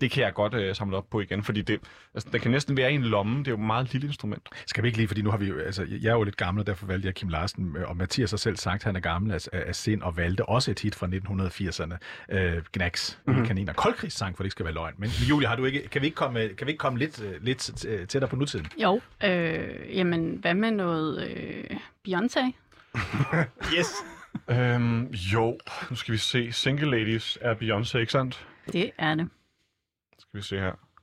det 0.00 0.10
kan 0.10 0.22
jeg 0.24 0.34
godt 0.34 0.54
øh, 0.54 0.74
samle 0.74 0.96
op 0.96 1.10
på 1.10 1.20
igen, 1.20 1.42
fordi 1.42 1.62
det, 1.62 1.80
altså, 2.14 2.28
det 2.32 2.40
kan 2.40 2.50
næsten 2.50 2.76
være 2.76 2.92
i 2.92 2.94
en 2.94 3.02
lomme. 3.02 3.38
Det 3.38 3.46
er 3.46 3.50
jo 3.50 3.56
et 3.56 3.66
meget 3.66 3.92
lille 3.92 4.06
instrument. 4.06 4.48
Skal 4.66 4.82
vi 4.82 4.88
ikke 4.88 4.98
lige, 4.98 5.08
fordi 5.08 5.22
nu 5.22 5.30
har 5.30 5.36
vi 5.38 5.46
jo, 5.48 5.58
altså, 5.58 5.86
jeg 6.02 6.08
er 6.10 6.14
jo 6.14 6.22
lidt 6.22 6.36
gammel, 6.36 6.60
og 6.60 6.66
derfor 6.66 6.86
valgte 6.86 7.06
jeg 7.06 7.14
Kim 7.14 7.28
Larsen, 7.28 7.76
øh, 7.76 7.88
og 7.88 7.96
Mathias 7.96 8.30
har 8.30 8.36
selv 8.38 8.56
sagt, 8.56 8.80
at 8.80 8.84
han 8.84 8.96
er 8.96 9.00
gammel 9.00 9.32
af, 9.32 9.48
af, 9.52 9.64
af 9.66 9.74
sind, 9.74 10.02
og 10.02 10.16
valgte 10.16 10.48
også 10.48 10.70
et 10.70 10.80
hit 10.80 10.94
fra 10.94 11.06
1980'erne, 11.06 11.96
øh, 12.36 12.54
Mhm. 12.54 12.60
mm-hmm. 13.26 13.46
kaniner. 13.46 13.72
Koldkrigssang, 13.72 14.36
for 14.36 14.42
det 14.42 14.46
ikke 14.46 14.52
skal 14.52 14.64
være 14.64 14.74
løgn. 14.74 14.94
Men 14.98 15.08
Julie, 15.30 15.48
har 15.48 15.56
du 15.56 15.64
ikke, 15.64 15.88
kan 15.88 16.00
vi 16.00 16.06
ikke 16.06 16.14
komme, 16.16 16.48
kan 16.48 16.66
vi 16.66 16.70
ikke 16.70 16.78
komme 16.80 16.98
lidt, 16.98 17.22
øh, 17.22 17.42
lidt 17.42 17.86
øh, 17.86 18.06
tættere 18.06 18.28
på 18.28 18.36
nutiden? 18.36 18.66
Jo, 18.82 19.00
øh, 19.24 19.96
jamen 19.96 20.38
hvad 20.40 20.54
med 20.54 20.70
noget 20.70 21.28
øh, 21.30 21.64
Beyoncé? 22.08 22.40
Yes! 23.78 23.94
Øhm, 24.50 25.06
jo, 25.06 25.58
nu 25.90 25.96
skal 25.96 26.12
vi 26.12 26.18
se. 26.18 26.52
Single 26.52 26.90
Ladies 26.90 27.38
er 27.40 27.54
Beyoncé, 27.54 27.98
ikke 27.98 28.12
sandt? 28.12 28.46
Det 28.72 28.90
er 28.98 29.14
det. 29.14 29.28
Skal 30.34 30.38
vi 30.38 30.44
se 30.44 30.58
her. 30.58 30.93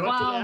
Wow. 0.00 0.42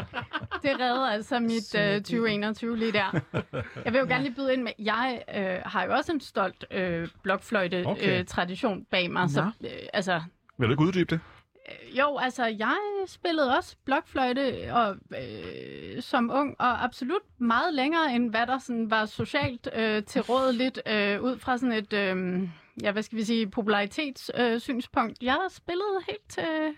Det 0.62 0.80
redder 0.80 1.06
altså 1.06 1.40
mit 1.40 1.74
øh, 1.74 1.94
2021 2.00 2.76
lige 2.76 2.92
der. 2.92 3.20
Jeg 3.84 3.92
vil 3.92 3.98
jo 3.98 4.06
gerne 4.06 4.22
lige 4.24 4.34
byde 4.34 4.52
ind 4.54 4.62
med, 4.62 4.72
jeg 4.78 5.22
øh, 5.36 5.56
har 5.64 5.84
jo 5.84 5.92
også 5.92 6.12
en 6.12 6.20
stolt 6.20 6.64
øh, 6.70 7.08
blokfløjte-tradition 7.22 8.72
Okay. 8.72 8.80
øh, 8.80 8.86
bag 8.90 9.10
mig. 9.10 9.30
Så, 9.30 9.50
øh, 9.64 9.70
altså, 9.92 10.22
Vil 10.58 10.68
du 10.68 10.72
ikke 10.72 10.82
uddybe 10.82 11.14
det? 11.14 11.20
øh, 11.68 11.98
jo, 11.98 12.18
altså, 12.18 12.44
jeg 12.46 12.76
spillede 13.06 13.56
også 13.56 13.76
blokfløjte 13.84 14.72
og, 14.72 14.96
øh, 15.22 16.02
som 16.02 16.30
ung, 16.34 16.56
og 16.58 16.84
absolut 16.84 17.22
meget 17.38 17.74
længere, 17.74 18.14
end 18.14 18.30
hvad 18.30 18.46
der 18.46 18.58
sådan 18.58 18.90
var 18.90 19.06
socialt 19.06 19.68
øh, 19.74 20.02
tilrådeligt, 20.02 20.80
øh, 20.86 21.22
ud 21.22 21.38
fra 21.38 21.58
sådan 21.58 21.72
et, 21.72 21.92
øh, 21.92 22.48
ja, 22.82 22.92
hvad 22.92 23.02
skal 23.02 23.18
vi 23.18 23.24
sige, 23.24 23.50
popularitetssynspunkt. 23.50 24.52
Øh, 24.54 24.60
synspunkt. 24.60 25.22
jeg 25.22 25.38
spillede 25.50 26.00
helt 26.08 26.28
til 26.28 26.74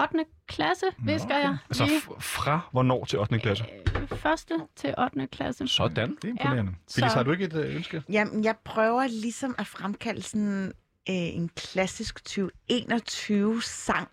8. 0.00 0.24
klasse, 0.48 0.86
visker 0.98 1.28
okay. 1.34 1.42
jeg. 1.42 1.56
Altså 1.70 1.84
f- 1.84 2.20
fra 2.20 2.60
hvornår 2.72 3.04
til 3.04 3.18
8. 3.18 3.38
klasse? 3.38 3.64
øh, 4.10 4.18
første 4.18 4.54
til 4.76 4.94
8. 4.98 5.26
klasse. 5.26 5.68
Sådan. 5.68 6.16
Det 6.22 6.24
er 6.24 6.28
imponerende. 6.28 6.72
Ja, 6.72 6.76
så- 6.88 6.94
Phyllis, 6.96 7.12
har 7.12 7.22
du 7.22 7.32
ikke 7.32 7.44
et 7.44 7.54
øh, 7.54 7.74
ønske? 7.76 8.02
Jamen, 8.08 8.44
jeg 8.44 8.54
prøver 8.64 9.06
ligesom 9.06 9.54
at 9.58 9.66
fremkalde 9.66 10.22
sådan 10.22 10.72
øh, 11.08 11.14
en 11.14 11.50
klassisk 11.56 12.20
2021-sang. 12.28 14.08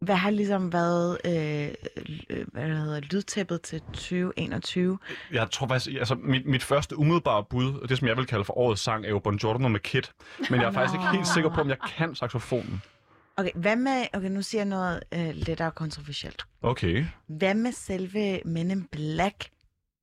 Hvad 0.00 0.14
har 0.16 0.30
ligesom 0.30 0.72
været 0.72 1.18
øh, 1.24 1.68
øh, 2.30 2.46
hvad 2.52 2.62
hedder, 2.68 3.00
lydtæppet 3.00 3.62
til 3.62 3.80
2021? 3.80 4.98
Jeg 5.32 5.50
tror 5.50 5.66
faktisk, 5.68 5.96
altså 5.98 6.14
mit, 6.14 6.46
mit 6.46 6.62
første 6.62 6.98
umiddelbare 6.98 7.44
bud, 7.44 7.74
og 7.74 7.88
det 7.88 7.98
som 7.98 8.08
jeg 8.08 8.16
vil 8.16 8.26
kalde 8.26 8.44
for 8.44 8.58
årets 8.58 8.82
sang, 8.82 9.04
er 9.04 9.08
jo 9.08 9.18
Buongiorno 9.18 9.68
med 9.68 9.80
Kid. 9.80 10.02
Men 10.50 10.60
jeg 10.60 10.66
er 10.68 10.72
faktisk 10.72 10.94
ikke 10.94 11.08
helt 11.10 11.26
sikker 11.26 11.50
på, 11.50 11.60
om 11.60 11.68
jeg 11.68 11.76
kan 11.96 12.14
saxofonen. 12.14 12.82
Okay, 13.42 13.52
hvad 13.54 13.76
med, 13.76 14.06
okay, 14.14 14.28
nu 14.28 14.42
siger 14.42 14.60
jeg 14.60 14.68
noget 14.68 15.02
øh, 15.14 15.30
lettere 15.34 15.70
kontroversielt. 15.70 16.42
Okay. 16.62 17.04
Hvad 17.26 17.54
med 17.54 17.72
selve 17.72 18.40
Men 18.44 18.70
in 18.70 18.84
Black 18.84 19.48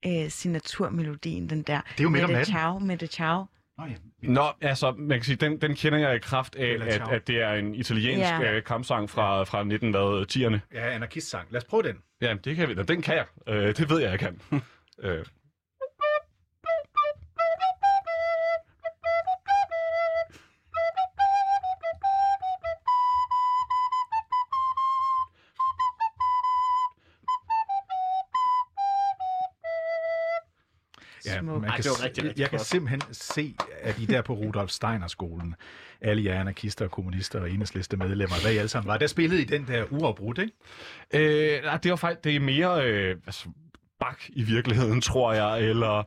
øh, 0.05 0.29
signaturmelodien, 0.29 1.49
den 1.49 1.61
der? 1.61 1.81
Det 1.81 1.99
er 1.99 2.03
jo 2.03 2.09
midt 2.09 2.23
om 2.23 2.29
natten. 2.29 2.53
Ciao, 2.53 2.79
Mette 2.79 3.07
Ciao. 3.07 3.45
Nå, 3.77 3.85
ja. 3.85 3.95
Nå, 4.21 4.51
altså, 4.61 4.91
man 4.97 5.17
kan 5.17 5.23
sige, 5.25 5.35
den, 5.35 5.61
den 5.61 5.75
kender 5.75 5.99
jeg 5.99 6.15
i 6.15 6.19
kraft 6.19 6.55
af, 6.55 6.77
at, 6.81 7.11
at 7.11 7.27
det 7.27 7.41
er 7.41 7.53
en 7.53 7.75
italiensk 7.75 8.19
Ja. 8.19 8.41
yeah. 8.41 8.63
kampsang 8.63 9.09
fra, 9.09 9.43
fra 9.43 9.61
1910'erne. 9.63 10.59
Ja, 10.73 10.89
anarkist-sang. 10.95 11.47
Lad 11.51 11.61
os 11.61 11.65
prøve 11.65 11.83
den. 11.83 11.95
Ja, 12.21 12.35
det 12.43 12.55
kan 12.55 12.69
vi. 12.69 12.73
Den 12.73 13.01
kan 13.01 13.15
jeg. 13.15 13.25
Øh, 13.47 13.77
det 13.77 13.89
ved 13.89 13.99
jeg, 13.99 14.11
jeg 14.11 14.19
kan. 14.19 14.41
øh. 15.03 15.25
Man 31.59 31.69
Ej, 31.69 31.75
kan, 31.75 31.83
det 31.83 31.91
var 31.91 32.05
rigtig, 32.05 32.23
rigtig 32.23 32.39
jeg 32.39 32.49
kan 32.49 32.59
simpelthen 32.59 33.01
se, 33.11 33.55
at 33.81 33.99
I 33.99 34.05
der 34.05 34.21
på 34.21 34.33
Rudolf 34.33 34.69
Steiner 34.69 35.07
skolen, 35.07 35.55
alle 36.01 36.25
jer 36.25 36.39
anarkister 36.39 36.85
og 36.85 36.91
kommunister 36.91 37.41
og 37.41 37.49
enhedsliste 37.51 37.97
medlemmer, 37.97 38.35
hvad 38.41 38.53
I 38.53 38.57
alle 38.57 38.69
sammen 38.69 38.87
var, 38.87 38.97
der 38.97 39.07
spillede 39.07 39.41
I 39.41 39.45
den 39.45 39.67
der 39.67 39.83
uafbrudt, 39.89 40.37
ikke? 40.37 41.57
Øh, 41.57 41.63
nej, 41.63 41.77
det 41.77 41.91
var 41.91 41.95
faktisk 41.95 42.23
det 42.23 42.35
er 42.35 42.39
mere 42.39 42.85
øh, 42.85 43.15
altså, 43.25 43.49
bak 43.99 44.21
i 44.29 44.43
virkeligheden, 44.43 45.01
tror 45.01 45.33
jeg, 45.33 45.69
eller 45.69 46.03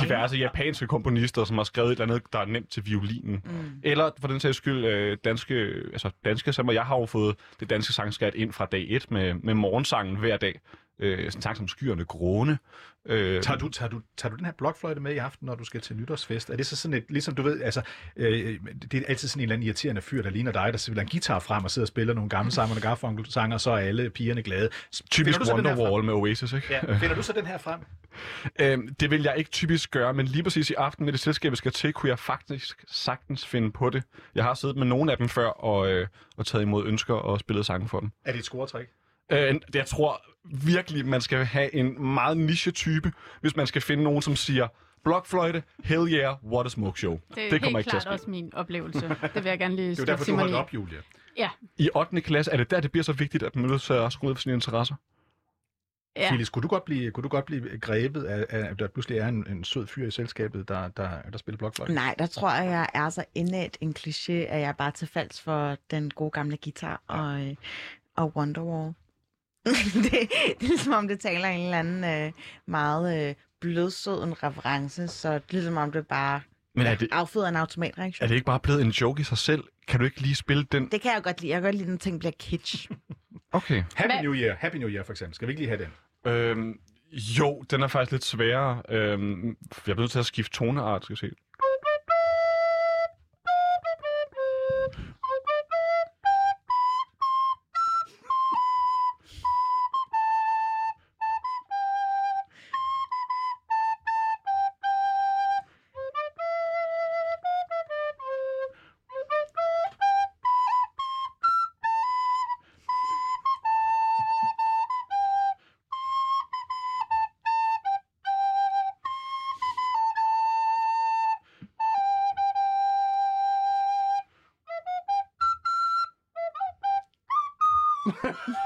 diverse 0.00 0.36
japanske 0.36 0.86
komponister, 0.86 1.44
som 1.44 1.56
har 1.56 1.64
skrevet 1.64 1.88
et 1.88 2.00
eller 2.00 2.14
andet, 2.14 2.32
der 2.32 2.38
er 2.38 2.44
nemt 2.44 2.70
til 2.70 2.86
violinen. 2.86 3.42
Mm. 3.44 3.80
Eller 3.82 4.10
for 4.20 4.28
den 4.28 4.40
sags 4.40 4.56
skyld 4.56 4.84
øh, 4.84 5.18
danske, 5.24 5.54
altså 5.92 6.10
danske 6.24 6.52
sanger. 6.52 6.72
Jeg 6.72 6.82
har 6.82 6.98
jo 6.98 7.06
fået 7.06 7.36
det 7.60 7.70
danske 7.70 7.92
sangskat 7.92 8.34
ind 8.34 8.52
fra 8.52 8.66
dag 8.66 8.86
1 8.88 9.10
med, 9.10 9.34
med 9.34 9.54
morgensangen 9.54 10.16
hver 10.16 10.36
dag. 10.36 10.60
Øh, 10.98 11.30
sådan 11.30 11.42
sang 11.42 11.56
som 11.56 11.68
Skyerne 11.68 12.04
Gråne. 12.04 12.58
Øh, 13.06 13.42
Tager 13.42 13.58
du, 13.58 13.68
tager, 13.68 13.88
du, 13.90 14.00
tager 14.16 14.30
du 14.30 14.36
den 14.36 14.44
her 14.44 14.52
blokfløjte 14.52 15.00
med 15.00 15.14
i 15.14 15.18
aften, 15.18 15.46
når 15.46 15.54
du 15.54 15.64
skal 15.64 15.80
til 15.80 15.96
nytårsfest? 15.96 16.50
Er 16.50 16.56
det 16.56 16.66
så 16.66 16.76
sådan 16.76 16.96
et, 16.96 17.04
ligesom 17.08 17.34
du 17.34 17.42
ved, 17.42 17.62
altså, 17.62 17.82
øh, 18.16 18.58
det 18.92 18.94
er 18.94 19.02
altid 19.08 19.28
sådan 19.28 19.40
en 19.40 19.42
eller 19.42 19.54
anden 19.54 19.66
irriterende 19.66 20.02
fyr, 20.02 20.22
der 20.22 20.30
ligner 20.30 20.52
dig, 20.52 20.72
der 20.72 20.78
spiller 20.78 21.02
en 21.02 21.08
guitar 21.08 21.38
frem 21.38 21.64
og 21.64 21.70
sidder 21.70 21.84
og 21.84 21.88
spiller 21.88 22.14
nogle 22.14 22.30
gamle 22.30 22.52
Simon 22.52 22.80
Garfunkel 22.80 23.30
sanger, 23.32 23.54
og 23.54 23.60
så 23.60 23.70
er 23.70 23.76
alle 23.78 24.10
pigerne 24.10 24.42
glade. 24.42 24.68
typisk 25.10 25.40
Wonderwall 25.52 26.04
med 26.04 26.14
Oasis, 26.14 26.52
ikke? 26.52 26.66
Ja, 26.70 26.96
finder 26.98 27.14
du 27.14 27.22
så 27.22 27.32
den 27.32 27.46
her 27.46 27.58
frem? 27.58 27.80
Øhm, 28.60 28.94
det 28.94 29.10
vil 29.10 29.22
jeg 29.22 29.34
ikke 29.36 29.50
typisk 29.50 29.90
gøre, 29.90 30.14
men 30.14 30.26
lige 30.26 30.42
præcis 30.42 30.70
i 30.70 30.74
aften 30.74 31.04
med 31.04 31.12
det 31.12 31.20
selskab, 31.20 31.50
vi 31.50 31.56
skal 31.56 31.72
til, 31.72 31.92
kunne 31.92 32.10
jeg 32.10 32.18
faktisk 32.18 32.84
sagtens 32.88 33.46
finde 33.46 33.72
på 33.72 33.90
det. 33.90 34.02
Jeg 34.34 34.44
har 34.44 34.54
siddet 34.54 34.76
med 34.76 34.86
nogle 34.86 35.12
af 35.12 35.18
dem 35.18 35.28
før 35.28 35.46
og, 35.46 35.90
øh, 35.90 36.06
og 36.36 36.46
taget 36.46 36.62
imod 36.62 36.86
ønsker 36.86 37.14
og 37.14 37.40
spillet 37.40 37.66
sange 37.66 37.88
for 37.88 38.00
dem. 38.00 38.10
Er 38.24 38.32
det 38.32 38.38
et 38.38 38.44
scoretræk? 38.44 38.86
Øh, 39.32 39.54
jeg 39.74 39.86
tror 39.86 40.22
virkelig, 40.64 41.06
man 41.06 41.20
skal 41.20 41.44
have 41.44 41.74
en 41.74 42.02
meget 42.14 42.36
niche-type, 42.36 43.12
hvis 43.40 43.56
man 43.56 43.66
skal 43.66 43.82
finde 43.82 44.02
nogen, 44.04 44.22
som 44.22 44.36
siger, 44.36 44.68
blokfløjte, 45.04 45.62
hell 45.84 46.12
yeah, 46.14 46.44
what 46.44 46.66
a 46.66 46.68
smoke 46.68 46.98
show. 46.98 47.20
Det 47.34 47.46
er 47.46 47.50
det 47.50 47.62
kommer 47.62 47.78
helt 47.78 47.86
ikke 47.86 47.90
til 47.90 47.96
at 47.96 48.02
klart 48.02 48.02
ske. 48.02 48.10
også 48.10 48.30
min 48.30 48.54
oplevelse. 48.54 49.08
Det 49.08 49.34
vil 49.34 49.44
jeg 49.44 49.58
gerne 49.58 49.76
lige 49.76 49.90
Det 49.90 49.98
er 50.00 50.04
derfor, 50.04 50.24
du 50.24 50.34
holdt 50.36 50.52
i. 50.52 50.54
op, 50.54 50.74
Julia. 50.74 50.98
Ja, 51.38 51.50
I 51.78 51.88
8. 51.94 52.20
klasse, 52.20 52.50
er 52.52 52.56
det 52.56 52.70
der, 52.70 52.80
det 52.80 52.90
bliver 52.92 53.04
så 53.04 53.12
vigtigt, 53.12 53.42
at 53.42 53.56
man 53.56 53.64
er 53.64 53.68
nødt 53.68 53.82
til 53.82 53.92
at 53.92 54.12
skrue 54.12 54.30
ud 54.30 54.34
for 54.34 54.42
sine 54.42 54.54
interesser? 54.54 54.94
ja. 56.16 56.28
Phyllis, 56.28 56.48
kunne 56.48 56.62
du 56.62 56.68
godt 56.68 56.84
blive, 56.84 57.10
kunne 57.10 57.22
du 57.22 57.28
godt 57.28 57.44
blive 57.44 57.78
grebet 57.78 58.24
af, 58.24 58.46
af 58.50 58.70
at 58.70 58.78
der 58.78 58.88
pludselig 58.88 59.18
er 59.18 59.28
en, 59.28 59.46
en 59.50 59.64
sød 59.64 59.86
fyr 59.86 60.06
i 60.06 60.10
selskabet, 60.10 60.68
der, 60.68 60.88
der, 60.88 61.22
der 61.32 61.38
spiller 61.38 61.56
blokfløjte? 61.58 61.94
Nej, 61.94 62.14
der 62.18 62.26
tror 62.26 62.50
jeg, 62.50 62.64
jeg 62.70 62.88
er 62.94 63.10
så 63.10 63.24
indæt 63.34 63.78
en 63.80 63.94
kliché, 63.98 64.32
at 64.32 64.60
jeg 64.60 64.68
er 64.68 64.72
bare 64.72 64.90
til 64.90 65.08
falds 65.08 65.40
for 65.40 65.76
den 65.90 66.10
gode 66.10 66.30
gamle 66.30 66.56
guitar 66.64 67.02
og, 67.06 67.40
øh, 67.46 67.54
og 68.16 68.32
Wonderwall. 68.36 68.94
det, 70.04 70.30
det 70.60 70.70
er 70.70 70.78
som 70.78 70.92
om, 70.92 71.08
det 71.08 71.20
taler 71.20 71.48
en 71.48 71.60
eller 71.64 71.78
anden 71.78 72.26
øh, 72.26 72.32
meget 72.66 73.28
øh, 73.28 73.34
blødsød 73.60 74.22
en 74.24 74.42
reference, 74.42 75.08
så 75.08 75.32
det 75.32 75.36
er 75.36 75.40
ligesom 75.52 75.76
om, 75.76 75.92
det 75.92 76.06
bare 76.06 76.40
Men 76.74 76.86
er 76.86 76.94
det, 76.94 77.08
afføder 77.12 77.48
en 77.48 77.56
automatreaktion. 77.56 78.24
er 78.24 78.28
det 78.28 78.34
ikke 78.34 78.44
bare 78.46 78.60
blevet 78.60 78.82
en 78.82 78.90
joke 78.90 79.20
i 79.20 79.24
sig 79.24 79.38
selv? 79.38 79.64
Kan 79.88 80.00
du 80.00 80.04
ikke 80.06 80.20
lige 80.20 80.34
spille 80.34 80.64
den? 80.72 80.88
Det 80.90 81.00
kan 81.00 81.12
jeg 81.14 81.22
godt 81.22 81.40
lide. 81.40 81.52
Jeg 81.52 81.56
kan 81.62 81.62
godt 81.62 81.74
lide, 81.74 81.90
når 81.90 81.96
ting 81.98 82.18
bliver 82.18 82.32
kitsch. 82.38 82.88
Okay. 83.52 83.82
Happy 83.94 84.22
New 84.22 84.34
Year, 84.34 84.56
Happy 84.58 84.76
New 84.76 84.88
Year 84.88 85.04
for 85.04 85.12
eksempel. 85.12 85.34
Skal 85.34 85.48
vi 85.48 85.52
ikke 85.52 85.60
lige 85.62 85.68
have 85.76 85.88
den? 86.24 86.32
Øhm, 86.32 86.78
jo, 87.12 87.62
den 87.70 87.82
er 87.82 87.86
faktisk 87.88 88.12
lidt 88.12 88.24
sværere. 88.24 88.82
Øhm, 88.88 89.46
jeg 89.46 89.56
bliver 89.84 89.96
nødt 89.96 90.10
til 90.10 90.18
at 90.18 90.26
skifte 90.26 90.52
toneart, 90.56 91.04
skal 91.04 91.14
vi 91.14 91.18
se. 91.18 91.30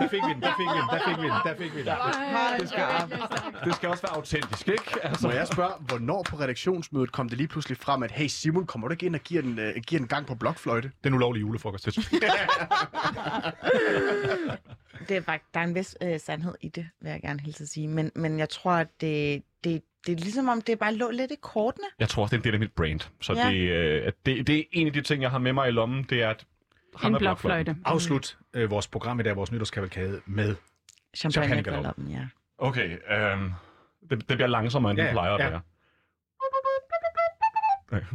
Der 0.01 0.09
fik 0.09 0.22
vi 0.26 0.32
den, 0.34 0.43
der 0.43 0.53
fik 0.59 0.66
vi 0.66 0.78
den, 0.80 0.89
der 0.93 1.01
fik 1.09 1.16
vi 1.22 1.22
den, 1.22 1.30
der 1.45 1.55
fik 1.59 1.74
vi 1.74 1.78
den. 1.78 1.93
Det 2.61 2.68
skal, 2.68 2.84
det 3.64 3.74
skal 3.74 3.89
også 3.89 4.03
være 4.03 4.16
autentisk, 4.16 4.68
ikke? 4.68 5.05
Altså, 5.05 5.26
Må 5.26 5.32
jeg 5.32 5.47
spørge, 5.49 5.72
hvornår 5.80 6.22
på 6.30 6.36
redaktionsmødet 6.36 7.12
kom 7.12 7.28
det 7.28 7.39
lige 7.39 7.49
pludselig 7.49 7.78
frem, 7.78 8.03
at 8.03 8.11
hey 8.11 8.26
Simon, 8.26 8.66
kommer 8.66 8.89
du 8.89 8.93
ikke 8.93 9.07
ind 9.07 9.14
og 9.14 9.20
giver 9.20 9.43
den, 9.43 9.59
uh, 9.59 9.64
giver 9.86 9.99
den 10.01 10.09
gang 10.09 10.26
på 10.26 10.34
blokfløjte? 10.34 10.91
Den 11.05 11.14
ulovlige 11.14 11.41
julefrokost. 11.41 11.89
Det 15.09 15.16
er 15.16 15.20
faktisk, 15.22 15.55
der 15.55 15.61
er 15.61 15.64
en 15.64 15.74
vis 15.74 15.97
øh, 16.03 16.20
sandhed 16.20 16.55
i 16.61 16.68
det, 16.68 16.89
vil 17.01 17.11
jeg 17.11 17.20
gerne 17.20 17.41
hilse 17.41 17.62
at 17.62 17.68
sige. 17.68 17.89
Men, 17.89 18.11
men 18.14 18.39
jeg 18.39 18.49
tror, 18.49 18.70
at 18.72 18.89
det, 19.01 19.43
det, 19.64 19.82
det 20.07 20.12
er 20.12 20.16
ligesom 20.16 20.49
om, 20.49 20.61
det 20.62 20.78
bare 20.78 20.95
lå 20.95 21.11
lidt 21.11 21.30
i 21.30 21.34
kortene. 21.43 21.86
Jeg 21.99 22.09
tror 22.09 22.22
også, 22.22 22.36
det 22.36 22.39
er 22.39 22.41
en 22.43 22.45
del 22.45 22.55
af 22.55 22.61
mit 22.61 22.72
brand. 22.72 23.01
Så 23.20 23.32
Ja. 23.32 23.51
det, 23.51 23.57
øh, 23.70 24.07
at 24.07 24.14
det, 24.26 24.47
det 24.47 24.59
er 24.59 24.62
en 24.72 24.86
af 24.86 24.93
de 24.93 25.01
ting, 25.01 25.22
jeg 25.22 25.30
har 25.30 25.39
med 25.39 25.53
mig 25.53 25.68
i 25.68 25.72
lommen, 25.72 26.07
det 26.11 26.22
er, 26.22 26.30
at 26.30 26.45
ham 26.97 27.12
En 27.14 27.18
blokfløjte. 27.18 27.76
Afslut 27.84 28.39
øh, 28.59 28.70
vores 28.70 28.88
program 28.88 29.20
i 29.20 29.22
dag, 29.22 29.36
vores 29.36 29.52
nytårskavalkade, 29.52 30.20
med 30.26 30.56
Champagnegaloppen, 31.16 32.09
ja. 32.09 32.26
Okay, 32.59 32.98
øhm, 33.11 33.52
det, 34.11 34.11
det 34.11 34.26
bliver 34.26 34.46
langsommere, 34.46 34.90
end 34.90 34.98
Ja, 34.98 35.04
ja, 35.04 35.09
det 35.09 35.14
plejer 35.14 35.32
at 35.34 35.40
ja. 35.40 35.48
være. 35.50 35.61
Okay. 37.92 38.06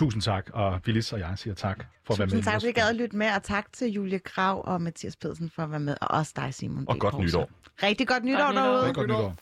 Tusind 0.00 0.22
tak, 0.22 0.50
og 0.52 0.82
Phyllis 0.82 1.12
og 1.12 1.18
jeg 1.20 1.32
siger 1.36 1.54
tak 1.54 1.84
for 2.04 2.12
at 2.14 2.18
være 2.18 2.26
med. 2.26 2.32
Tusind 2.32 2.44
tak, 2.44 2.54
fordi 2.54 2.68
I 2.68 2.72
gad 2.72 2.88
at 2.88 2.96
lytte 2.96 3.16
med, 3.16 3.26
og 3.36 3.42
tak 3.42 3.72
til 3.72 3.88
Julie 3.92 4.18
Grav 4.18 4.62
og 4.66 4.82
Mathias 4.82 5.16
Pedersen 5.16 5.50
for 5.54 5.62
at 5.62 5.70
være 5.70 5.80
med, 5.80 5.96
og 6.00 6.08
også 6.10 6.32
dig, 6.36 6.54
Simon. 6.54 6.84
Og 6.88 6.96
B. 6.96 6.98
godt 6.98 7.12
Poulsen. 7.14 7.40
nytår. 7.40 7.50
Rigtig 7.82 8.08
godt 8.08 8.24
nytår 8.24 8.52
nytår. 8.52 8.62
derude. 8.62 8.94
Godt 8.94 9.08
nytår. 9.08 9.34